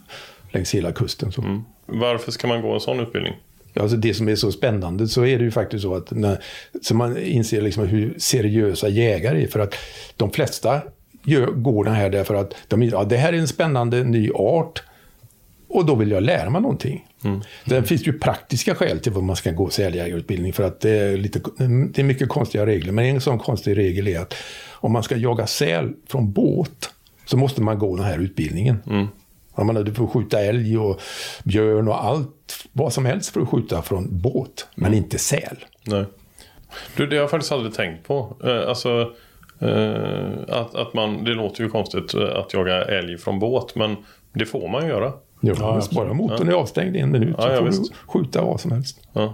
längs 0.51 0.75
hela 0.75 0.91
kusten. 0.91 1.31
Så. 1.31 1.61
Varför 1.85 2.31
ska 2.31 2.47
man 2.47 2.61
gå 2.61 2.73
en 2.73 2.79
sån 2.79 2.99
utbildning? 2.99 3.33
Alltså 3.75 3.97
det 3.97 4.13
som 4.13 4.29
är 4.29 4.35
så 4.35 4.51
spännande 4.51 5.07
så 5.07 5.25
är 5.25 5.37
det 5.37 5.43
ju 5.43 5.51
faktiskt 5.51 5.83
så 5.83 5.95
att 5.95 6.11
när, 6.11 6.43
så 6.81 6.95
man 6.95 7.17
inser 7.17 7.61
liksom 7.61 7.87
hur 7.87 8.15
seriösa 8.17 8.89
jägare 8.89 9.43
är. 9.43 9.47
För 9.47 9.59
att 9.59 9.75
de 10.17 10.31
flesta 10.31 10.81
gör, 11.23 11.47
går 11.47 11.83
den 11.83 11.93
här 11.93 12.09
därför 12.09 12.35
att 12.35 12.53
de, 12.67 12.83
ja, 12.83 13.03
det 13.03 13.17
här 13.17 13.33
är 13.33 13.37
en 13.37 13.47
spännande 13.47 14.03
ny 14.03 14.31
art 14.31 14.83
och 15.67 15.85
då 15.85 15.95
vill 15.95 16.11
jag 16.11 16.23
lära 16.23 16.49
mig 16.49 16.61
någonting. 16.61 17.07
Mm. 17.23 17.41
Det 17.65 17.83
finns 17.83 18.07
ju 18.07 18.19
praktiska 18.19 18.75
skäl 18.75 18.99
till 18.99 19.11
vad 19.11 19.23
man 19.23 19.35
ska 19.35 19.51
gå 19.51 19.69
säljägarutbildning 19.69 20.53
för 20.53 20.63
att 20.63 20.79
det 20.79 20.91
är, 20.91 21.17
lite, 21.17 21.39
det 21.93 21.99
är 21.99 22.03
mycket 22.03 22.29
konstiga 22.29 22.65
regler. 22.65 22.91
Men 22.91 23.05
en 23.05 23.21
sån 23.21 23.39
konstig 23.39 23.77
regel 23.77 24.07
är 24.07 24.19
att 24.19 24.33
om 24.71 24.91
man 24.91 25.03
ska 25.03 25.15
jaga 25.15 25.47
säl 25.47 25.93
från 26.07 26.31
båt 26.31 26.89
så 27.25 27.37
måste 27.37 27.61
man 27.61 27.79
gå 27.79 27.95
den 27.95 28.05
här 28.05 28.19
utbildningen. 28.19 28.77
Jag 29.55 29.65
menar, 29.65 29.83
du 29.83 29.93
får 29.93 30.07
skjuta 30.07 30.39
älg 30.39 30.77
och 30.77 31.01
björn 31.43 31.87
och 31.87 32.05
allt, 32.05 32.67
vad 32.71 32.93
som 32.93 33.05
helst 33.05 33.33
för 33.33 33.41
att 33.41 33.49
skjuta 33.49 33.81
från 33.81 34.21
båt, 34.21 34.67
men 34.75 34.93
inte 34.93 35.17
säl. 35.17 35.57
Nej. 35.87 36.05
Du, 36.97 37.07
det 37.07 37.15
har 37.15 37.21
jag 37.21 37.29
faktiskt 37.29 37.51
aldrig 37.51 37.73
tänkt 37.73 38.07
på. 38.07 38.37
Eh, 38.43 38.69
alltså, 38.69 39.11
eh, 39.59 40.31
att, 40.47 40.75
att 40.75 40.93
man, 40.93 41.23
det 41.23 41.33
låter 41.33 41.63
ju 41.63 41.69
konstigt 41.69 42.13
eh, 42.13 42.35
att 42.35 42.53
jaga 42.53 42.85
älg 42.85 43.17
från 43.17 43.39
båt, 43.39 43.75
men 43.75 43.95
det 44.33 44.45
får 44.45 44.67
man 44.67 44.83
ju 44.83 44.89
göra. 44.89 45.13
Ja, 45.39 45.53
ja 45.59 45.81
bara 45.91 46.13
motorn 46.13 46.49
är 46.49 46.53
avstängd 46.53 46.95
i 46.95 46.99
en 46.99 47.11
minut 47.11 47.35
så 47.35 47.41
Ja, 47.41 47.51
ja, 47.51 47.57
får 47.57 47.65
visst. 47.65 47.91
du 47.91 47.97
skjuta 48.07 48.41
vad 48.41 48.59
som 48.59 48.71
helst. 48.71 49.07
Ja. 49.13 49.33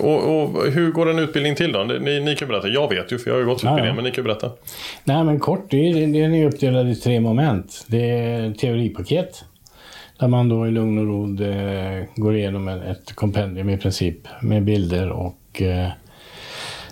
Och, 0.00 0.42
och 0.42 0.66
hur 0.66 0.92
går 0.92 1.10
en 1.10 1.18
utbildning 1.18 1.54
till 1.54 1.72
då? 1.72 1.82
Ni, 1.82 2.20
ni 2.20 2.36
kan 2.36 2.48
berätta. 2.48 2.68
Jag 2.68 2.88
vet 2.88 3.12
ju, 3.12 3.18
för 3.18 3.30
jag 3.30 3.34
har 3.34 3.40
ju 3.40 3.46
gått 3.46 3.58
utbildningen, 3.58 3.86
ja. 3.86 3.94
men 3.94 4.04
ni 4.04 4.10
kan 4.10 4.24
berätta. 4.24 4.50
Nej, 5.04 5.24
men 5.24 5.40
kort, 5.40 5.70
det 5.70 5.76
är, 5.76 5.94
den 5.94 6.34
är 6.34 6.46
uppdelad 6.46 6.88
i 6.88 6.94
tre 6.94 7.20
moment. 7.20 7.84
Det 7.86 8.10
är 8.10 8.52
teoripaket. 8.52 9.44
Där 10.18 10.28
man 10.28 10.48
då 10.48 10.66
i 10.66 10.70
lugn 10.70 10.98
och 10.98 11.06
ro 11.06 11.44
eh, 11.44 12.04
går 12.16 12.36
igenom 12.36 12.68
ett, 12.68 13.12
kompendium 13.14 13.70
i 13.70 13.78
princip 13.78 14.16
med 14.40 14.64
bilder 14.64 15.10
och 15.10 15.62
eh, 15.62 15.88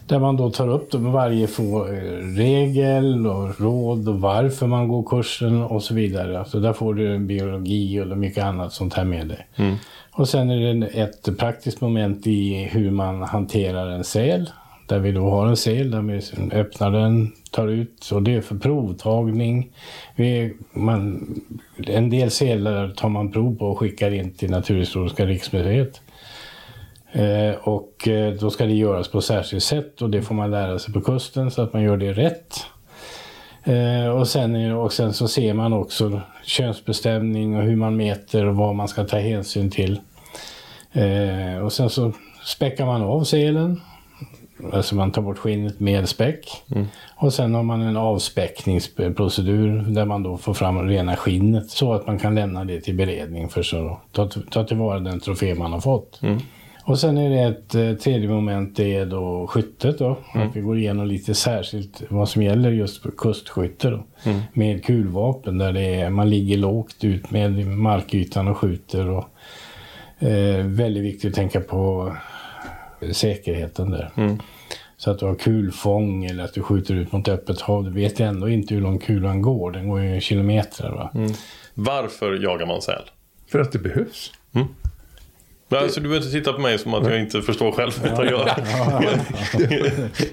där 0.07 0.19
man 0.19 0.37
då 0.37 0.51
tar 0.51 0.69
upp 0.69 0.91
då 0.91 0.99
varje 0.99 1.47
få, 1.47 1.87
eh, 1.87 1.93
regel 2.37 3.27
och 3.27 3.61
råd 3.61 4.09
och 4.09 4.21
varför 4.21 4.67
man 4.67 4.89
går 4.89 5.03
kursen 5.03 5.63
och 5.63 5.83
så 5.83 5.95
vidare. 5.95 6.39
Alltså 6.39 6.61
där 6.61 6.73
får 6.73 6.95
du 6.95 7.19
biologi 7.19 8.01
och 8.01 8.19
mycket 8.19 8.45
annat 8.45 8.73
sånt 8.73 8.95
här 8.95 9.05
med 9.05 9.29
dig. 9.29 9.47
Och 10.19 10.29
sen 10.29 10.51
är 10.51 10.75
det 10.75 10.87
ett 10.87 11.39
praktiskt 11.39 11.81
moment 11.81 12.27
i 12.27 12.55
hur 12.55 12.91
man 12.91 13.23
hanterar 13.23 13.91
en 13.91 14.05
säl. 14.05 14.51
Där 14.87 14.99
vi 14.99 15.13
då 15.13 15.31
har 15.31 15.47
en 15.47 15.57
säl 15.57 15.91
där 15.91 16.03
vi 16.03 16.57
öppnar 16.57 16.91
den, 16.91 17.33
tar 17.51 17.69
ut 17.69 18.11
och 18.13 18.23
det 18.23 18.35
är 18.35 18.41
för 18.41 18.57
provtagning. 18.57 19.73
Vi, 20.17 20.57
man, 20.73 21.27
en 21.87 22.11
del 22.11 22.31
sälar 22.31 22.89
tar 22.89 23.09
man 23.09 23.33
prov 23.33 23.57
på 23.57 23.67
och 23.67 23.79
skickar 23.79 24.15
in 24.15 24.31
till 24.35 24.51
Naturhistoriska 24.51 25.27
riksmuseet. 25.27 26.01
Eh, 27.13 27.55
och 27.61 28.09
eh, 28.09 28.35
då 28.35 28.51
ska 28.51 28.65
det 28.65 28.75
göras 28.75 29.09
på 29.09 29.21
särskilt 29.21 29.63
sätt 29.65 30.03
och 30.03 30.11
det 30.11 30.23
får 30.23 30.35
man 30.35 30.51
lära 30.51 30.79
sig 30.79 30.95
på 30.95 31.01
kusten 31.01 31.51
så 31.51 31.63
att 31.63 31.73
man 31.73 31.83
gör 31.83 31.97
det 31.97 32.13
rätt. 32.13 32.67
Eh, 33.69 34.09
och, 34.09 34.29
sen, 34.29 34.73
och 34.73 34.93
sen 34.93 35.13
så 35.13 35.29
ser 35.29 35.55
man 35.55 35.73
också 35.73 36.21
könsbestämning 36.45 37.57
och 37.57 37.63
hur 37.63 37.77
man 37.77 37.97
mäter 37.97 38.47
och 38.47 38.57
vad 38.57 38.75
man 38.75 38.89
ska 38.89 39.05
ta 39.05 39.19
hänsyn 39.19 39.71
till. 39.71 40.01
Eh, 40.93 41.65
och 41.65 41.73
sen 41.73 41.91
så 41.91 42.13
späckar 42.45 42.87
man 42.87 43.03
av 43.03 43.25
selen. 43.25 43.81
Alltså 44.73 44.95
man 44.95 45.13
tar 45.13 45.23
bort 45.23 45.39
skinnet 45.39 45.81
med 45.81 46.09
späck. 46.09 46.63
Och 47.17 47.33
sen 47.33 47.55
har 47.55 47.63
man 47.63 47.83
en 47.83 47.97
avspäckningsprocedur 47.97 49.85
där 49.89 50.05
man 50.05 50.23
då 50.23 50.37
får 50.37 50.55
fram 50.55 50.89
rena 50.89 51.17
skinnet 51.17 51.71
så 51.71 51.93
att 51.93 52.07
man 52.07 52.19
kan 52.19 52.35
lämna 52.35 52.65
det 52.65 52.81
till 52.81 52.95
beredning 52.95 53.49
för 53.49 53.61
att 53.61 54.13
ta, 54.13 54.29
ta 54.51 54.65
tillvara 54.65 55.01
den 55.01 55.21
trofé 55.21 55.55
man 55.55 55.73
har 55.73 55.81
fått. 55.81 56.21
Och 56.89 56.99
sen 56.99 57.19
är 57.19 57.31
det 57.31 57.41
ett 57.41 57.75
eh, 57.75 57.93
tredje 57.93 58.29
moment, 58.29 58.77
det 58.77 58.95
är 58.95 59.07
då 59.07 59.47
skyttet 59.47 59.99
då. 59.99 60.19
Att 60.35 60.57
vi 60.57 60.61
går 60.61 60.79
igenom 60.79 61.07
lite 61.07 61.35
särskilt 61.35 62.03
vad 62.09 62.29
som 62.29 62.43
gäller 62.43 62.71
just 62.71 63.03
för 63.03 63.11
kustskytte 63.11 63.91
då. 63.91 64.05
Med 64.53 64.85
kulvapen 64.85 65.59
där 65.59 65.73
det 65.73 65.95
är, 65.95 66.11
man 66.11 66.31
ligger 66.31 66.57
lågt 66.57 67.05
ut 67.05 67.31
med 67.31 67.67
markytan 67.67 68.49
och 68.49 68.57
skjuter. 68.57 69.09
Och, 69.11 69.25
eh, 70.29 70.65
väldigt 70.65 71.03
viktigt 71.03 71.31
att 71.31 71.35
tänka 71.35 71.61
på 71.61 72.13
säkerheten 73.13 73.91
där. 73.91 74.11
Så 74.97 75.11
att 75.11 75.19
du 75.19 75.27
har 75.27 75.35
kulfång 75.35 76.25
eller 76.25 76.45
att 76.45 76.55
du 76.55 76.63
skjuter 76.63 76.95
ut 76.95 77.13
mot 77.13 77.29
öppet 77.29 77.61
hav. 77.61 77.85
Du 77.85 77.91
vet 77.91 78.21
ändå 78.21 78.49
inte 78.49 78.75
hur 78.75 78.81
lång 78.81 78.99
kulan 78.99 79.43
går. 79.43 79.71
Den 79.71 79.89
går 79.89 80.03
ju 80.03 80.21
kilometer. 80.21 80.91
Va? 80.91 81.11
Varför 81.75 82.43
jagar 82.43 82.67
man 82.67 82.83
säl? 82.83 83.03
För 83.51 83.59
att 83.59 83.73
det 83.73 83.79
behövs. 83.79 84.33
Nej, 85.69 85.81
alltså, 85.81 86.01
du 86.01 86.09
behöver 86.09 86.27
inte 86.27 86.39
titta 86.39 86.53
på 86.53 86.61
mig 86.61 86.79
som 86.79 86.95
att 86.95 87.11
jag 87.11 87.21
inte 87.21 87.43
förstår 87.43 87.73
själv. 87.73 87.93
Utan 88.05 88.27
jag, 88.27 88.51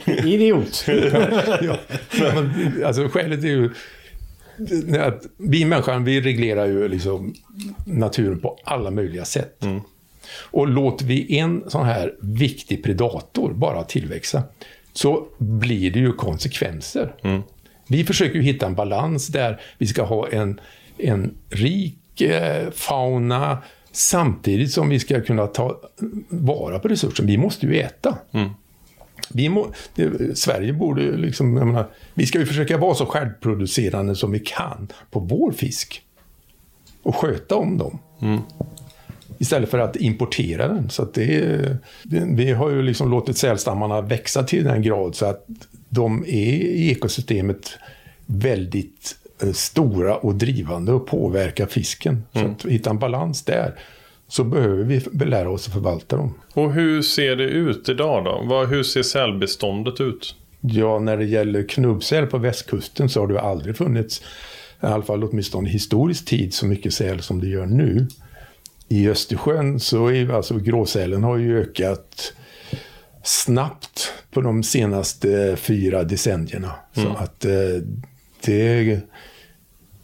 Idiot! 0.26 0.86
ja, 1.62 1.78
men, 2.20 2.84
alltså 2.86 3.08
skälet 3.08 3.44
är 3.44 3.48
ju 3.48 3.70
att 5.00 5.26
vi 5.38 5.66
människan, 5.66 6.04
vi 6.04 6.22
reglerar 6.22 6.66
ju 6.66 6.88
liksom 6.88 7.34
naturen 7.86 8.40
på 8.40 8.60
alla 8.64 8.92
möjliga 8.92 9.26
sätt. 9.26 9.64
Och 10.42 10.68
låter 10.68 11.06
vi 11.06 11.38
en 11.38 11.64
sån 11.68 11.86
här 11.86 12.14
viktig 12.22 12.84
predator 12.84 13.54
bara 13.54 13.84
tillväxa 13.84 14.44
så 14.94 15.28
blir 15.38 15.92
det 15.92 16.00
ju 16.00 16.14
konsekvenser. 16.14 17.14
Vi 17.88 18.04
försöker 18.04 18.36
ju 18.36 18.42
hitta 18.42 18.66
en 18.66 18.76
balans 18.76 19.28
där 19.28 19.62
vi 19.78 19.88
ska 19.88 20.04
ha 20.04 20.30
en, 20.30 20.60
en 20.98 21.38
rik 21.50 22.22
eh, 22.22 22.70
fauna 22.72 23.58
samtidigt 23.96 24.72
som 24.72 24.90
vi 24.90 25.00
ska 25.00 25.22
kunna 25.22 25.48
ta 25.48 25.82
vara 26.30 26.80
på 26.80 26.88
resursen. 26.88 27.26
Vi 27.26 27.38
måste 27.38 27.66
ju 27.66 27.80
äta. 27.80 28.18
Vi 29.30 29.50
må, 29.50 29.68
det, 29.96 30.38
Sverige 30.38 30.74
borde 30.74 31.18
liksom, 31.18 31.58
jag 31.58 31.68
menar, 31.68 31.88
vi 32.14 32.26
ska 32.26 32.40
ju 32.40 32.46
försöka 32.46 32.78
vara 32.78 32.96
så 32.96 33.06
självproducerande 33.06 34.16
som 34.16 34.32
vi 34.32 34.40
kan 34.40 34.88
på 35.12 35.20
vår 35.20 35.52
fisk. 35.52 36.02
Och 37.04 37.16
sköta 37.16 37.56
om 37.56 37.78
dem. 37.78 38.00
Istället 39.38 39.70
för 39.70 39.80
att 39.80 39.96
importera 39.96 40.68
den. 40.68 40.90
Så 40.90 41.06
det, 41.14 41.78
vi 42.36 42.52
har 42.52 42.70
ju 42.70 42.82
liksom 42.82 43.12
låtit 43.12 43.38
sälstammarna 43.38 44.02
växa 44.02 44.44
till 44.44 44.64
den 44.64 44.82
grad 44.82 45.16
så 45.16 45.26
att 45.26 45.46
de 45.90 46.24
är 46.24 46.54
i 46.54 46.92
ekosystemet 46.92 47.70
väldigt 48.26 49.16
stora 49.54 50.16
och 50.16 50.36
drivande 50.36 50.92
och 50.92 51.08
påverkar 51.08 51.66
fisken. 51.66 52.24
Så 52.34 52.46
att 52.46 52.66
hitta 52.66 52.90
en 52.90 53.00
balans 53.00 53.44
där 53.44 53.76
så 54.28 54.44
behöver 54.44 54.84
vi 54.84 55.26
lära 55.26 55.50
oss 55.50 55.68
att 55.68 55.74
förvalta 55.74 56.18
dem. 56.18 56.34
och 56.54 56.74
hur 56.74 57.02
ser 57.02 57.36
det 57.36 57.44
ut 57.44 57.90
idag 57.90 58.26
då? 58.26 58.66
Hur 58.66 58.84
ser 58.84 59.04
sälbeståndet 59.04 60.02
ut? 60.02 60.36
Ja, 60.62 61.00
när 61.00 61.18
det 61.18 61.26
gäller 61.26 61.70
knubbsäl 61.70 62.26
på 62.26 62.38
västkusten 62.38 63.10
så 63.10 63.20
har 63.20 63.28
det 63.28 63.42
aldrig 63.42 63.78
funnits, 63.78 64.22
i 64.82 64.86
alla 64.86 65.04
fall 65.04 65.24
åtminstone 65.24 65.70
i 65.70 65.72
historisk 65.72 66.26
tid, 66.26 66.54
så 66.54 66.66
mycket 66.66 66.94
säl 66.94 67.22
som 67.22 67.42
det 67.42 67.48
gör 67.48 67.66
nu. 67.66 68.08
I 68.88 69.10
Östersjön 69.10 69.80
så 69.80 70.08
är 70.08 70.30
alltså 70.30 70.58
gråsälen 70.58 71.24
har 71.24 71.38
ju 71.38 71.62
ökat 71.62 72.34
snabbt 73.24 74.14
på 74.32 74.42
de 74.42 74.64
senaste 74.64 75.56
fyra 75.56 76.04
decennierna. 76.04 76.72
Så 76.94 77.08
att 77.18 77.46
eh, 77.46 77.52
det... 78.46 79.00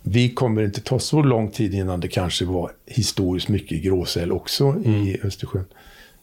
Vi 0.04 0.30
kommer 0.30 0.64
inte 0.64 0.82
ta 0.82 1.00
så 1.00 1.24
lång 1.24 1.52
tid 1.52 1.74
innan 1.74 2.00
det 2.00 2.08
kanske 2.08 2.46
var 2.46 2.72
historiskt 2.86 3.48
mycket 3.48 3.84
gråsäl 3.84 4.32
också 4.32 4.76
i 4.86 5.20
Östersjön. 5.24 5.66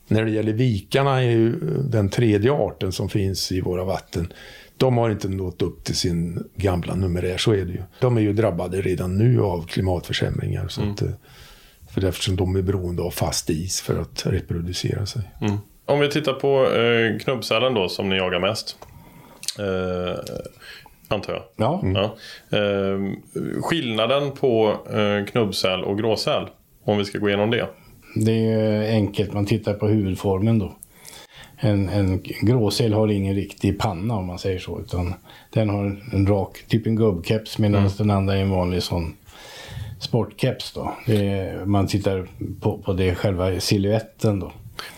När 0.09 0.25
det 0.25 0.31
gäller 0.31 0.53
vikarna 0.53 1.23
är 1.23 1.31
ju 1.31 1.61
den 1.91 2.09
tredje 2.09 2.53
arten 2.53 2.93
som 2.93 3.09
finns 3.09 3.53
i 3.53 3.61
våra 3.61 3.85
vatten. 3.85 4.33
De 4.77 4.97
har 4.97 5.11
inte 5.11 5.29
nått 5.29 5.63
upp 5.63 5.85
till 5.85 5.97
sin 5.97 6.45
gamla 6.55 6.95
numerär, 6.95 7.37
så 7.39 7.53
är 7.53 7.65
det 7.65 7.73
ju. 7.73 7.83
De 8.01 8.17
är 8.17 8.21
ju 8.21 8.33
drabbade 8.33 8.81
redan 8.83 9.19
nu 9.19 9.43
av 9.43 9.67
klimatförsämringar. 9.67 10.69
Så 10.69 10.83
att, 10.83 11.03
eh, 11.03 11.09
för 11.91 12.05
eftersom 12.05 12.37
de 12.37 12.57
är 12.57 12.63
beroende 12.63 13.03
av 13.03 13.11
fast 13.11 13.51
is 13.51 13.81
för 13.81 14.01
att 14.01 14.27
reproducera 14.27 15.07
sig. 15.07 15.23
Om 15.85 16.01
vi 16.01 16.11
tittar 16.11 16.33
på 16.33 16.73
eh, 16.73 17.19
knubbsälen 17.19 17.75
då 17.75 17.89
som 17.89 18.09
ni 18.09 18.17
jagar 18.17 18.41
mest. 18.41 18.77
Eh, 19.59 20.19
antar 21.09 21.33
jag. 21.33 21.43
Ja. 21.57 21.83
Ja. 21.95 22.17
Eh, 22.59 23.01
skillnaden 23.63 24.31
på 24.33 24.77
eh, 24.93 25.27
knubbsäl 25.27 25.85
och 25.85 25.99
gråsäl. 25.99 26.47
Om 26.85 26.99
vi 26.99 27.05
ska 27.05 27.19
gå 27.19 27.29
igenom 27.29 27.51
det. 27.51 27.69
Det 28.15 28.53
är 28.53 28.93
enkelt, 28.93 29.33
man 29.33 29.47
tittar 29.47 29.75
på 29.75 29.89
huvudformen 29.89 30.59
då. 30.59 30.77
En, 31.57 31.89
en 31.89 32.23
gråsäl 32.41 32.93
har 32.93 33.09
ingen 33.09 33.35
riktig 33.35 33.79
panna 33.79 34.15
om 34.15 34.27
man 34.27 34.39
säger 34.39 34.59
så. 34.59 34.81
Utan 34.81 35.15
den 35.51 35.71
har 35.71 36.03
en 36.13 36.27
rak, 36.27 36.65
typ 36.69 36.87
en 36.87 36.97
gubbkeps 36.97 37.59
medan 37.59 37.91
den 37.99 38.11
andra 38.11 38.37
är 38.37 38.43
en 38.43 38.51
vanlig 38.51 38.83
sån 38.83 39.17
sportkeps 40.01 40.73
då. 40.73 40.93
Är, 41.07 41.65
man 41.65 41.87
tittar 41.87 42.29
på, 42.61 42.79
på 42.79 42.93
det 42.93 43.15
själva 43.15 43.61
siluetten 43.61 44.41
då. 44.41 44.53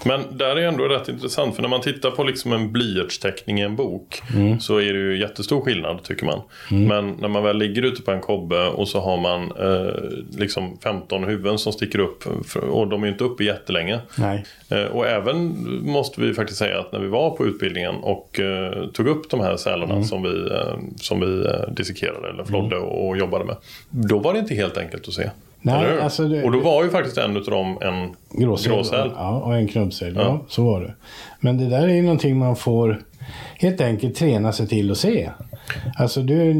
Men 0.04 0.20
där 0.30 0.56
är 0.56 0.68
ändå 0.68 0.84
rätt 0.84 1.08
intressant 1.08 1.54
för 1.54 1.62
när 1.62 1.68
man 1.68 1.80
tittar 1.80 2.10
på 2.10 2.24
liksom 2.24 2.52
en 2.52 2.72
blyertsteckning 2.72 3.60
i 3.60 3.62
en 3.62 3.76
bok 3.76 4.22
så 4.60 4.76
är 4.76 4.92
det 4.92 4.98
ju 4.98 5.18
jättestor 5.18 5.60
skillnad 5.60 6.02
tycker 6.02 6.26
man. 6.26 6.40
Men 6.86 7.10
när 7.10 7.28
man 7.28 7.42
väl 7.42 7.56
ligger 7.58 7.82
ute 7.82 8.02
på 8.02 8.10
en 8.10 8.20
kobbe 8.20 8.66
och 8.66 8.88
så 8.88 9.00
har 9.00 9.16
man 9.16 9.42
eh, 9.42 9.94
liksom 10.38 10.78
15 10.82 11.24
huvuden 11.24 11.58
som 11.58 11.72
sticker 11.72 11.98
upp 11.98 12.24
och 12.70 12.88
de 12.88 13.02
är 13.02 13.06
ju 13.06 13.12
inte 13.12 13.24
uppe 13.24 13.44
jättelänge. 13.44 13.98
Nej. 14.18 14.44
Eh, 14.68 14.84
och 14.84 15.06
även 15.06 15.54
måste 15.82 16.20
vi 16.20 16.34
faktiskt 16.34 16.58
säga 16.58 16.78
att 16.78 16.92
när 16.92 17.00
vi 17.00 17.08
var 17.08 17.30
på 17.30 17.46
utbildningen 17.46 17.94
och 17.94 18.40
eh, 18.40 18.86
tog 18.86 19.06
upp 19.08 19.30
de 19.30 19.40
här 19.40 19.56
sälarna 19.56 20.04
som 20.04 20.22
vi, 20.22 20.50
eh, 20.50 20.78
som 20.96 21.20
vi 21.20 21.46
eh, 21.46 21.74
dissekerade 21.74 22.28
eller 22.28 22.44
flodde 22.44 22.76
och, 22.76 23.08
och 23.08 23.16
jobbade 23.18 23.44
med. 23.44 23.56
Då 23.90 24.18
var 24.18 24.32
det 24.32 24.38
inte 24.38 24.54
helt 24.54 24.76
enkelt 24.78 25.08
att 25.08 25.14
se. 25.14 25.30
Nej, 25.62 26.00
alltså 26.00 26.28
det- 26.28 26.42
och 26.44 26.52
då 26.52 26.60
var 26.60 26.84
ju 26.84 26.90
faktiskt 26.90 27.18
en 27.18 27.36
av 27.36 27.44
dem 27.44 27.78
en 27.80 28.14
Gråsäl. 28.42 28.72
gråsäl. 28.72 29.10
Ja, 29.16 29.40
och 29.40 29.54
en 29.56 29.68
knubbsäl. 29.68 30.14
Ja. 30.16 30.22
Ja. 30.22 30.40
så 30.48 30.64
var 30.64 30.80
det. 30.80 30.94
Men 31.40 31.58
det 31.58 31.68
där 31.68 31.88
är 31.88 31.94
ju 31.94 32.02
någonting 32.02 32.38
man 32.38 32.56
får 32.56 33.00
helt 33.58 33.80
enkelt 33.80 34.14
träna 34.16 34.52
sig 34.52 34.68
till 34.68 34.90
att 34.90 34.96
se. 34.98 35.30
Alltså 35.98 36.22
du, 36.22 36.50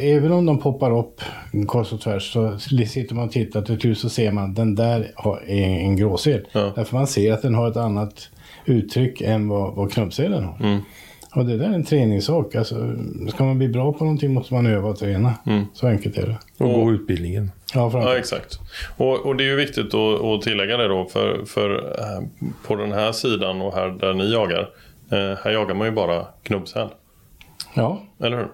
även 0.00 0.32
om 0.32 0.46
de 0.46 0.58
poppar 0.58 0.98
upp 0.98 1.20
kors 1.66 1.92
och 1.92 2.00
tvärs 2.00 2.32
så 2.32 2.58
sitter 2.58 3.14
man 3.14 3.24
och 3.24 3.32
tittar 3.32 3.62
till 3.62 3.80
tur 3.80 3.94
så 3.94 4.08
ser 4.08 4.32
man 4.32 4.50
att 4.50 4.56
den 4.56 4.74
där 4.74 5.10
är 5.46 5.64
en 5.68 5.96
gråsel. 5.96 6.46
Ja. 6.52 6.72
Därför 6.76 6.96
man 6.96 7.06
ser 7.06 7.32
att 7.32 7.42
den 7.42 7.54
har 7.54 7.68
ett 7.70 7.76
annat 7.76 8.28
uttryck 8.64 9.20
än 9.20 9.48
vad, 9.48 9.74
vad 9.74 9.92
knubbselen 9.92 10.44
har. 10.44 10.56
Mm. 10.66 10.80
Och 11.34 11.46
det 11.46 11.56
där 11.56 11.64
är 11.64 11.72
en 11.74 11.84
träningssak. 11.84 12.54
Alltså, 12.54 12.74
ska 13.28 13.44
man 13.44 13.58
bli 13.58 13.68
bra 13.68 13.92
på 13.92 14.04
någonting 14.04 14.34
måste 14.34 14.54
man 14.54 14.66
öva 14.66 14.88
och 14.88 14.98
träna. 14.98 15.34
Mm. 15.46 15.64
Så 15.74 15.86
enkelt 15.86 16.18
är 16.18 16.26
det. 16.26 16.64
Och 16.64 16.72
gå 16.72 16.92
utbildningen. 16.92 17.50
Ja, 17.74 17.90
Ja, 17.92 18.16
exakt. 18.16 18.58
Och, 18.96 19.26
och 19.26 19.36
det 19.36 19.44
är 19.44 19.48
ju 19.48 19.56
viktigt 19.56 19.94
att, 19.94 20.22
att 20.22 20.42
tillägga 20.42 20.76
det 20.76 20.88
då, 20.88 21.04
för, 21.04 21.44
för 21.44 21.74
eh, 21.98 22.46
på 22.66 22.76
den 22.76 22.92
här 22.92 23.12
sidan 23.12 23.62
och 23.62 23.74
här 23.74 23.88
där 23.88 24.14
ni 24.14 24.32
jagar, 24.32 24.70
eh, 25.10 25.38
här 25.44 25.50
jagar 25.50 25.74
man 25.74 25.86
ju 25.86 25.92
bara 25.92 26.26
knubbsäl. 26.42 26.88
ja. 27.74 28.02
Eller 28.20 28.36
hur? 28.36 28.48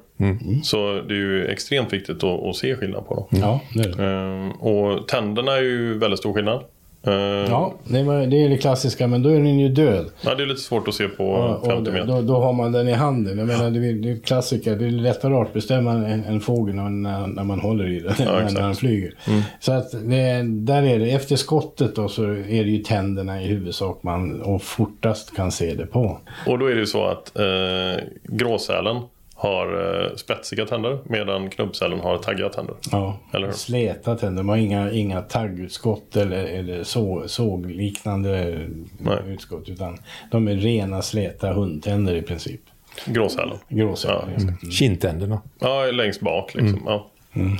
Så 0.62 1.00
det 1.08 1.14
är 1.14 1.18
ju 1.18 1.46
extremt 1.46 1.92
viktigt 1.92 2.24
att, 2.24 2.44
att 2.44 2.56
se 2.56 2.76
skillnad 2.76 3.06
på 3.06 3.14
dem. 3.14 3.40
ja, 3.40 3.60
det 3.74 3.80
är 3.80 3.96
det. 3.96 4.04
Ehm, 4.04 4.50
och 4.52 5.08
tänderna 5.08 5.52
är 5.56 5.62
ju 5.62 5.98
väldigt 5.98 6.18
stor 6.18 6.32
skillnad. 6.32 6.64
Ehm, 7.02 7.50
Ja, 7.50 7.74
det, 7.84 8.02
var, 8.02 8.26
det 8.26 8.44
är 8.44 8.48
det 8.48 8.56
klassiska, 8.58 9.06
men 9.06 9.22
då 9.22 9.28
är 9.28 9.34
den 9.34 9.58
ju 9.58 9.68
död. 9.68 10.06
ja, 10.24 10.34
det 10.34 10.42
är 10.42 10.46
lite 10.46 10.60
svårt 10.60 10.88
att 10.88 10.94
se 10.94 11.08
på 11.08 11.24
Och, 11.24 11.66
50 11.66 11.88
och 11.88 11.94
meter. 11.94 12.06
då, 12.06 12.22
då 12.22 12.36
har 12.40 12.52
man 12.52 12.72
den 12.72 12.88
i 12.88 12.92
handen. 12.92 13.38
Jag 13.38 13.46
menar, 13.46 13.70
det 13.70 13.78
är, 13.88 13.92
det 13.92 14.10
är 14.10 14.16
klassiker. 14.20 14.76
Det 14.76 14.86
är 14.86 14.90
lättare 14.90 15.34
att 15.34 15.40
artbestämma 15.48 15.92
en, 15.92 16.24
en 16.24 16.40
fågel 16.40 16.74
när, 16.74 17.26
när 17.26 17.44
man 17.44 17.60
håller 17.60 17.88
i 17.88 18.00
den, 18.00 18.06
än 18.08 18.12
exakt. 18.34 18.52
när 18.54 18.62
den 18.62 18.74
flyger. 18.74 19.14
Så 19.60 19.72
att 19.72 19.90
det, 19.90 20.42
där 20.42 20.82
är 20.82 20.98
det, 20.98 21.10
efter 21.10 21.36
skottet 21.36 21.96
då 21.96 22.08
så 22.08 22.24
är 22.24 22.64
det 22.64 22.70
ju 22.70 22.78
tänderna 22.82 23.42
i 23.42 23.46
huvudsak 23.46 24.02
man 24.02 24.42
och 24.42 24.62
fortast 24.62 25.36
kan 25.36 25.50
se 25.52 25.74
det 25.74 25.86
på. 25.86 26.18
Och 26.46 26.58
då 26.58 26.66
är 26.66 26.74
det 26.74 26.80
ju 26.80 26.86
så 26.86 27.04
att 27.06 27.36
eh, 27.38 28.04
gråsälen 28.22 28.96
har 29.40 30.00
eh, 30.02 30.16
spetsiga 30.16 30.66
tänder 30.66 30.98
medan 31.04 31.50
knubbsälen 31.50 32.00
har 32.00 32.18
taggiga 32.18 32.48
tänder. 32.48 32.74
Ja, 32.92 33.18
Eller 33.32 33.46
hur? 33.46 33.54
släta 33.54 34.16
tänder. 34.16 34.42
De 34.42 34.48
har 34.48 34.56
inga, 34.56 34.90
inga 34.90 35.22
taggutskott 35.22 36.16
eller, 36.16 36.44
eller 36.44 36.84
så, 36.84 37.22
sågliknande 37.26 38.60
Nej. 38.98 39.18
utskott. 39.26 39.68
Utan 39.68 39.98
de 40.30 40.48
är 40.48 40.54
rena 40.54 41.02
släta 41.02 41.52
hundtänder 41.52 42.14
i 42.14 42.22
princip. 42.22 42.60
Gråsälen. 43.04 43.58
Gråsälar. 43.68 44.28
Ja. 44.62 44.70
Kindtänderna. 44.70 45.40
Ja, 45.58 45.84
längst 45.90 46.20
bak 46.20 46.54
liksom. 46.54 46.82
Ja. 46.86 47.06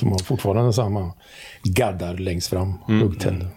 Som 0.01 0.13
har 0.13 0.25
fortfarande 0.25 0.73
samma 0.73 1.13
gaddar 1.63 2.15
längst 2.15 2.49
fram. 2.51 2.75
Huggtänder. 2.87 3.49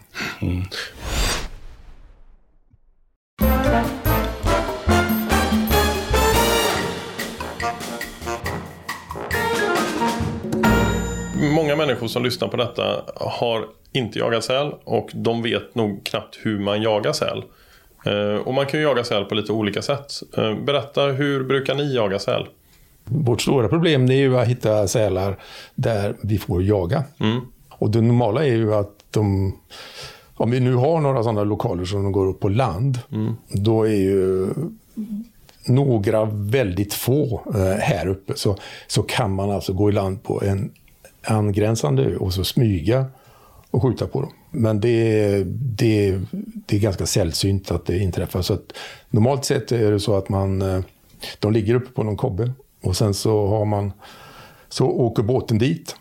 Många 11.73 11.85
människor 11.85 12.07
som 12.07 12.23
lyssnar 12.23 12.47
på 12.47 12.57
detta 12.57 13.01
har 13.15 13.65
inte 13.91 14.19
jagat 14.19 14.43
säl 14.43 14.71
och 14.83 15.09
de 15.13 15.41
vet 15.41 15.75
nog 15.75 16.03
knappt 16.03 16.39
hur 16.41 16.59
man 16.59 16.81
jagar 16.81 17.13
säl. 17.13 17.43
Eh, 18.05 18.47
och 18.47 18.53
man 18.53 18.65
kan 18.65 18.79
ju 18.79 18.85
jaga 18.85 19.03
säl 19.03 19.25
på 19.25 19.35
lite 19.35 19.51
olika 19.51 19.81
sätt. 19.81 20.11
Eh, 20.37 20.55
berätta, 20.55 21.01
hur 21.05 21.43
brukar 21.43 21.75
ni 21.75 21.95
jaga 21.95 22.19
säl? 22.19 22.47
Vårt 23.03 23.41
stora 23.41 23.67
problem 23.67 24.05
är 24.05 24.15
ju 24.15 24.39
att 24.39 24.47
hitta 24.47 24.87
sälar 24.87 25.37
där 25.75 26.15
vi 26.23 26.37
får 26.37 26.63
jaga. 26.63 27.03
Och 27.69 27.89
det 27.89 28.01
normala 28.01 28.45
är 28.45 28.55
ju 28.55 28.73
att 28.73 29.05
de, 29.11 29.55
om 30.35 30.51
vi 30.51 30.59
nu 30.59 30.75
har 30.75 31.01
några 31.01 31.23
sådana 31.23 31.43
lokaler 31.43 31.85
som 31.85 32.03
de 32.03 32.11
går 32.11 32.27
upp 32.27 32.39
på 32.39 32.49
land, 32.49 32.99
då 33.51 33.83
är 33.83 34.01
ju 34.01 34.47
några 35.67 36.25
väldigt 36.31 36.93
få 36.93 37.41
eh, 37.55 37.79
här 37.79 38.07
uppe 38.07 38.33
så, 38.35 38.57
så 38.87 39.03
kan 39.03 39.35
man 39.35 39.51
alltså 39.51 39.73
gå 39.73 39.89
i 39.89 39.91
land 39.91 40.23
på 40.23 40.43
en 40.43 40.71
angränsande 41.23 42.17
och 42.17 42.33
så 42.33 42.43
smyga 42.43 43.05
och 43.71 43.81
skjuta 43.81 44.07
på 44.07 44.21
dem. 44.21 44.31
Men 44.51 44.79
det, 44.79 45.43
det, 45.53 46.19
det 46.65 46.75
är 46.75 46.79
ganska 46.79 47.05
sällsynt 47.05 47.71
att 47.71 47.85
det 47.85 47.97
inträffar. 47.97 48.41
Så 48.41 48.53
att, 48.53 48.73
normalt 49.09 49.45
sett 49.45 49.71
är 49.71 49.91
det 49.91 49.99
så 49.99 50.15
att 50.15 50.29
man, 50.29 50.61
eh, 50.61 50.79
de 51.39 51.53
ligger 51.53 51.75
uppe 51.75 51.91
på 51.91 52.03
någon 52.03 52.17
kobbe 52.17 52.51
och 52.81 52.97
sen 52.97 53.13
så 53.13 53.47
har 53.47 53.65
man 53.65 53.91
så 54.69 54.85
åker 54.85 55.23
båten 55.23 55.57
dit, 55.57 55.95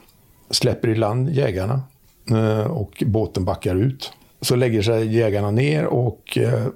släpper 0.51 0.89
i 0.89 0.95
land 0.95 1.31
jägarna 1.31 1.83
eh, 2.31 2.67
och 2.71 3.03
båten 3.07 3.45
backar 3.45 3.77
ut. 3.77 4.13
Så 4.41 4.57
lägger 4.57 4.83
sig 4.83 5.17
jägarna 5.17 5.51
ner 5.51 5.85
och 5.85 6.39
eh, 6.39 6.67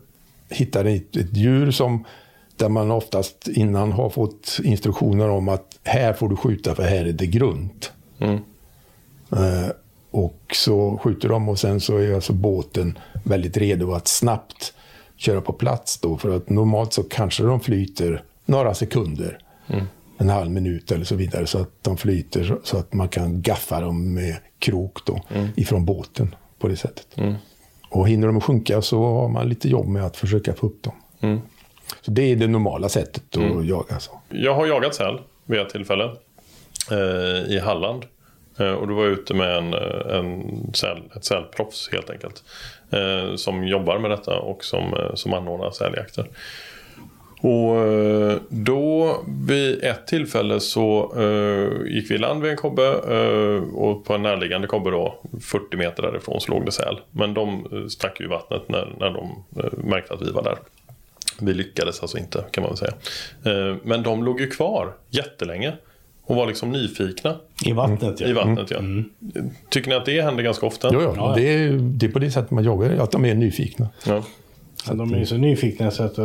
hittar 0.49 0.85
ett, 0.85 1.17
ett 1.17 1.37
djur 1.37 1.71
som 1.71 2.05
där 2.57 2.69
man 2.69 2.91
oftast 2.91 3.49
innan 3.49 3.93
har 3.93 4.11
fått 4.11 4.61
instruktioner 4.65 5.29
om 5.29 5.49
att 5.49 5.79
här 5.85 6.13
får 6.13 6.29
du 6.29 6.37
skjuta 6.37 6.75
för 6.75 6.83
här 6.83 7.05
är 7.05 7.13
det 7.13 7.27
grunt. 7.27 7.93
Mm. 8.19 8.39
Eh, 9.33 9.71
och 10.11 10.41
så 10.55 10.99
skjuter 11.03 11.29
de 11.29 11.49
och 11.49 11.59
sen 11.59 11.81
så 11.81 11.97
är 11.97 12.15
alltså 12.15 12.33
båten 12.33 12.99
väldigt 13.25 13.57
redo 13.57 13.93
att 13.93 14.09
snabbt 14.09 14.75
köra 15.17 15.41
på 15.41 15.53
plats 15.53 15.99
då. 16.01 16.17
För 16.17 16.37
att 16.37 16.51
normalt 16.51 16.93
så 16.93 17.03
kanske 17.03 17.43
de 17.43 17.61
flyter 17.61 18.23
några 18.45 18.75
sekunder. 18.75 19.39
En 20.19 20.29
halv 20.29 20.51
minut 20.51 20.93
eller 20.93 21.05
så 21.05 21.15
vidare. 21.15 21.47
Så 21.47 21.59
att 21.59 21.71
de 21.83 21.97
flyter 21.97 22.57
så- 22.65 22.77
att 22.79 22.93
man 22.93 23.09
kan 23.09 23.43
gaffa 23.43 23.81
dem 23.81 24.15
med 24.15 24.37
krok 24.59 24.99
då 25.07 25.21
ifrån 25.57 25.85
båten 25.85 26.35
på 26.59 26.69
det 26.69 26.77
sättet. 26.77 27.07
Och 27.91 28.09
hinner 28.09 28.27
de 28.27 28.37
att 28.37 28.45
sjunka 28.45 28.83
så 28.83 29.05
har 29.05 29.29
man 29.29 29.49
lite 29.49 29.69
jobb 29.69 29.87
med 29.87 30.05
att 30.07 30.17
försöka 30.17 30.55
få 30.55 30.67
upp 30.67 30.83
dem. 30.83 30.95
Så 32.03 32.11
det 32.11 32.23
är 32.33 32.37
det 32.37 32.47
normala 32.47 32.89
sättet 32.89 33.37
att 33.37 33.67
jaga. 33.67 33.95
alltså. 33.95 34.11
Så. 34.11 34.21
Jag 34.31 34.55
har 34.55 34.67
jagat 34.67 34.95
säl 34.95 35.21
vid 35.45 35.61
ett 35.61 35.71
tillfälle 35.71 36.11
Eh, 36.91 37.55
i 37.55 37.59
Halland. 37.59 38.05
Eh, 38.59 38.73
och 38.73 38.89
då 38.89 38.95
var 38.95 39.05
jag 39.05 39.13
ute 39.13 39.35
med 39.35 39.57
en, 39.57 39.75
eh, 39.75 40.17
en 40.19 40.45
cell, 40.75 41.03
ett 41.17 41.25
sälproffs 41.25 41.89
helt 41.93 42.11
enkelt. 42.11 42.45
Eh, 42.91 43.37
som 43.37 43.67
jobbar 43.67 43.99
med 43.99 44.11
detta 44.11 44.39
och 44.39 44.65
som, 44.65 44.95
eh, 44.95 45.15
som 45.15 45.35
anordnar 45.35 45.71
säljakter. 45.71 46.27
Och 47.41 47.77
eh, 47.77 48.37
då 48.49 49.17
vid 49.47 49.85
ett 49.85 50.07
tillfälle 50.07 50.61
så 50.61 51.15
eh, 51.17 51.87
gick 51.95 52.11
vi 52.11 52.15
i 52.15 52.19
land 52.19 52.43
vid 52.43 52.51
en 52.51 52.57
kobbe 52.57 52.87
eh, 52.87 53.75
och 53.75 54.05
på 54.05 54.15
en 54.15 54.23
närliggande 54.23 54.67
kobbe 54.67 54.91
då 54.91 55.21
40 55.41 55.77
meter 55.77 56.03
därifrån 56.03 56.41
så 56.41 56.51
låg 56.51 56.67
det 56.67 56.73
säl. 56.73 57.01
Men 57.11 57.35
de 57.35 57.67
stack 57.91 58.21
ju 58.21 58.27
i 58.27 58.29
vattnet 58.29 58.69
när, 58.69 58.95
när 59.01 59.11
de 59.11 59.45
eh, 59.57 59.85
märkte 59.85 60.15
att 60.15 60.23
vi 60.23 60.31
var 60.31 60.43
där. 60.43 60.59
Vi 61.41 61.55
lyckades 61.55 62.01
alltså 62.01 62.19
inte 62.19 62.45
kan 62.51 62.63
man 62.63 62.71
väl 62.71 62.79
säga. 62.79 62.95
Men 63.83 64.03
de 64.03 64.25
låg 64.25 64.41
ju 64.41 64.51
kvar 64.51 64.93
jättelänge 65.11 65.73
och 66.27 66.37
var 66.37 66.47
liksom 66.47 66.73
nyfikna 66.73 67.37
I 67.65 67.73
vattnet 67.73 68.21
ja. 68.21 68.27
i 68.27 68.33
vattnet. 68.33 68.71
Ja. 68.71 68.79
Tycker 69.71 69.89
ni 69.91 69.97
att 69.97 70.07
det 70.07 70.23
händer 70.23 70.43
ganska 70.43 70.67
ofta? 70.67 70.89
Ja, 70.93 71.15
ja, 71.17 71.33
Det, 71.37 71.55
är, 71.55 71.73
det 71.73 72.07
är 72.07 72.11
på 72.11 72.19
det 72.19 72.31
sättet 72.31 72.51
man 72.51 72.65
jagar, 72.65 72.97
att 72.97 73.11
de 73.11 73.25
är 73.25 73.35
nyfikna. 73.35 73.89
Ja. 74.07 74.23
Så 74.85 74.95
de 74.95 75.15
är 75.15 75.25
så 75.25 75.37
nyfikna 75.37 75.91
så 75.91 76.03
att 76.03 76.19
eh, 76.19 76.25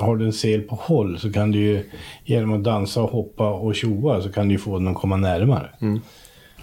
har 0.00 0.16
du 0.16 0.24
en 0.24 0.32
sel 0.32 0.60
på 0.60 0.74
håll 0.74 1.18
så 1.18 1.32
kan 1.32 1.52
du 1.52 1.58
ju 1.58 1.84
genom 2.24 2.52
att 2.52 2.64
dansa 2.64 3.02
och 3.02 3.10
hoppa 3.10 3.50
och 3.50 3.74
tjoa 3.74 4.22
så 4.22 4.32
kan 4.32 4.48
du 4.48 4.54
ju 4.54 4.58
få 4.58 4.78
den 4.78 4.88
att 4.88 4.94
komma 4.94 5.16
närmare. 5.16 5.70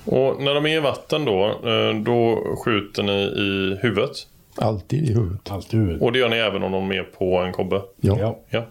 Och 0.06 0.44
när 0.44 0.54
de 0.54 0.66
är 0.66 0.78
i 0.78 0.80
vatten 0.80 1.26
då, 1.26 1.46
eh, 1.46 2.02
då 2.04 2.44
skjuter 2.66 3.04
ni 3.04 3.22
i 3.22 3.78
huvudet. 3.82 4.12
Alltid 4.58 5.10
i 5.10 5.14
huvudet. 5.14 5.52
Allt 5.52 5.74
huvudet. 5.74 6.02
Och 6.02 6.12
det 6.12 6.20
gör 6.20 6.30
ni 6.30 6.36
även 6.36 6.64
om 6.64 6.72
de 6.72 6.92
är 6.92 7.04
på 7.04 7.38
en 7.38 7.54
kobbe? 7.54 7.82
Ja. 8.02 8.40
Ja. 8.50 8.66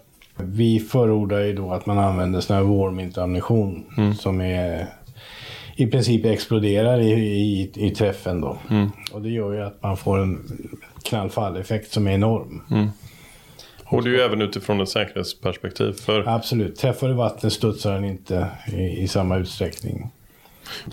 Vi 0.45 0.80
förordar 0.80 1.41
ju 1.41 1.53
då 1.53 1.72
att 1.72 1.86
man 1.86 1.99
använder 1.99 2.41
sån 2.41 2.57
här 2.57 2.62
warmintammunition 2.62 3.84
som 4.18 4.41
är 4.41 4.86
i 5.76 5.86
princip 5.86 6.24
exploderar 6.26 7.01
i, 7.01 7.11
i, 7.12 7.70
i 7.74 7.91
träffen 7.91 8.41
då. 8.41 8.59
Och 9.12 9.22
det 9.22 9.28
gör 9.28 9.53
ju 9.53 9.62
att 9.62 9.82
man 9.82 9.97
får 9.97 10.18
en 10.18 10.68
knallfalleffekt 11.03 11.93
som 11.93 12.07
är 12.07 12.12
enorm. 12.12 12.62
Och 13.84 14.03
det 14.05 14.11
är 14.11 14.12
ju 14.12 14.20
även 14.20 14.43
utifrån 14.43 14.80
ett 14.80 14.88
säkerhetsperspektiv. 14.88 15.93
För, 15.93 16.28
Absolut, 16.28 16.76
träffar 16.76 17.09
du 17.09 17.14
vattnet 17.14 17.53
studsar 17.53 17.93
den 17.93 18.05
inte 18.05 18.49
i, 18.72 19.03
i 19.03 19.09
samma 19.09 19.36
utsträckning. 19.38 20.11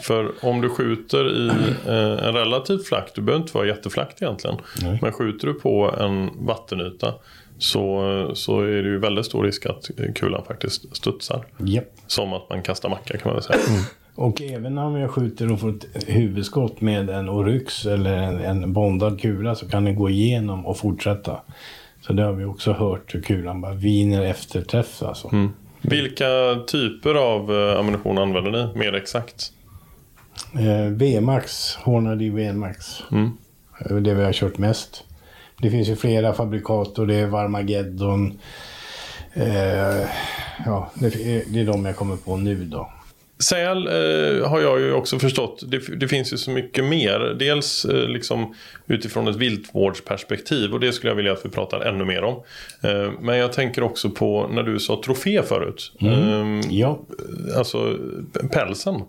för 0.02 0.32
om 0.42 0.62
du 0.62 0.70
skjuter 0.70 1.32
i 1.32 1.48
eh, 1.88 2.28
en 2.28 2.34
relativt 2.34 2.88
flack, 2.88 3.12
du 3.16 3.22
behöver 3.22 3.44
inte 3.44 3.58
vara 3.58 3.68
jätteflackt 3.68 4.22
egentligen. 4.22 4.58
Nej. 4.82 5.00
Men 5.02 5.12
skjuter 5.12 5.48
du 5.48 5.54
på 5.54 5.96
en 6.00 6.30
vattenyta 6.46 7.14
så, 7.60 8.32
så 8.34 8.62
är 8.62 8.84
det 8.84 8.90
ju 8.90 9.00
väldigt 9.00 9.26
stor 9.26 9.44
risk 9.44 9.66
att 9.66 9.90
kulan 10.16 10.46
faktiskt 10.48 10.96
studsar. 10.96 11.46
Japp. 11.58 11.94
Som 12.08 12.34
att 12.34 12.50
man 12.50 12.62
kastar 12.62 12.90
macka 12.90 13.18
kan 13.18 13.30
man 13.30 13.34
väl 13.34 13.44
säga. 13.44 13.60
Och 14.16 14.42
även 14.42 14.78
om 14.78 14.96
jag 14.96 15.12
skjuter 15.12 15.52
och 15.52 15.60
får 15.60 15.70
ett 15.70 15.86
huvudskott 16.08 16.82
med 16.82 17.10
en 17.10 17.30
Oryx 17.30 17.86
eller 17.86 18.14
en, 18.14 18.40
en 18.40 18.74
bondad 18.74 19.22
kula 19.22 19.56
så 19.56 19.68
kan 19.68 19.86
den 19.86 19.96
gå 19.96 20.10
igenom 20.10 20.66
och 20.66 20.78
fortsätta. 20.78 21.42
Så 22.02 22.14
det 22.14 22.24
har 22.24 22.34
vi 22.34 22.46
också 22.46 22.74
hört 22.74 23.16
hur 23.16 23.22
kulan 23.22 23.62
bara 23.62 23.74
viner 23.74 24.22
efter 24.22 24.62
träff 24.62 25.04
alltså. 25.04 25.50
Vilka 25.82 26.26
typer 26.68 27.16
av 27.16 27.52
eh, 27.52 27.80
ammunition 27.80 28.18
använder 28.18 28.52
ni 28.52 28.80
mer 28.80 28.94
exakt? 28.94 29.52
Eh, 30.60 30.92
VMAX, 30.92 31.76
Hornady 31.76 32.30
VMAX. 32.30 33.04
Mm. 33.12 33.32
Det 33.80 33.96
är 33.96 34.00
det 34.00 34.14
vi 34.14 34.24
har 34.24 34.34
kört 34.34 34.58
mest. 34.58 35.04
Det 35.62 35.72
finns 35.72 35.88
ju 35.88 35.96
flera 35.96 36.34
fabrikat 36.34 37.00
och 37.00 37.08
det 37.08 37.16
är 37.16 37.28
Varmageddon. 37.28 38.40
Eh, 39.34 40.06
ja, 40.66 40.92
det 40.94 41.08
är, 41.08 41.44
det 41.48 41.60
är 41.60 41.66
de 41.66 41.86
jag 41.86 41.96
kommer 41.96 42.16
på 42.16 42.38
nu 42.38 42.66
då. 42.66 42.92
Säl 43.40 43.88
eh, 43.88 44.50
har 44.50 44.62
jag 44.62 44.80
ju 44.80 44.94
också 44.94 45.20
förstått, 45.20 45.64
det, 45.68 45.96
det, 46.00 46.08
finns 46.08 46.34
ju 46.34 46.38
så 46.38 46.52
mycket 46.52 46.86
mer. 46.86 47.36
Dels 47.40 47.86
eh, 47.86 48.08
liksom 48.10 48.56
utifrån 48.88 49.28
ett 49.28 49.36
viltvårdsperspektiv 49.36 50.74
och 50.74 50.80
det 50.80 50.94
skulle 50.94 51.12
jag 51.12 51.16
vilja 51.16 51.34
att 51.34 51.46
vi 51.46 51.50
pratar 51.50 51.82
ännu 51.82 52.06
mer 52.06 52.24
om. 52.24 52.44
Eh, 52.82 53.12
men 53.22 53.38
jag 53.38 53.54
tänker 53.54 53.84
också 53.84 54.10
på 54.10 54.48
när 54.48 54.64
du 54.64 54.80
sa 54.80 55.02
trofé 55.06 55.42
förut. 55.44 55.92
Mm. 56.02 56.62
ja. 56.70 57.00
Alltså 57.58 57.98
pälsen 58.52 59.02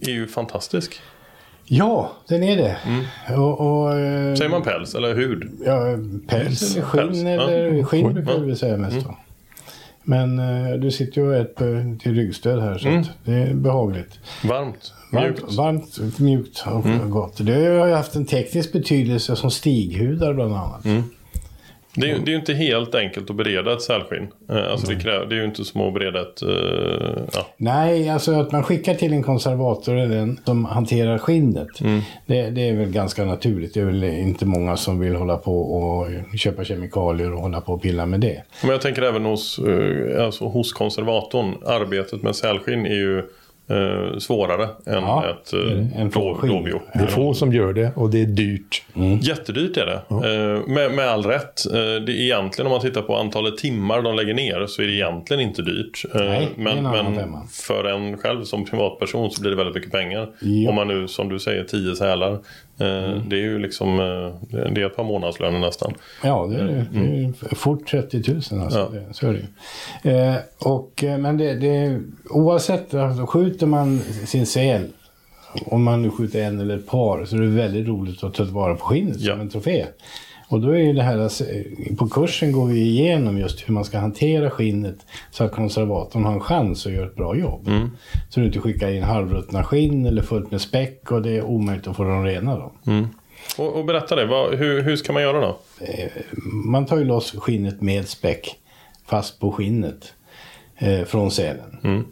är 0.00 0.10
ju 0.10 0.26
fantastisk. 0.26 1.00
Ja, 1.64 2.12
den 2.28 2.42
är 2.42 2.56
det. 2.56 2.76
Mm. 2.86 3.40
Och, 3.42 3.60
och, 3.60 3.94
eh, 3.98 4.34
Säger 4.34 4.50
man 4.50 4.62
päls 4.62 4.94
eller 4.94 5.14
hud? 5.14 5.50
Ja, 5.66 5.80
päls, 6.28 6.74
skinn 6.76 6.84
Päls, 7.08 7.18
eller 7.18 7.72
ja. 7.72 7.84
skinn 7.84 8.14
brukar 8.14 8.38
vi 8.38 8.56
säga 8.56 8.76
mest 8.76 9.04
då. 9.04 9.16
Men 10.04 10.38
eh, 10.38 10.72
du 10.78 10.90
sitter 10.90 11.20
ju 11.20 11.28
och 11.28 11.34
äter 11.36 11.98
till 11.98 12.14
ryggstöd 12.14 12.62
här 12.62 12.78
så 12.78 12.88
Mm. 12.88 13.04
det 13.24 13.32
är 13.32 13.54
behagligt. 13.54 14.18
Varmt, 14.44 14.92
Varmt, 15.12 15.36
mjukt. 15.40 15.52
varmt 15.56 16.18
mjukt 16.18 16.64
och 16.66 17.10
gott. 17.10 17.36
Det 17.46 17.52
har 17.78 17.86
ju 17.86 17.92
haft 17.94 18.14
en 18.14 18.26
teknisk 18.26 18.72
betydelse 18.72 19.36
som 19.36 19.50
stighudar 19.50 20.34
bland 20.34 20.54
annat. 20.54 20.84
Mm. 20.84 21.02
Det 21.94 22.06
är, 22.10 22.14
ju- 22.14 22.18
det 22.18 22.28
är 22.30 22.32
ju 22.32 22.38
inte 22.38 22.54
helt 22.54 22.94
enkelt 22.94 23.30
att 23.30 23.36
bereda 23.36 23.72
ett 23.72 23.82
sälskinn. 23.82 24.28
Eh, 24.50 24.70
Alltså 24.72 24.86
det, 24.86 25.00
kräver, 25.00 25.26
det 25.26 25.34
är 25.34 25.38
ju 25.38 25.44
inte 25.44 25.64
som 25.64 25.80
att 25.80 25.94
bereda 25.94 26.20
ett... 26.20 26.42
eh, 26.42 27.22
ja. 27.34 27.46
Nej, 27.56 28.08
alltså 28.10 28.32
att 28.40 28.52
man 28.52 28.62
skickar 28.62 28.94
till 28.94 29.12
en 29.12 29.22
konservator 29.22 29.96
eller 29.96 30.16
en 30.16 30.40
som 30.44 30.64
hanterar 30.64 31.18
skinnet. 31.18 31.80
Mm. 31.80 32.00
Det, 32.26 32.50
det 32.50 32.68
är 32.68 32.76
väl 32.76 32.90
ganska 32.90 33.24
naturligt. 33.24 33.74
Det 33.74 33.80
är 33.80 33.84
väl 33.84 34.04
inte 34.04 34.46
många 34.46 34.76
som 34.76 34.98
vill 35.00 35.14
hålla 35.14 35.36
på 35.36 35.60
och 35.60 36.08
köpa 36.38 36.64
kemikalier 36.64 37.32
och 37.32 37.40
hålla 37.40 37.60
på 37.60 37.72
och 37.72 37.82
pilla 37.82 38.06
med 38.06 38.20
det. 38.20 38.42
Men 38.62 38.70
jag 38.70 38.80
tänker 38.80 39.02
även 39.02 39.24
hos, 39.24 39.58
eh, 39.58 40.24
alltså 40.24 40.44
hos 40.44 40.72
konservatorn. 40.72 41.54
Arbetet 41.66 42.22
med 42.22 42.36
sälskinn 42.36 42.86
är 42.86 42.94
ju 42.94 43.22
eh, 43.72 44.18
svårare 44.18 44.64
än 44.86 45.02
Ja, 45.02 45.24
ett 45.30 45.52
eh, 45.52 46.40
blåbio. 46.42 46.80
Det 46.94 47.00
är 47.00 47.06
få 47.06 47.34
som 47.34 47.52
gör 47.52 47.72
det 47.72 47.92
och 47.96 48.10
det 48.10 48.20
är 48.22 48.26
dyrt. 48.26 48.82
Jättedyrt 49.20 49.76
är 49.76 49.86
det. 49.86 50.02
Eh, 50.10 50.66
med, 50.68 50.92
med 50.94 51.08
all 51.08 51.24
rätt. 51.26 51.66
Eh, 51.66 51.72
det 51.74 52.12
är 52.12 52.20
egentligen 52.20 52.66
om 52.66 52.70
man 52.72 52.80
tittar 52.80 53.02
på 53.02 53.16
antalet 53.16 53.58
timmar 53.58 54.02
de 54.02 54.16
lägger 54.16 54.34
ner 54.34 54.66
så 54.66 54.82
är 54.82 54.86
det 54.86 54.92
egentligen 54.92 55.40
inte 55.42 55.62
dyrt. 55.62 56.04
Eh, 56.14 56.20
Nej, 56.20 56.48
men 56.56 56.82
men 56.82 57.30
för 57.50 57.84
en 57.84 58.18
själv 58.18 58.44
som 58.44 58.64
privatperson 58.64 59.30
så 59.30 59.40
blir 59.40 59.50
det 59.50 59.56
väldigt 59.56 59.74
mycket 59.74 59.92
pengar. 59.92 60.28
Ja. 60.40 60.68
Om 60.70 60.74
man 60.76 60.88
nu 60.88 61.08
som 61.08 61.28
du 61.28 61.38
säger 61.38 61.64
10 61.64 61.96
sälar. 61.96 62.38
Eh, 62.78 63.22
Det 63.26 63.36
är 63.36 63.40
ju 63.40 63.58
liksom 63.58 63.88
eh, 64.00 64.58
det 64.72 64.80
är 64.82 64.86
ett 64.86 64.96
par 64.96 65.04
månadslöner 65.04 65.58
nästan. 65.58 65.94
Ja, 66.24 66.46
det 66.50 66.56
är, 66.56 66.86
det 66.92 66.98
är 67.00 67.54
fort 67.54 67.86
30 67.90 68.22
000 68.28 68.36
alltså. 68.36 68.86
Mm. 68.86 68.94
Ja. 69.06 69.12
Så 69.12 69.26
är 69.28 69.46
det 70.02 70.10
eh, 70.10 70.36
och, 70.58 71.04
eh, 71.04 71.18
Men 71.18 71.36
det, 71.38 71.54
det, 71.54 72.00
oavsett, 72.30 72.94
alltså, 72.94 73.26
skjuter 73.26 73.66
man 73.66 74.00
sin 74.26 74.46
säl, 74.46 74.88
om 75.66 75.82
man 75.84 76.02
nu 76.02 76.10
skjuter 76.10 76.42
en 76.42 76.60
eller 76.60 76.76
ett 76.76 76.86
par, 76.86 77.24
så 77.24 77.36
är 77.36 77.40
det 77.40 77.46
väldigt 77.46 77.88
roligt 77.88 78.24
att 78.24 78.34
ta 78.34 78.44
vara 78.44 78.74
på 78.74 78.84
skinnet 78.84 79.20
Ja. 79.20 79.32
som 79.32 79.40
en 79.40 79.48
trofé. 79.50 79.86
Och 80.52 80.60
då 80.60 80.70
är 80.70 80.78
ju 80.78 80.92
det 80.92 81.02
här, 81.02 81.18
alltså, 81.18 81.44
på 81.98 82.08
kursen 82.08 82.52
går 82.52 82.66
vi 82.66 82.80
igenom 82.80 83.38
just 83.38 83.68
hur 83.68 83.74
man 83.74 83.84
ska 83.84 83.98
hantera 83.98 84.50
skinnet 84.50 85.06
så 85.30 85.44
att 85.44 85.52
konservatorn 85.52 86.24
har 86.24 86.32
en 86.32 86.40
chans 86.40 86.86
att 86.86 86.92
göra 86.92 87.06
ett 87.06 87.16
bra 87.16 87.36
jobb. 87.36 87.68
Mm. 87.68 87.90
Så 88.28 88.40
du 88.40 88.46
inte 88.46 88.58
skickar 88.60 88.90
in 88.90 89.02
halvruttna 89.02 89.64
skinn 89.64 90.06
eller 90.06 90.22
fullt 90.22 90.50
med 90.50 90.60
späck 90.60 91.12
och 91.12 91.22
det 91.22 91.30
är 91.30 91.42
omöjligt 91.42 91.86
att 91.86 91.96
få 91.96 92.04
dem 92.04 92.24
rena 92.24 92.56
då. 92.56 92.72
Och, 93.58 93.76
och 93.76 93.84
berätta 93.84 94.16
det, 94.16 94.26
vad, 94.26 94.54
hur, 94.54 94.82
hur 94.82 94.96
ska 94.96 95.12
man 95.12 95.22
göra 95.22 95.40
då? 95.40 95.58
man 96.64 96.86
tar 96.86 96.96
ju 96.96 97.04
loss 97.04 97.34
skinnet 97.38 97.80
med 97.80 98.08
späck 98.08 98.56
fast 99.06 99.40
på 99.40 99.52
skinnet 99.52 100.12
eh, 100.78 101.04
från 101.04 101.30
sälen. 101.30 101.78
Mm. 101.84 102.04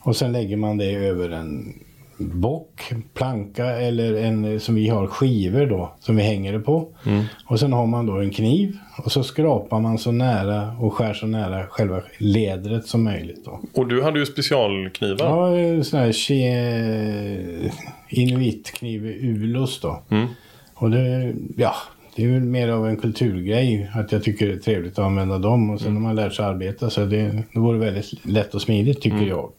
Och 0.00 0.16
sen 0.16 0.32
lägger 0.32 0.56
man 0.56 0.76
det 0.76 0.94
över 0.94 1.30
en 1.30 1.74
bock, 2.18 2.92
planka 3.14 3.64
eller 3.66 4.14
en 4.14 4.44
eh, 4.44 4.58
som 4.58 4.74
vi 4.74 4.88
har 4.88 5.06
skivor 5.06 5.66
då 5.66 5.92
som 6.00 6.16
vi 6.16 6.22
hänger 6.22 6.52
det 6.52 6.60
på. 6.60 6.88
Mm. 7.06 7.24
Och 7.46 7.60
sen 7.60 7.72
har 7.72 7.86
man 7.86 8.06
då 8.06 8.12
en 8.20 8.30
kniv 8.30 8.76
och 9.04 9.12
så 9.12 9.22
skrapar 9.22 9.80
man 9.80 9.98
så 9.98 10.12
nära 10.12 10.76
och 10.80 10.92
skär 10.94 11.14
så 11.14 11.26
nära 11.26 11.66
själva 11.66 12.02
ledret 12.18 12.86
som 12.86 13.04
möjligt 13.04 13.44
då. 13.44 13.60
Och 13.74 13.86
du 13.88 14.02
hade 14.02 14.18
ju 14.18 14.26
specialknivar. 14.26 15.26
Ja, 15.26 15.58
eh, 15.58 15.82
sån 15.82 16.00
här 16.00 16.12
che... 16.12 17.70
inuitkniv 18.08 19.04
ulus 19.22 19.80
då. 19.80 20.02
Mm. 20.10 20.26
Och 20.74 20.90
det, 20.90 21.34
ja, 21.56 21.74
det 22.16 22.24
är 22.24 22.28
väl 22.28 22.40
mer 22.40 22.68
av 22.68 22.88
en 22.88 22.96
kulturgrej 22.96 23.90
att 23.94 24.12
jag 24.12 24.22
tycker 24.24 24.46
det 24.46 24.52
är 24.52 24.58
trevligt 24.58 24.92
att 24.98 25.04
använda 25.04 25.38
dem. 25.38 25.70
Och 25.70 25.80
sen 25.80 25.88
Mm. 25.90 26.02
har 26.02 26.08
man 26.08 26.16
lärt 26.24 26.32
sig 26.34 26.44
arbeta 26.44 26.90
så 26.90 27.04
det, 27.04 27.42
det 27.52 27.60
vore 27.60 27.78
väldigt 27.78 28.26
lätt 28.26 28.54
och 28.54 28.62
smidigt 28.62 29.00
tycker 29.00 29.16
Mm. 29.16 29.28
jag. 29.28 29.50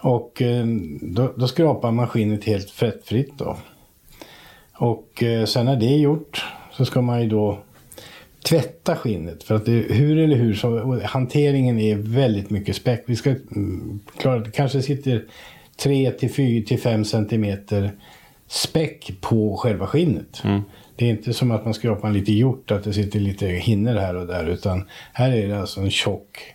Och 0.00 0.42
eh, 0.42 0.66
då, 1.02 1.32
då 1.36 1.48
skrapar 1.48 1.90
man 1.90 2.08
skinnet 2.08 2.44
helt 2.44 2.70
fettfritt 2.70 3.32
då. 3.36 3.56
Och 4.72 5.22
eh, 5.22 5.44
sen 5.44 5.66
när 5.66 5.76
det 5.76 5.86
är 5.86 5.98
gjort 5.98 6.44
så 6.72 6.84
ska 6.84 7.02
man 7.02 7.22
ju 7.22 7.28
då 7.28 7.58
tvätta 8.48 8.96
skinnet. 8.96 9.42
För 9.42 9.54
att 9.54 9.66
det, 9.66 9.72
hur 9.72 10.18
eller 10.18 10.36
hur 10.36 10.54
så 10.54 11.00
hanteringen 11.04 11.78
är 11.78 11.96
väldigt 11.96 12.50
mycket 12.50 12.76
späck. 12.76 13.02
Vi 13.06 13.16
ska 13.16 13.30
mm, 13.30 14.00
klara 14.18 14.38
det 14.38 14.50
kanske 14.50 14.82
sitter 14.82 15.24
3 15.76 16.10
till 16.10 16.30
4 16.30 16.66
till 16.66 16.80
5 16.80 17.04
centimeter 17.04 17.92
späck 18.48 19.12
på 19.20 19.56
själva 19.56 19.86
skinnet. 19.86 20.42
Det 20.96 21.06
är 21.06 21.10
inte 21.10 21.32
som 21.32 21.50
att 21.50 21.64
man 21.64 21.74
skrapar 21.74 22.10
lite 22.10 22.32
hjort 22.32 22.70
att 22.70 22.84
det 22.84 22.92
sitter 22.92 23.20
lite 23.20 23.46
hinner 23.46 23.96
här 23.96 24.16
och 24.16 24.26
där 24.26 24.46
utan 24.46 24.84
här 25.12 25.32
är 25.32 25.48
det 25.48 25.60
alltså 25.60 25.80
en 25.80 25.90
tjock 25.90 26.53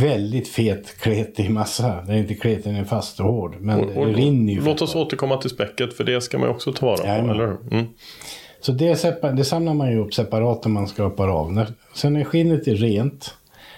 väldigt 0.00 0.48
fet 0.48 0.98
kletig 1.00 1.50
massa. 1.50 2.02
Den 2.06 2.14
är 2.14 2.18
inte 2.18 2.34
kletig, 2.34 2.64
den 2.64 2.76
är 2.76 2.84
fast 2.84 3.20
och 3.20 3.26
hård. 3.26 3.56
Men 3.60 3.80
Och- 3.80 3.96
och- 3.96 4.06
det 4.06 4.12
rinner 4.12 4.52
ju. 4.52 4.60
Låt 4.64 4.82
oss 4.82 4.94
återkomma 4.94 5.36
till 5.36 5.50
späcket 5.50 5.96
för 5.96 6.04
det 6.04 6.20
ska 6.20 6.38
man 6.38 6.48
ju 6.48 6.54
också 6.54 6.72
ta 6.72 6.86
vara 6.86 6.96
på, 6.96 7.06
Jajamän. 7.06 7.30
eller 7.30 7.46
hur? 7.46 7.58
Mm. 7.78 7.86
Så 8.60 8.72
det, 8.72 9.32
det 9.36 9.44
samlar 9.44 9.74
man 9.74 9.90
ju 9.90 9.98
upp 9.98 10.14
separat 10.14 10.64
när 10.64 10.72
man 10.72 10.88
skrapar 10.88 11.28
av. 11.28 11.52
När, 11.52 11.66
sen 11.94 12.12
när 12.12 12.24
skinnet 12.24 12.68
är 12.68 12.74
rent, 12.74 13.34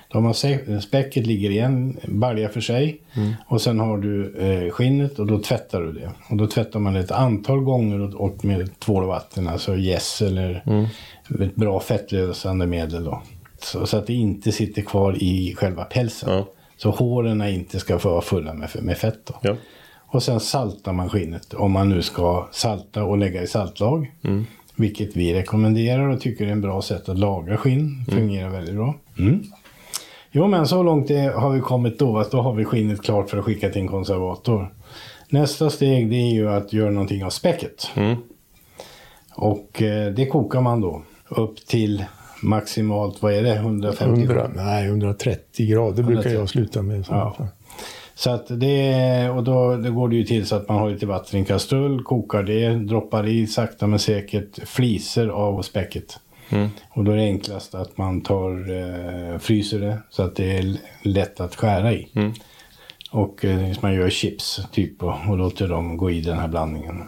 då 0.09 0.19
har 0.21 0.81
späcket 0.81 1.27
ligger 1.27 1.51
i 1.51 1.59
en 1.59 1.97
balja 2.09 2.49
för 2.49 2.61
sig. 2.61 3.01
Och 3.49 3.61
sen 3.61 3.81
har 3.81 3.99
du 3.99 4.35
eh, 4.39 4.71
skinnet 4.71 5.19
och 5.19 5.27
då 5.27 5.39
tvättar 5.39 5.81
du 5.83 5.93
det. 5.93 6.11
Och 6.31 6.37
då 6.37 6.47
tvättar 6.47 6.81
man 6.81 6.95
det 6.95 7.01
ett 7.01 7.11
antal 7.11 7.61
gånger 7.61 8.01
och, 8.01 8.15
och 8.21 8.45
med 8.45 8.79
tvål 8.81 9.03
och 9.03 9.09
vatten, 9.09 9.49
alltså 9.49 9.77
gäss 9.77 10.23
eller 10.23 10.63
ett 11.41 11.55
bra 11.55 11.81
fettlösande 11.81 12.67
medel 12.67 13.05
då. 13.05 13.23
Så, 13.59 13.87
så 13.87 13.97
att 13.97 14.07
det 14.07 14.15
inte 14.15 14.53
sitter 14.53 14.83
kvar 14.83 15.23
i 15.23 15.55
själva 15.59 15.85
pälsen. 15.85 16.33
Ja. 16.33 16.47
Så 16.77 16.91
håren 16.91 17.43
inte 17.43 17.79
ska 17.81 17.99
få 17.99 18.11
vara 18.11 18.21
fulla 18.21 18.55
med, 18.55 18.71
med 18.83 18.99
fett 18.99 19.27
då. 19.27 19.35
Ja. 19.43 19.57
Och 20.09 20.23
sen 20.23 20.41
saltar 20.41 20.93
man 20.93 21.09
skinnet 21.09 21.55
om 21.55 21.73
man 21.73 21.89
nu 21.89 22.03
ska 22.03 22.49
salta 22.53 23.05
och 23.05 23.19
lägga 23.19 23.43
i 23.43 23.47
saltlag. 23.47 24.13
Vilket 24.77 25.17
vi 25.17 25.35
rekommenderar 25.35 26.09
och 26.09 26.21
tycker 26.21 26.47
är 26.47 26.53
en 26.53 26.61
bra 26.61 26.83
sätt 26.83 27.09
att 27.09 27.19
laga 27.19 27.57
skinn. 27.57 28.05
Fungerar 28.09 28.49
väldigt 28.49 28.75
bra. 28.75 28.95
Mm. 29.19 29.43
Jo 30.31 30.47
men 30.47 30.67
så 30.67 30.83
långt 30.83 31.09
det 31.09 31.33
har 31.37 31.51
vi 31.51 31.61
kommit 31.61 31.99
då 31.99 32.19
att 32.19 32.31
då 32.31 32.41
har 32.41 32.55
vi 32.55 32.65
skinnet 32.65 33.03
klart 33.03 33.31
för 33.31 33.39
att 33.39 33.45
skicka 33.45 33.71
till 33.71 33.81
en 33.81 33.89
konservator. 33.89 34.73
Nästa 35.29 35.71
steg 35.71 36.11
det 36.11 36.17
är 36.17 36.33
ju 36.33 36.49
att 36.51 36.73
göra 36.73 36.91
någonting 36.91 37.25
av 37.25 37.31
späcket. 37.31 37.91
Mm. 37.95 38.17
Och 39.35 39.83
eh, 39.83 40.13
det 40.13 40.27
kokar 40.27 40.61
man 40.61 40.81
då 40.81 41.03
upp 41.29 41.67
till 41.67 42.05
maximalt, 42.41 43.23
vad 43.23 43.33
är 43.33 43.43
det, 43.43 43.55
150 43.55 44.23
100, 44.23 44.51
nej, 44.55 44.87
130 44.87 45.67
grader 45.67 46.03
brukar 46.03 46.13
130. 46.13 46.39
jag 46.39 46.49
sluta 46.49 46.83
med. 46.83 47.07
Så. 47.07 47.13
Ja. 47.13 47.49
Så 48.15 48.31
att 48.31 48.47
det, 48.49 49.31
och 49.31 49.45
då, 49.45 49.77
då 49.77 49.91
går 49.91 50.09
det 50.09 50.17
ju 50.17 50.25
till 50.25 50.47
så 50.47 50.57
att 50.57 50.69
man 50.69 50.79
har 50.79 50.91
lite 50.91 51.07
vatten 51.07 51.37
i 51.37 51.41
en 51.41 51.45
kastrull, 51.45 52.03
kokar 52.03 52.43
det, 52.43 52.69
droppar 52.75 53.27
i 53.27 53.47
sakta 53.47 53.87
men 53.87 53.99
säkert 53.99 54.69
fliser 54.69 55.29
av 55.29 55.63
späcket. 55.63 56.19
Mm. 56.51 56.69
Och 56.91 57.05
då 57.05 57.13
är 57.13 57.17
det 57.17 57.23
enklast 57.23 57.75
att 57.75 57.99
man 57.99 58.21
tar, 58.21 58.51
eh, 58.53 59.39
fryser 59.39 59.81
det 59.81 59.99
så 60.11 60.23
att 60.23 60.37
det 60.37 60.59
är 60.59 60.77
lätt 61.03 61.41
att 61.41 61.55
skära 61.55 61.93
i. 61.93 62.09
Mm. 62.15 62.33
Och 63.11 63.45
eh, 63.45 63.77
man 63.81 63.95
gör 63.95 64.11
chips 64.11 64.61
typ 64.73 65.03
och, 65.03 65.15
och 65.29 65.39
låter 65.39 65.69
dem 65.69 65.97
gå 65.97 66.11
i 66.11 66.21
den 66.21 66.39
här 66.39 66.49
blandningen. 66.49 67.03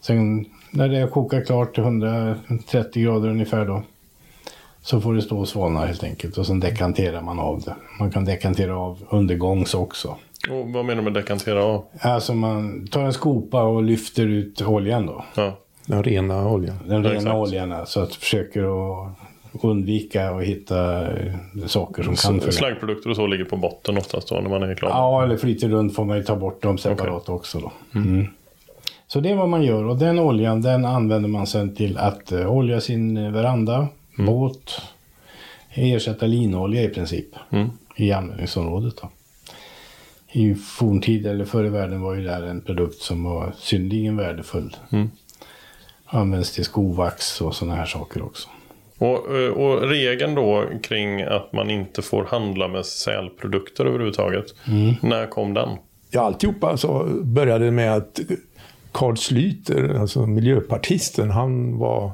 Sen 0.00 0.46
när 0.70 0.88
det 0.88 1.08
kokar 1.10 1.44
klart 1.44 1.74
till 1.74 1.84
130 1.84 3.02
grader 3.02 3.28
ungefär 3.28 3.66
då. 3.66 3.82
Så 4.82 5.00
får 5.00 5.14
det 5.14 5.22
stå 5.22 5.38
och 5.38 5.48
svalna 5.48 5.86
helt 5.86 6.04
enkelt 6.04 6.38
och 6.38 6.46
sen 6.46 6.60
dekanterar 6.60 7.20
man 7.20 7.38
av 7.38 7.60
det. 7.60 7.74
Man 8.00 8.10
kan 8.10 8.24
dekantera 8.24 8.76
av 8.76 8.98
undergångs 9.10 9.74
också. 9.74 10.16
Och 10.50 10.68
vad 10.68 10.84
menar 10.84 10.96
du 10.96 11.02
med 11.02 11.12
dekantera 11.12 11.64
av? 11.64 11.84
Alltså 12.00 12.34
man 12.34 12.86
tar 12.86 13.02
en 13.02 13.12
skopa 13.12 13.62
och 13.62 13.82
lyfter 13.82 14.26
ut 14.26 14.62
oljan 14.62 15.06
då. 15.06 15.24
Ja. 15.34 15.56
Den 15.86 16.02
rena 16.02 16.48
oljan. 16.48 16.76
Den 16.86 17.02
Ja, 17.04 17.08
rena 17.10 17.16
exakt. 17.16 17.34
oljan 17.34 17.72
alltså 17.72 18.00
att 18.00 18.14
försöker 18.14 18.60
att 18.62 19.12
undvika 19.62 20.30
att 20.30 20.42
hitta 20.42 21.00
eh, 21.10 21.34
saker 21.66 22.02
som 22.02 22.14
kan 22.16 22.34
förlänga. 22.34 22.52
Slaggprodukter 22.52 23.10
och 23.10 23.16
så 23.16 23.26
ligger 23.26 23.44
på 23.44 23.56
botten 23.56 23.98
oftast 23.98 24.28
då 24.28 24.34
när 24.34 24.50
man 24.50 24.62
är 24.62 24.74
klar. 24.74 24.90
Ja, 24.90 25.22
eller 25.22 25.36
flyter 25.36 25.68
runt 25.68 25.94
får 25.94 26.04
man 26.04 26.16
ju 26.16 26.22
ta 26.22 26.36
bort 26.36 26.62
dem 26.62 26.78
separat 26.78 27.28
också 27.28 27.58
då. 27.58 27.72
Mm. 27.94 28.26
Så 29.06 29.20
det 29.20 29.30
är 29.30 29.34
vad 29.36 29.48
man 29.48 29.62
gör 29.62 29.84
och 29.84 29.96
den 29.98 30.18
oljan 30.18 30.62
den 30.62 30.84
använder 30.84 31.28
man 31.28 31.46
sen 31.46 31.74
till 31.74 31.98
att 31.98 32.32
eh, 32.32 32.52
olja 32.52 32.80
sin 32.80 33.16
eh, 33.16 33.30
veranda, 33.32 33.88
båt, 34.16 34.80
ersätta 35.70 36.26
linolja 36.26 36.82
i 36.82 36.88
princip. 36.88 37.26
Mm. 37.50 37.70
i 37.96 38.12
användningsområdet. 38.12 38.94
Då. 39.02 39.10
I 40.32 40.54
forntid 40.54 41.26
eller 41.26 41.44
förr 41.44 41.64
i 41.64 41.68
världen 41.68 42.00
var 42.00 42.14
ju 42.14 42.24
det 42.24 42.30
här 42.30 42.42
en 42.42 42.60
produkt 42.60 43.02
som 43.02 43.24
var 43.24 43.52
synnerligen 43.58 44.16
värdefull. 44.16 44.76
Mm. 44.92 45.10
Används 46.04 46.52
till 46.52 46.64
skovax 46.64 47.40
och 47.40 47.54
sådana 47.54 47.76
här 47.76 47.86
saker 47.86 48.22
också. 48.22 48.48
Och, 48.98 49.36
eh, 49.36 49.50
och 49.50 49.88
regeln 49.88 50.34
då 50.34 50.64
kring 50.82 51.22
att 51.22 51.52
man 51.52 51.70
inte 51.70 52.02
får 52.02 52.24
handla 52.24 52.68
med 52.68 52.86
sälprodukter 52.86 53.84
överhuvudtaget. 53.84 54.46
När 55.02 55.26
kom 55.26 55.54
den? 55.54 55.68
Ja, 56.10 56.20
alltihopa 56.20 56.76
så 56.76 57.04
började 57.22 57.70
med 57.70 57.96
att 57.96 58.20
Carl 58.92 59.14
Schlüter, 59.14 59.98
alltså 60.00 60.26
miljöpartisten, 60.26 61.30
han 61.30 61.78
var, 61.78 62.12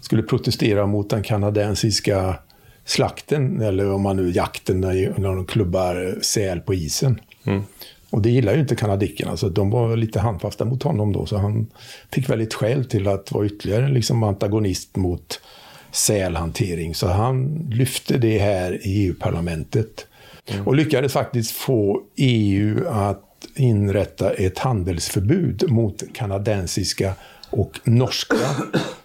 skulle 0.00 0.22
protestera 0.22 0.86
mot 0.86 1.10
den 1.10 1.22
kanadensiska 1.22 2.38
slakten, 2.84 3.60
eller 3.60 3.92
om 3.92 4.02
man 4.02 4.16
nu 4.16 4.30
jakten, 4.30 4.80
när 4.80 5.14
när 5.18 5.28
de 5.28 5.46
klubbar 5.46 6.18
säl 6.22 6.60
på 6.60 6.74
isen. 6.74 7.20
Och 8.10 8.22
det 8.22 8.30
gillar 8.30 8.54
ju 8.54 8.60
inte 8.60 8.76
kanadickerna, 8.76 9.36
så 9.36 9.48
de 9.48 9.70
var 9.70 9.96
lite 9.96 10.20
handfasta 10.20 10.64
mot 10.64 10.82
honom 10.82 11.12
då. 11.12 11.26
Så 11.26 11.36
han 11.36 11.66
fick 12.10 12.30
väldigt 12.30 12.54
skäl 12.54 12.84
till 12.84 13.08
att 13.08 13.32
vara 13.32 13.46
ytterligare 13.46 13.88
liksom 13.88 14.22
antagonist 14.22 14.96
mot 14.96 15.40
sälhantering. 15.92 16.94
Så 16.94 17.06
han 17.06 17.66
lyfte 17.70 18.18
det 18.18 18.38
här 18.38 18.86
i 18.86 19.06
EU-parlamentet. 19.06 20.06
Och 20.64 20.76
lyckades 20.76 21.12
faktiskt 21.12 21.50
få 21.50 22.02
EU 22.16 22.88
att 22.88 23.28
inrätta 23.54 24.30
ett 24.30 24.58
handelsförbud 24.58 25.70
mot 25.70 26.02
kanadensiska 26.14 27.12
och 27.52 27.80
norska 27.84 28.36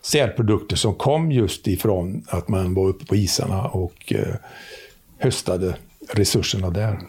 sälprodukter 0.02 0.76
som 0.76 0.96
kom 0.96 1.32
just 1.32 1.68
ifrån 1.68 2.24
att 2.28 2.48
man 2.48 2.74
var 2.74 2.88
uppe 2.88 3.06
på 3.06 3.16
isarna 3.16 3.64
och 3.64 4.14
eh, 4.14 4.36
höstade 5.18 5.76
resurserna 6.14 6.70
där. 6.70 7.00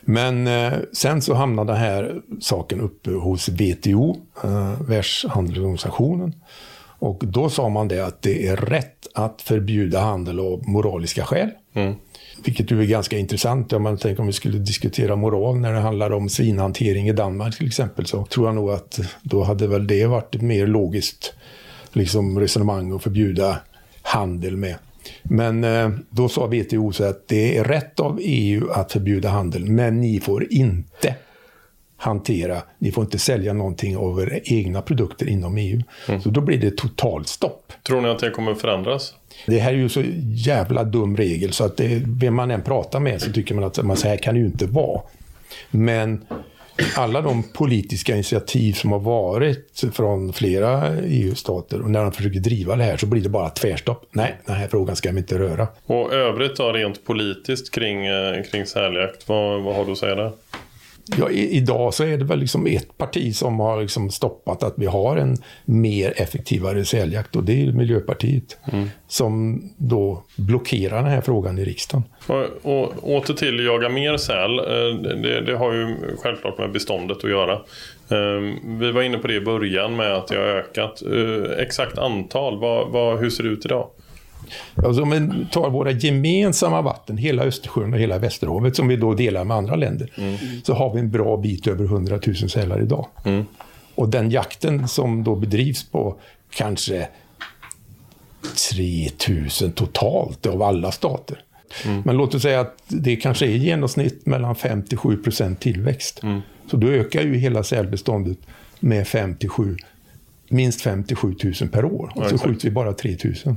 Men 0.00 0.46
eh, 0.46 0.72
sen 0.92 1.22
så 1.22 1.34
hamnade 1.34 1.72
den 1.72 1.80
här 1.80 2.20
saken 2.40 2.80
uppe 2.80 3.10
hos 3.10 3.48
WTO, 3.48 4.16
eh, 4.44 4.80
Världshandelsorganisationen. 4.80 6.34
Och 6.98 7.22
då 7.26 7.50
sa 7.50 7.68
man 7.68 7.88
det 7.88 8.06
att 8.06 8.22
det 8.22 8.46
är 8.46 8.56
rätt 8.56 9.06
att 9.14 9.42
förbjuda 9.42 10.00
handel 10.00 10.40
av 10.40 10.68
moraliska 10.68 11.24
skäl. 11.24 11.50
Vilket 12.44 12.70
ju 12.70 12.80
är 12.80 12.86
ganska 12.86 13.18
intressant. 13.18 13.72
Om 13.72 13.82
man 13.82 13.98
tänker 13.98 14.20
om 14.20 14.26
vi 14.26 14.32
skulle 14.32 14.58
diskutera 14.58 15.16
moral 15.16 15.58
när 15.58 15.72
det 15.72 15.80
handlar 15.80 16.10
om 16.10 16.28
svinhantering 16.28 17.08
i 17.08 17.12
Danmark 17.12 17.56
till 17.56 17.66
exempel. 17.66 18.06
Så 18.06 18.26
tror 18.26 18.46
jag 18.46 18.54
nog 18.54 18.70
att 18.70 19.00
då 19.22 19.42
hade 19.42 19.66
väl 19.66 19.86
det 19.86 20.06
varit 20.06 20.34
ett 20.34 20.42
mer 20.42 20.66
logiskt 20.66 21.34
liksom, 21.92 22.40
resonemang 22.40 22.92
att 22.92 23.02
förbjuda 23.02 23.58
handel 24.02 24.56
med. 24.56 24.74
Men 25.22 25.64
eh, 25.64 25.90
då 26.10 26.28
sa 26.28 26.46
WTO 26.46 26.92
så 26.92 27.04
att 27.04 27.28
det 27.28 27.56
är 27.56 27.64
rätt 27.64 28.00
av 28.00 28.18
EU 28.22 28.70
att 28.70 28.92
förbjuda 28.92 29.28
handel, 29.28 29.64
men 29.64 30.00
ni 30.00 30.20
får 30.20 30.52
inte 30.52 31.14
hantera, 32.04 32.62
ni 32.78 32.92
får 32.92 33.04
inte 33.04 33.18
sälja 33.18 33.52
någonting 33.52 33.96
av 33.96 34.20
era 34.20 34.38
egna 34.44 34.82
produkter 34.82 35.28
inom 35.28 35.56
EU. 35.58 35.82
Så 36.22 36.28
då 36.28 36.40
blir 36.40 36.58
det 36.58 36.76
totalstopp. 36.76 37.72
Tror 37.82 38.00
ni 38.00 38.08
att 38.08 38.18
det 38.18 38.30
kommer 38.30 38.54
förändras? 38.54 39.14
Det 39.46 39.58
här 39.58 39.72
är 39.72 39.76
ju 39.76 39.88
så 39.88 40.02
jävla 40.24 40.84
dum 40.84 41.16
regel 41.16 41.52
så 41.52 41.64
att 41.64 41.76
det, 41.76 42.02
vem 42.06 42.34
man 42.34 42.50
än 42.50 42.62
pratar 42.62 43.00
med 43.00 43.22
så 43.22 43.32
tycker 43.32 43.54
man 43.54 43.64
att 43.64 43.82
man, 43.82 43.96
så 43.96 44.08
här 44.08 44.16
kan 44.16 44.34
det 44.34 44.40
ju 44.40 44.46
inte 44.46 44.66
vara. 44.66 45.00
Men 45.70 46.24
alla 46.96 47.20
de 47.20 47.42
politiska 47.42 48.14
initiativ 48.14 48.72
som 48.72 48.92
har 48.92 48.98
varit 48.98 49.84
från 49.92 50.32
flera 50.32 50.96
EU-stater 50.98 51.82
och 51.82 51.90
när 51.90 52.02
de 52.02 52.12
försöker 52.12 52.40
driva 52.40 52.76
det 52.76 52.84
här 52.84 52.96
så 52.96 53.06
blir 53.06 53.22
det 53.22 53.28
bara 53.28 53.50
tvärstopp. 53.50 54.06
Nej, 54.10 54.34
den 54.46 54.56
här 54.56 54.68
frågan 54.68 54.96
ska 54.96 55.12
vi 55.12 55.18
inte 55.18 55.38
röra. 55.38 55.68
Och 55.86 56.12
övrigt 56.12 56.56
då 56.56 56.72
rent 56.72 57.04
politiskt 57.04 57.74
kring, 57.74 58.06
eh, 58.06 58.42
kring 58.50 58.66
säljakt, 58.66 59.28
vad, 59.28 59.62
vad 59.62 59.74
har 59.74 59.84
du 59.84 59.92
att 59.92 59.98
säga 59.98 60.14
där? 60.14 60.32
Ja, 61.18 61.30
i, 61.30 61.50
idag 61.56 61.94
så 61.94 62.04
är 62.04 62.18
det 62.18 62.24
väl 62.24 62.38
liksom 62.38 62.66
ett 62.66 62.98
parti 62.98 63.34
som 63.36 63.60
har 63.60 63.80
liksom 63.82 64.10
stoppat 64.10 64.62
att 64.62 64.74
vi 64.76 64.86
har 64.86 65.16
en 65.16 65.36
mer 65.64 66.12
effektivare 66.16 66.84
säljakt 66.84 67.36
och 67.36 67.44
det 67.44 67.62
är 67.66 67.72
Miljöpartiet. 67.72 68.58
Som 69.08 69.62
då 69.76 70.22
blockerar 70.36 70.96
den 71.02 71.10
här 71.10 71.20
frågan 71.20 71.58
i 71.58 71.64
riksdagen. 71.64 72.04
Och, 72.26 72.44
och 72.62 73.08
åter 73.16 73.34
till 73.34 73.64
jaga 73.64 73.88
mer 73.88 74.16
säl. 74.16 74.58
Eh, 74.58 75.14
Det, 75.22 75.40
det 75.40 75.56
har 75.56 75.72
ju 75.72 75.96
självklart 76.22 76.58
med 76.58 76.72
beståndet 76.72 77.24
att 77.24 77.30
göra. 77.30 77.52
Eh, 78.08 78.54
Vi 78.78 78.92
var 78.92 79.02
inne 79.02 79.18
på 79.18 79.26
det 79.28 79.34
i 79.34 79.40
början 79.40 79.96
med 79.96 80.14
att 80.14 80.28
det 80.28 80.36
har 80.36 80.44
ökat. 80.44 81.02
Eh, 81.02 81.58
Exakt 81.64 81.98
antal, 81.98 82.58
vad, 82.60 82.88
vad, 82.90 83.18
hur 83.18 83.30
ser 83.30 83.42
det 83.44 83.48
ut 83.50 83.64
idag? 83.64 83.88
Alltså 84.74 85.02
om 85.02 85.10
vi 85.10 85.46
tar 85.52 85.70
våra 85.70 85.90
gemensamma 85.90 86.82
vatten, 86.82 87.16
hela 87.16 87.42
Östersjön 87.42 87.92
och 87.94 88.00
hela 88.00 88.18
Västerhavet 88.18 88.76
som 88.76 88.88
vi 88.88 88.96
då 88.96 89.14
delar 89.14 89.44
med 89.44 89.56
andra 89.56 89.76
länder, 89.76 90.10
så 90.64 90.74
har 90.74 90.94
vi 90.94 91.00
en 91.00 91.10
bra 91.10 91.36
bit 91.36 91.66
över 91.66 91.84
100 91.84 92.18
000 92.26 92.36
sälar 92.36 92.82
idag. 92.82 93.06
Och 93.94 94.08
den 94.08 94.30
jakten 94.30 94.88
som 94.88 95.24
då 95.24 95.34
bedrivs 95.36 95.90
på 95.90 96.16
kanske 96.50 97.08
3 98.72 99.10
000 99.62 99.72
totalt 99.72 100.46
av 100.46 100.62
alla 100.62 100.92
stater. 100.92 101.38
Men 102.04 102.16
låt 102.16 102.34
oss 102.34 102.42
säga 102.42 102.60
att 102.60 102.76
det 102.88 103.16
kanske 103.16 103.46
är 103.46 103.50
i 103.50 103.56
genomsnitt 103.56 104.26
mellan 104.26 104.54
5-7 104.54 105.22
procent 105.22 105.60
tillväxt. 105.60 106.20
Så 106.70 106.76
då 106.76 106.86
ökar 106.86 107.22
ju 107.22 107.36
hela 107.36 107.62
sälbeståndet 107.62 108.38
med 108.80 109.06
5-7, 109.06 109.76
minst 110.48 110.80
57 110.80 111.34
000 111.60 111.70
per 111.72 111.84
år. 111.84 112.12
Och 112.14 112.22
så 112.22 112.34
exakt. 112.34 112.42
skjuter 112.42 112.68
vi 112.68 112.74
bara 112.74 112.92
3 112.92 113.16
000. 113.44 113.56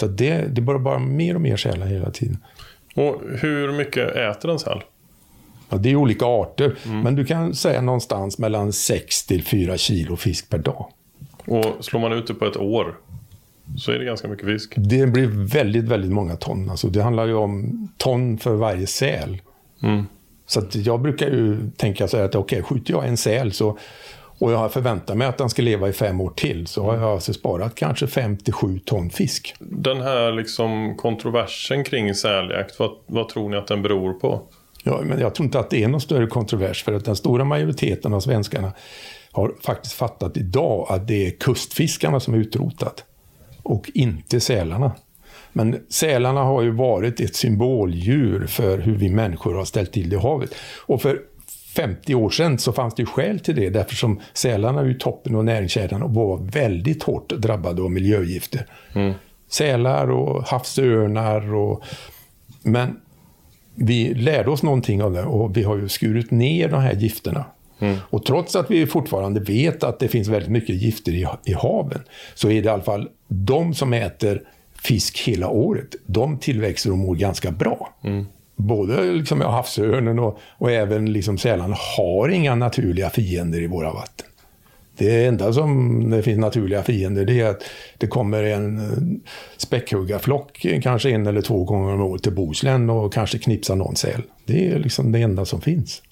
Så 0.00 0.06
det, 0.06 0.54
det 0.54 0.60
blir 0.60 0.78
bara 0.78 0.98
mer 0.98 1.34
och 1.34 1.40
mer 1.40 1.56
sälar 1.56 1.86
hela 1.86 2.10
tiden. 2.10 2.38
Och 2.94 3.22
hur 3.40 3.72
mycket 3.72 4.16
äter 4.16 4.50
en 4.50 4.58
säl? 4.58 4.82
Ja, 5.68 5.76
det 5.76 5.90
är 5.90 5.96
olika 5.96 6.24
arter, 6.24 6.76
men 7.02 7.14
du 7.14 7.24
kan 7.24 7.54
säga 7.54 7.80
någonstans 7.80 8.38
mellan 8.38 8.72
6 8.72 9.26
till 9.26 9.44
4 9.44 9.76
kilo 9.76 10.16
fisk 10.16 10.50
per 10.50 10.58
dag. 10.58 10.86
Och 11.46 11.84
slår 11.84 12.00
man 12.00 12.12
ut 12.12 12.26
det 12.26 12.34
på 12.34 12.46
ett 12.46 12.56
år 12.56 12.94
så 13.76 13.92
är 13.92 13.98
det 13.98 14.04
ganska 14.04 14.28
mycket 14.28 14.46
fisk. 14.46 14.74
Det 14.76 15.06
blir 15.06 15.26
väldigt, 15.52 15.84
väldigt 15.84 16.12
många 16.12 16.36
ton. 16.36 16.70
Alltså, 16.70 16.88
det 16.88 17.02
handlar 17.02 17.26
ju 17.26 17.34
om 17.34 17.88
ton 17.96 18.38
för 18.38 18.54
varje 18.54 18.86
säl. 18.86 19.42
Så 20.46 20.60
att 20.60 20.74
jag 20.74 21.00
brukar 21.00 21.26
ju 21.26 21.70
tänka 21.76 22.08
så 22.08 22.16
här 22.16 22.24
att 22.24 22.34
okej, 22.34 22.62
skjuter 22.62 22.92
jag 22.92 23.08
en 23.08 23.16
säl 23.16 23.52
så, 23.52 23.78
och 24.40 24.52
jag 24.52 24.72
förväntar 24.72 25.14
mig 25.14 25.26
att 25.26 25.38
den 25.38 25.50
ska 25.50 25.62
leva 25.62 25.88
i 25.88 25.92
fem 25.92 26.20
år 26.20 26.30
till 26.30 26.66
så 26.66 26.84
har 26.84 26.94
jag 26.94 27.04
alltså 27.04 27.32
sparat 27.32 27.74
kanske 27.74 28.06
5-7 28.06 28.80
ton 28.84 29.10
fisk. 29.10 29.54
Den 29.58 30.00
här 30.00 30.32
liksom 30.32 30.96
kontroversen 30.96 31.84
kring 31.84 32.14
säljakt, 32.14 32.78
vad, 32.78 32.90
vad 33.06 33.28
tror 33.28 33.48
ni 33.48 33.56
att 33.56 33.66
den 33.66 33.82
beror 33.82 34.12
på? 34.12 34.42
Ja, 34.84 35.00
men 35.04 35.20
jag 35.20 35.34
tror 35.34 35.44
inte 35.44 35.58
att 35.58 35.70
det 35.70 35.84
är 35.84 35.88
någon 35.88 36.00
större 36.00 36.26
kontrovers 36.26 36.84
för 36.84 36.92
att 36.92 37.04
den 37.04 37.16
stora 37.16 37.44
majoriteten 37.44 38.14
av 38.14 38.20
svenskarna 38.20 38.72
har 39.32 39.54
faktiskt 39.62 39.94
fattat 39.94 40.36
idag 40.36 40.86
att 40.90 41.08
det 41.08 41.26
är 41.26 41.30
kustfiskarna 41.30 42.20
som 42.20 42.34
är 42.34 42.38
utrotat 42.38 43.04
och 43.62 43.90
inte 43.94 44.40
sälarna. 44.40 44.92
Men 45.52 45.80
sälarna 45.88 46.42
har 46.42 46.62
ju 46.62 46.70
varit 46.70 47.20
ett 47.20 47.36
symboldjur 47.36 48.46
för 48.46 48.78
hur 48.78 48.96
vi 48.96 49.10
människor 49.10 49.54
har 49.54 49.64
ställt 49.64 49.92
till 49.92 50.10
det 50.10 50.16
i 50.16 50.18
havet. 50.18 50.54
Och 50.86 51.02
för 51.02 51.20
50 51.76 52.14
år 52.14 52.30
sedan 52.30 52.58
så 52.58 52.72
fanns 52.72 52.94
det 52.94 53.02
ju 53.02 53.06
skäl 53.06 53.40
till 53.40 53.56
det 53.56 53.70
därför 53.70 53.94
som 53.94 54.20
sälarna 54.32 54.80
är 54.80 54.84
ju 54.84 54.94
toppen 54.94 55.34
av 55.34 55.44
näringskedjan 55.44 56.02
och 56.02 56.14
var 56.14 56.38
väldigt 56.52 57.02
hårt 57.02 57.28
drabbade 57.28 57.82
av 57.82 57.90
miljögifter. 57.90 58.66
Sälar 59.48 60.10
och 60.10 60.44
havsörnar 60.44 61.54
och... 61.54 61.84
Men 62.62 63.00
vi 63.74 64.14
lärde 64.14 64.50
oss 64.50 64.62
någonting 64.62 65.02
av 65.02 65.12
det 65.12 65.22
och 65.22 65.56
vi 65.56 65.62
har 65.62 65.76
ju 65.76 65.88
skurit 65.88 66.30
ner 66.30 66.68
de 66.68 66.80
här 66.80 66.94
gifterna. 66.94 67.44
Och 68.10 68.24
trots 68.24 68.56
att 68.56 68.70
vi 68.70 68.86
fortfarande 68.86 69.40
vet 69.40 69.82
att 69.84 69.98
det 69.98 70.08
finns 70.08 70.28
väldigt 70.28 70.50
mycket 70.50 70.76
gifter 70.76 71.12
i, 71.12 71.26
i 71.44 71.52
haven 71.52 72.00
så 72.34 72.50
är 72.50 72.62
det 72.62 72.66
i 72.66 72.68
alla 72.68 72.82
fall 72.82 73.08
de 73.28 73.74
som 73.74 73.92
äter 73.92 74.42
fisk 74.82 75.18
hela 75.18 75.48
året, 75.48 75.94
de 76.06 76.38
tillväxer 76.38 76.90
och 76.90 76.98
mår 76.98 77.14
ganska 77.14 77.50
bra. 77.50 77.94
Både 78.60 79.12
liksom, 79.12 79.40
havsörnen 79.40 80.18
och, 80.18 80.38
och 80.58 80.70
även 80.70 81.12
liksom 81.12 81.38
sälarna 81.38 81.76
har 81.96 82.28
inga 82.28 82.54
naturliga 82.54 83.10
fiender 83.10 83.62
i 83.62 83.66
våra 83.66 83.92
vatten. 83.92 84.26
Det 84.96 85.24
enda 85.24 85.52
som 85.52 86.10
det 86.10 86.22
finns 86.22 86.38
naturliga 86.38 86.82
fiender 86.82 87.24
det 87.24 87.40
är 87.40 87.50
att 87.50 87.62
det 87.98 88.06
kommer 88.06 88.42
en 88.42 88.78
eh, 88.78 89.22
späckhuggarflock 89.56 90.66
kanske 90.82 91.10
en 91.10 91.26
eller 91.26 91.42
två 91.42 91.64
gånger 91.64 91.94
om 91.94 92.00
året 92.00 92.22
till 92.22 92.34
Bohuslän 92.34 92.90
och 92.90 93.12
kanske 93.12 93.38
knipsar 93.38 93.76
någon 93.76 93.96
säl. 93.96 94.22
Det 94.46 94.68
är 94.68 94.78
liksom 94.78 95.12
det 95.12 95.18
enda 95.18 95.44
som 95.44 95.60
finns. 95.60 96.02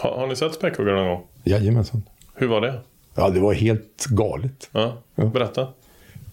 Har, 0.00 0.16
har 0.16 0.26
ni 0.26 0.36
sett 0.36 0.54
späckhuggare 0.54 0.96
någon 0.96 1.08
gång? 1.08 1.22
Jajamensan. 1.44 2.02
Hur 2.34 2.46
var 2.46 2.60
det? 2.60 2.80
Ja, 3.14 3.30
det 3.30 3.40
var 3.40 3.52
helt 3.52 4.06
galet. 4.10 4.70
Ja. 4.72 4.92
berätta. 5.14 5.60
Ja, 5.60 5.74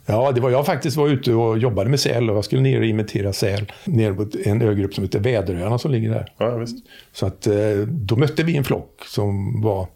det 0.05 0.41
var 0.41 0.49
jag 0.49 0.65
faktiskt 0.65 0.97
var 0.97 1.07
ute 1.07 1.33
och 1.33 1.57
jobbade 1.57 1.89
med 1.89 1.99
säl 1.99 2.29
och 2.29 2.35
jag 2.37 2.45
skulle 2.45 2.61
ner 2.61 2.79
och 2.79 2.85
inventera 2.85 3.33
säl 3.33 3.71
nere 3.85 4.13
på 4.13 4.25
en 4.45 4.61
ögrupp 4.61 4.93
som 4.93 5.03
heter 5.03 5.19
Väderöarna 5.19 5.77
som 5.77 5.91
ligger 5.91 6.09
där. 6.09 6.33
Ja, 6.37 6.55
visst. 6.57 6.85
Så 7.13 7.25
att 7.25 7.47
eh, 7.47 7.53
då 7.87 8.15
mötte 8.15 8.43
vi 8.43 8.57
en 8.57 8.63
flock 8.63 9.03
som 9.07 9.61
var 9.61 9.87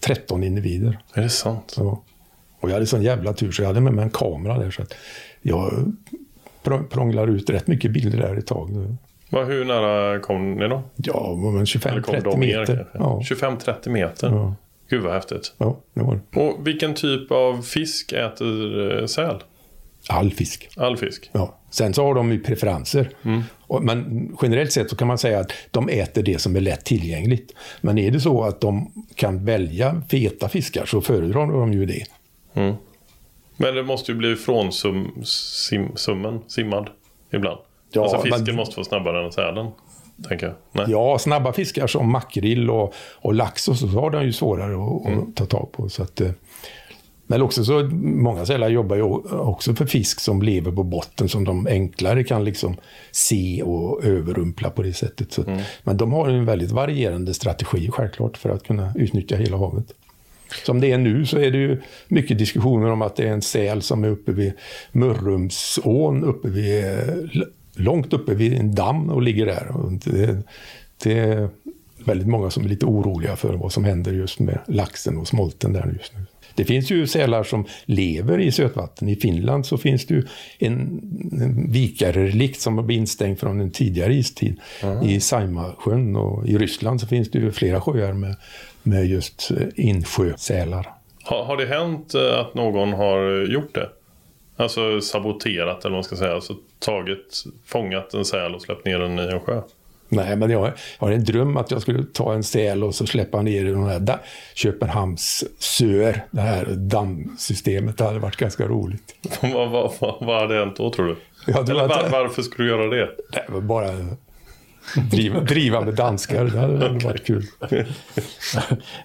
13 0.00 0.44
individer. 0.44 0.98
Är 1.14 1.22
det 1.22 1.28
sant? 1.28 1.64
Så, 1.66 1.98
och 2.60 2.68
jag 2.68 2.74
hade 2.74 2.86
sån 2.86 3.02
jävla 3.02 3.32
tur 3.32 3.52
så 3.52 3.62
jag 3.62 3.66
hade 3.66 3.80
med 3.80 3.92
mig 3.92 4.04
en 4.04 4.10
kamera 4.10 4.58
där 4.58 4.70
så 4.70 4.82
att 4.82 4.94
jag 5.42 5.92
pr- 6.64 6.88
prånglar 6.88 7.26
ut 7.28 7.50
rätt 7.50 7.66
mycket 7.66 7.90
bilder 7.90 8.18
där 8.18 8.36
ett 8.36 8.46
tag. 8.46 8.96
Vad, 9.30 9.46
hur 9.46 9.64
nära 9.64 10.18
kom 10.20 10.52
ni 10.54 10.68
då? 10.68 10.82
Ja, 10.96 11.34
men 11.36 11.54
Eller 11.56 11.64
25-30 11.64 12.00
kom 12.00 12.20
de 12.24 12.40
mer 12.40 12.58
meter. 12.60 12.86
Ja, 12.92 13.20
25-30 13.30 13.88
meter? 13.88 14.28
Ja. 14.28 14.54
Gud 14.90 15.02
vad 15.02 15.12
häftigt. 15.12 15.52
ja, 15.58 15.78
det 15.94 16.00
var 16.02 16.20
det. 16.30 16.40
Och 16.40 16.66
vilken 16.66 16.94
typ 16.94 17.32
av 17.32 17.62
fisk 17.62 18.12
äter 18.12 19.00
eh, 19.00 19.06
säl? 19.06 19.36
All 20.08 20.30
fisk. 20.30 20.68
All 20.76 20.96
fisk? 20.96 21.30
Ja. 21.32 21.56
Sen 21.70 21.94
så 21.94 22.04
har 22.04 22.14
de 22.14 22.32
ju 22.32 22.40
preferenser. 22.42 23.10
Mm. 23.22 23.42
Men 23.82 24.28
generellt 24.42 24.72
sett 24.72 24.90
så 24.90 24.96
kan 24.96 25.08
man 25.08 25.18
säga 25.18 25.38
att 25.40 25.52
de 25.70 25.88
äter 25.88 26.22
det 26.22 26.38
som 26.40 26.56
är 26.56 26.60
lätt 26.60 26.84
tillgängligt. 26.84 27.52
Men 27.80 27.98
är 27.98 28.10
det 28.10 28.20
så 28.20 28.42
att 28.44 28.60
de 28.60 28.92
kan 29.14 29.44
välja 29.44 30.02
feta 30.10 30.48
fiskar 30.48 30.86
så 30.86 31.00
föredrar 31.00 31.46
de 31.52 31.72
ju 31.72 31.86
det. 31.86 32.04
Mm. 32.54 32.74
Men 33.56 33.74
det 33.74 33.82
måste 33.82 34.12
ju 34.12 34.18
bli 34.18 34.36
från 34.36 34.72
sum, 34.72 35.10
sim, 35.24 35.88
summen, 35.96 36.40
simmad 36.48 36.90
ibland. 37.32 37.58
Ja, 37.92 38.02
alltså 38.02 38.22
fisken 38.22 38.44
men- 38.44 38.56
måste 38.56 38.76
vara 38.76 38.84
snabbare 38.84 39.24
än 39.26 39.32
sälen. 39.32 39.66
Tänker 40.28 40.54
jag. 40.72 40.88
Ja, 40.90 41.18
snabba 41.18 41.52
fiskar 41.52 41.86
som 41.86 42.12
makrill 42.12 42.70
och, 42.70 42.94
och 43.16 43.34
lax 43.34 43.68
och 43.68 43.76
så 43.76 43.86
har 43.86 44.10
de 44.10 44.24
ju 44.24 44.32
svårare 44.32 44.74
att, 44.74 45.06
Mm. 45.06 45.18
att 45.28 45.36
ta 45.36 45.46
tag 45.46 45.72
på. 45.72 45.88
Så 45.88 46.02
att, 46.02 46.20
eh, 46.20 46.30
men 47.30 47.42
också 47.42 47.64
så, 47.64 47.82
många 48.02 48.46
sälar 48.46 48.68
jobbar 48.68 48.96
ju 48.96 49.02
också 49.02 49.74
för 49.74 49.86
fisk 49.86 50.20
som 50.20 50.42
lever 50.42 50.72
på 50.72 50.82
botten 50.82 51.28
som 51.28 51.44
de 51.44 51.66
enklare 51.66 52.24
kan 52.24 52.44
liksom 52.44 52.76
se 53.10 53.62
och 53.62 54.04
överrumpla 54.04 54.70
på 54.70 54.82
det 54.82 54.92
sättet. 54.92 55.32
Så, 55.32 55.42
Mm. 55.42 55.60
Men 55.82 55.96
de 55.96 56.12
har 56.12 56.28
en 56.28 56.44
väldigt 56.44 56.70
varierande 56.70 57.34
strategi 57.34 57.90
självklart 57.90 58.36
för 58.36 58.50
att 58.50 58.66
kunna 58.66 58.92
utnyttja 58.96 59.36
hela 59.36 59.56
havet. 59.56 59.84
Som 60.66 60.80
det 60.80 60.92
är 60.92 60.98
nu 60.98 61.26
så 61.26 61.38
är 61.38 61.50
det 61.50 61.58
ju 61.58 61.80
mycket 62.08 62.38
diskussioner 62.38 62.90
om 62.90 63.02
att 63.02 63.16
det 63.16 63.28
är 63.28 63.32
en 63.32 63.42
säl 63.42 63.82
som 63.82 64.04
är 64.04 64.08
uppe 64.08 64.32
vid 64.32 64.52
Mörrumsån, 64.92 66.24
uppe 66.24 66.48
vid, 66.48 66.84
långt 67.74 68.12
uppe 68.12 68.34
vid 68.34 68.54
en 68.54 68.74
damm 68.74 69.10
och 69.10 69.22
ligger 69.22 69.46
där. 69.46 69.76
Och 69.76 69.92
det, 69.92 70.42
det 71.02 71.18
är 71.18 71.48
väldigt 72.04 72.28
många 72.28 72.50
som 72.50 72.64
är 72.64 72.68
lite 72.68 72.86
oroliga 72.86 73.36
för 73.36 73.54
vad 73.54 73.72
som 73.72 73.84
händer 73.84 74.12
just 74.12 74.38
med 74.38 74.58
laxen 74.66 75.16
och 75.16 75.28
smolten 75.28 75.72
där 75.72 75.96
just 75.98 76.12
nu. 76.16 76.26
Det 76.60 76.64
finns 76.64 76.90
ju 76.90 77.06
sälar 77.06 77.42
som 77.42 77.64
lever 77.84 78.38
i 78.38 78.52
sötvatten. 78.52 79.08
I 79.08 79.16
Finland 79.16 79.66
så 79.66 79.78
finns 79.78 80.06
det 80.06 80.14
ju 80.14 80.26
en, 80.58 80.78
en 81.32 81.72
vikarelikt 81.72 82.60
som 82.60 82.78
har 82.78 82.84
blivit 82.84 83.00
instängd 83.00 83.40
från 83.40 83.60
en 83.60 83.70
tidigare 83.70 84.14
istid 84.14 84.60
i 85.04 85.20
Saimasjön. 85.20 86.16
Och 86.16 86.46
i 86.46 86.58
Ryssland 86.58 87.00
så 87.00 87.06
finns 87.06 87.30
det 87.30 87.38
ju 87.38 87.52
flera 87.52 87.80
sjöar 87.80 88.12
med, 88.12 88.36
med 88.82 89.06
just 89.06 89.50
eh, 89.50 89.66
insjösälar. 89.76 90.92
Har, 91.22 91.44
har 91.44 91.56
det 91.56 91.66
hänt 91.66 92.14
eh, 92.14 92.40
att 92.40 92.54
någon 92.54 92.92
har 92.92 93.46
gjort 93.52 93.74
det? 93.74 93.88
Alltså 94.56 95.00
saboterat 95.00 95.84
eller 95.84 95.90
vad 95.90 95.96
man 95.96 96.04
ska 96.04 96.16
säga. 96.16 96.34
Alltså 96.34 96.56
tagit, 96.78 97.44
fångat 97.66 98.14
en 98.14 98.24
säl 98.24 98.54
och 98.54 98.62
släppt 98.62 98.84
ner 98.84 98.98
den 98.98 99.18
i 99.18 99.22
en 99.22 99.40
sjö. 99.40 99.62
Nej, 100.12 100.36
men 100.36 100.50
jag 100.50 100.72
har 100.98 101.10
en 101.10 101.24
dröm 101.24 101.56
att 101.56 101.70
jag 101.70 101.82
skulle 101.82 102.04
ta 102.04 102.34
en 102.34 102.42
säl 102.42 102.84
och 102.84 102.94
så 102.94 103.06
släppa 103.06 103.42
ner 103.42 103.64
i 103.66 103.70
den 103.70 103.86
här 103.86 104.18
Köpenhamns 104.54 105.44
sör, 105.58 106.24
det 106.30 106.40
här 106.40 106.64
dammsystemet. 106.66 107.98
Det 107.98 108.04
hade 108.04 108.18
varit 108.18 108.36
ganska 108.36 108.66
roligt. 108.66 109.14
vad, 109.42 109.70
vad, 109.70 109.92
vad, 109.98 110.14
vad 110.20 110.40
hade 110.40 110.54
hänt 110.58 110.76
då 110.76 110.90
tror 110.90 111.06
du? 111.06 111.16
Ja, 111.46 111.60
eller 111.60 111.74
var- 111.74 111.88
var, 111.88 112.08
varför 112.10 112.42
skulle 112.42 112.68
du 112.68 112.70
göra 112.76 112.86
det? 112.86 113.08
Det 113.32 113.44
var 113.48 113.60
bara 113.60 113.88
driva, 115.10 115.40
driva 115.40 115.80
med 115.80 115.94
danskar, 115.94 116.44
det 116.44 116.58
hade 116.58 116.78
hade 116.88 117.04
varit 117.06 117.26
kul. 117.26 117.44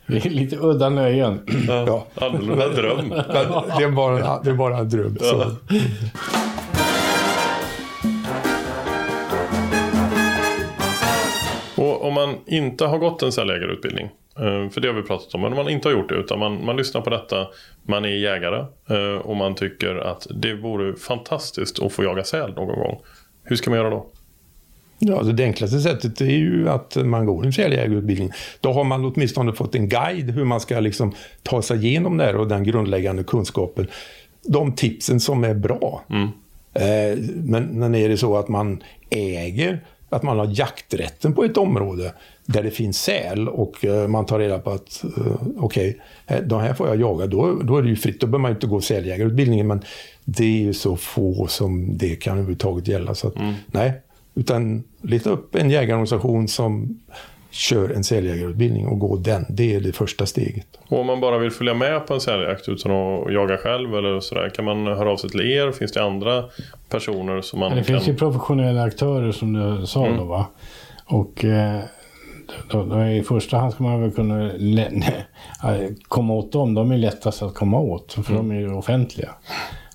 Det 0.08 0.26
är 0.26 0.30
lite 0.30 0.58
udda 0.58 0.90
nöjen. 0.90 1.42
Ja. 1.68 2.08
Annorlunda 2.16 2.68
dröm. 2.70 3.10
Det 3.10 3.84
är 3.84 3.92
bara, 3.92 4.42
det 4.44 4.50
är 4.50 4.54
bara 4.54 4.78
en 4.78 4.90
dröm. 4.90 5.18
Så. 5.22 5.52
Man 12.16 12.36
inte 12.48 12.86
har 12.86 12.98
gått 12.98 13.22
en 13.22 13.32
säljägarutbildning, 13.32 14.10
eh, 14.36 14.70
för 14.70 14.82
det 14.82 14.88
har 14.88 14.96
vi 14.96 15.02
pratat 15.02 15.36
om, 15.36 15.42
men 15.42 15.52
om 15.52 15.58
man 15.58 15.70
inte 15.70 15.88
har 15.88 15.94
gjort 15.94 16.10
det 16.10 16.16
utan 16.16 16.40
man, 16.40 16.66
man 16.66 16.78
lyssnar 16.78 17.02
på 17.02 17.10
detta, 17.10 17.48
man 17.84 18.06
är 18.06 18.10
jägare 18.10 18.66
eh, 18.90 19.18
och 19.18 19.36
man 19.36 19.56
tycker 19.56 19.96
att 19.96 20.28
det 20.30 20.54
vore 20.54 20.96
fantastiskt 20.96 21.84
att 21.84 21.94
få 21.94 22.04
jaga 22.04 22.24
säl 22.24 22.54
någon 22.54 22.80
gång. 22.80 23.02
Hur 23.44 23.56
ska 23.56 23.70
man 23.70 23.80
göra 23.80 23.90
då? 23.90 24.06
Ja, 25.00 25.18
alltså 25.18 25.32
det 25.32 25.44
enklaste 25.44 25.80
sättet 25.80 26.22
är 26.22 26.26
ju 26.26 26.70
att 26.70 26.96
man 26.96 27.26
går 27.26 27.46
en 27.46 27.54
säljägarutbildning. 27.54 28.32
Då 28.62 28.72
har 28.72 28.84
man 28.84 29.06
åtminstone 29.06 29.54
fått 29.54 29.76
en 29.76 29.90
guide 29.90 30.30
hur 30.30 30.46
man 30.46 30.60
ska 30.60 30.80
liksom 30.80 31.14
ta 31.44 31.62
sig 31.62 31.86
igenom 31.86 32.18
det 32.18 32.24
här 32.24 32.36
och 32.36 32.48
den 32.48 32.64
grundläggande 32.64 33.24
kunskapen. 33.24 33.88
De 34.44 34.76
tipsen 34.76 35.20
som 35.20 35.44
är 35.44 35.54
bra. 35.54 36.04
Eh, 36.74 37.18
men, 37.36 37.64
men 37.64 37.96
är 37.96 38.10
det 38.10 38.18
så 38.18 38.38
att 38.38 38.48
man 38.48 38.84
äger, 39.10 39.82
att 40.10 40.24
man 40.24 40.40
har 40.40 40.48
jakträtten 40.52 41.34
på 41.34 41.44
ett 41.44 41.58
område 41.58 42.14
där 42.46 42.64
det 42.64 42.72
finns 42.72 43.02
säl 43.02 43.50
och 43.50 43.86
eh, 43.86 44.08
man 44.08 44.26
tar 44.26 44.40
reda 44.40 44.60
på 44.60 44.70
att 44.72 45.04
eh, 45.04 45.34
okej, 45.58 46.00
okay, 46.28 46.42
de 46.42 46.62
här 46.62 46.74
får 46.74 46.88
jag 46.88 47.00
jaga, 47.00 47.28
då, 47.28 47.54
då 47.64 47.78
är 47.78 47.82
det 47.82 47.90
ju 47.90 47.96
fritt. 47.96 48.20
Då 48.22 48.28
behöver 48.28 48.42
man 48.42 48.52
inte 48.52 48.68
gå 48.68 48.82
säljägarutbildningen, 48.82 49.68
men 49.68 49.82
det 50.24 50.44
är 50.44 50.60
ju 50.60 50.74
så 50.74 50.98
få 50.98 51.48
som 51.48 51.98
det 51.98 52.16
kan 52.16 52.34
överhuvudtaget 52.34 52.88
gälla. 52.88 53.16
Så 53.16 53.28
att, 53.28 53.36
nej, 53.68 54.02
utan 54.36 54.84
leta 55.02 55.30
upp 55.30 55.56
en 55.56 55.70
jägarorganisation 55.70 56.48
som 56.48 57.00
kör 57.56 57.90
en 57.90 58.04
säljägarutbildning 58.04 58.88
och 58.88 59.00
gå 59.00 59.16
den. 59.16 59.46
Det 59.50 59.76
är 59.76 59.80
det 59.80 59.92
första 59.92 60.26
steget. 60.26 60.68
Och 60.88 61.00
om 61.00 61.08
man 61.08 61.20
bara 61.22 61.38
vill 61.38 61.52
följa 61.52 61.74
med 61.74 62.08
på 62.08 62.14
en 62.14 62.22
säljakt 62.22 62.70
utan 62.70 62.92
att 62.92 63.34
jaga 63.34 63.58
själv 63.58 63.96
eller 63.96 64.20
sådär, 64.20 64.50
kan 64.50 64.66
man 64.66 64.88
höra 64.88 65.12
av 65.12 65.18
sig 65.18 65.30
till 65.30 65.42
er? 65.42 65.72
Finns 65.72 65.92
det 65.92 66.04
andra 66.04 66.44
personer 66.90 67.42
som 67.42 67.60
man 67.60 67.72
Det 67.72 67.76
kan... 67.76 67.86
finns 67.86 68.08
ju 68.08 68.16
professionella 68.16 68.84
aktörer 68.84 69.32
som 69.32 69.54
du 69.54 69.86
sa 69.86 70.10
då 70.10 70.24
va. 70.24 70.46
Och 71.06 71.46
eh, 71.46 71.80
då, 72.72 72.84
då 72.86 73.04
i 73.06 73.24
första 73.24 73.58
hand 73.58 73.74
ska 73.74 73.84
man 73.84 74.02
väl 74.02 74.12
kunna 74.12 74.52
komma 76.08 76.34
åt 76.34 76.52
dem. 76.52 76.74
De 76.74 76.92
är 76.92 76.98
lättast 76.98 77.42
att 77.42 77.54
komma 77.54 77.80
åt 77.80 78.14
för 78.14 78.34
de 78.34 78.52
är 78.52 78.56
ju 78.56 78.74
offentliga. 78.74 79.30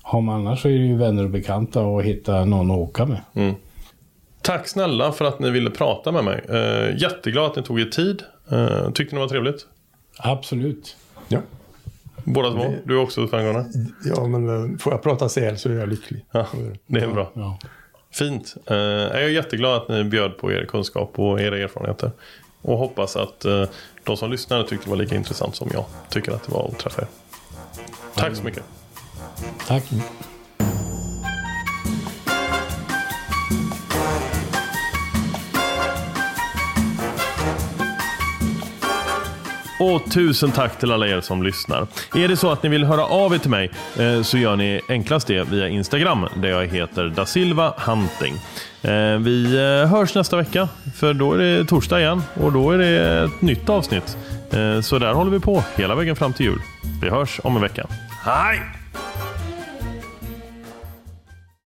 Har 0.01 0.21
man 0.21 0.47
annars 0.47 0.61
så 0.61 0.67
är 0.67 0.71
det 0.71 0.85
ju 0.85 0.97
vänner 0.97 1.23
och 1.23 1.29
bekanta 1.29 1.81
och 1.81 2.03
hitta 2.03 2.45
någon 2.45 2.71
att 2.71 2.77
åka 2.77 3.05
med. 3.05 3.21
Mm. 3.33 3.55
Tack 4.41 4.67
snälla 4.67 5.11
för 5.11 5.25
att 5.25 5.39
ni 5.39 5.49
ville 5.49 5.69
prata 5.69 6.11
med 6.11 6.23
mig. 6.23 6.41
Eh, 6.49 6.97
jätteglad 7.01 7.45
att 7.45 7.55
ni 7.55 7.63
tog 7.63 7.79
er 7.81 7.85
tid. 7.85 8.23
Eh, 8.51 8.91
tyckte 8.91 9.15
ni 9.15 9.19
det 9.19 9.25
var 9.25 9.27
trevligt? 9.27 9.65
Absolut. 10.17 10.95
Ja, 11.27 11.39
Båda 12.23 12.51
två? 12.51 12.73
Du 12.83 12.97
är 12.97 13.01
också 13.03 13.27
Sven-Gunnar? 13.27 13.65
ja 14.05 14.27
men 14.27 14.71
eh, 14.73 14.77
får 14.77 14.93
jag 14.93 15.03
prata 15.03 15.29
säl 15.29 15.57
så 15.57 15.69
är 15.69 15.73
jag 15.73 15.89
lycklig. 15.89 16.25
Ja, 16.31 16.47
det 16.87 16.99
är 16.99 17.07
bra. 17.07 17.31
Ja. 17.33 17.59
Fint. 18.11 18.55
Eh, 18.65 18.75
jag 18.77 19.23
är 19.23 19.27
jätteglad 19.27 19.81
att 19.81 19.89
ni 19.89 20.03
bjöd 20.03 20.37
på 20.37 20.51
er 20.51 20.65
kunskap 20.65 21.19
och 21.19 21.41
era 21.41 21.57
erfarenheter. 21.57 22.11
Och 22.61 22.77
hoppas 22.77 23.15
att 23.15 23.45
eh, 23.45 23.63
de 24.03 24.17
som 24.17 24.31
lyssnade 24.31 24.67
tyckte 24.67 24.85
det 24.85 24.89
var 24.89 24.97
lika 24.97 25.15
intressant 25.15 25.55
som 25.55 25.69
jag 25.73 25.85
tycker 26.09 26.31
att 26.31 26.43
det 26.43 26.51
var 26.51 26.67
att 26.67 26.79
träffa 26.79 27.01
er. 27.01 27.07
Tack 28.15 28.35
så 28.35 28.43
mycket. 28.43 28.63
Tack. 29.67 29.83
Och 39.81 40.11
tusen 40.11 40.51
tack 40.51 40.79
till 40.79 40.91
alla 40.91 41.07
er 41.07 41.21
som 41.21 41.43
lyssnar. 41.43 41.87
Är 42.15 42.27
det 42.27 42.37
så 42.37 42.51
att 42.51 42.63
ni 42.63 42.69
vill 42.69 42.83
höra 42.83 43.05
av 43.05 43.33
er 43.33 43.37
till 43.37 43.49
mig 43.49 43.71
eh, 43.99 44.21
så 44.21 44.37
gör 44.37 44.55
ni 44.55 44.81
enklast 44.89 45.27
det 45.27 45.43
via 45.43 45.67
Instagram 45.67 46.27
där 46.35 46.49
jag 46.49 46.67
heter 46.67 47.13
da 47.15 47.25
Silva 47.25 47.73
Hunting. 47.77 48.33
Eh, 48.81 49.17
vi 49.17 49.55
eh, 49.55 49.89
hörs 49.89 50.15
nästa 50.15 50.37
vecka 50.37 50.69
för 50.95 51.13
då 51.13 51.33
är 51.33 51.37
det 51.37 51.65
torsdag 51.65 51.99
igen 51.99 52.23
och 52.33 52.51
då 52.51 52.71
är 52.71 52.77
det 52.77 53.23
ett 53.23 53.41
nytt 53.41 53.69
avsnitt. 53.69 54.17
Så 54.83 54.99
där 54.99 55.13
håller 55.13 55.31
vi 55.31 55.39
på 55.39 55.63
hela 55.75 55.95
vägen 55.95 56.15
fram 56.15 56.33
till 56.33 56.45
jul. 56.45 56.59
Vi 57.01 57.09
hörs 57.09 57.39
om 57.43 57.55
en 57.55 57.61
vecka. 57.61 57.87
Hej! 58.25 58.61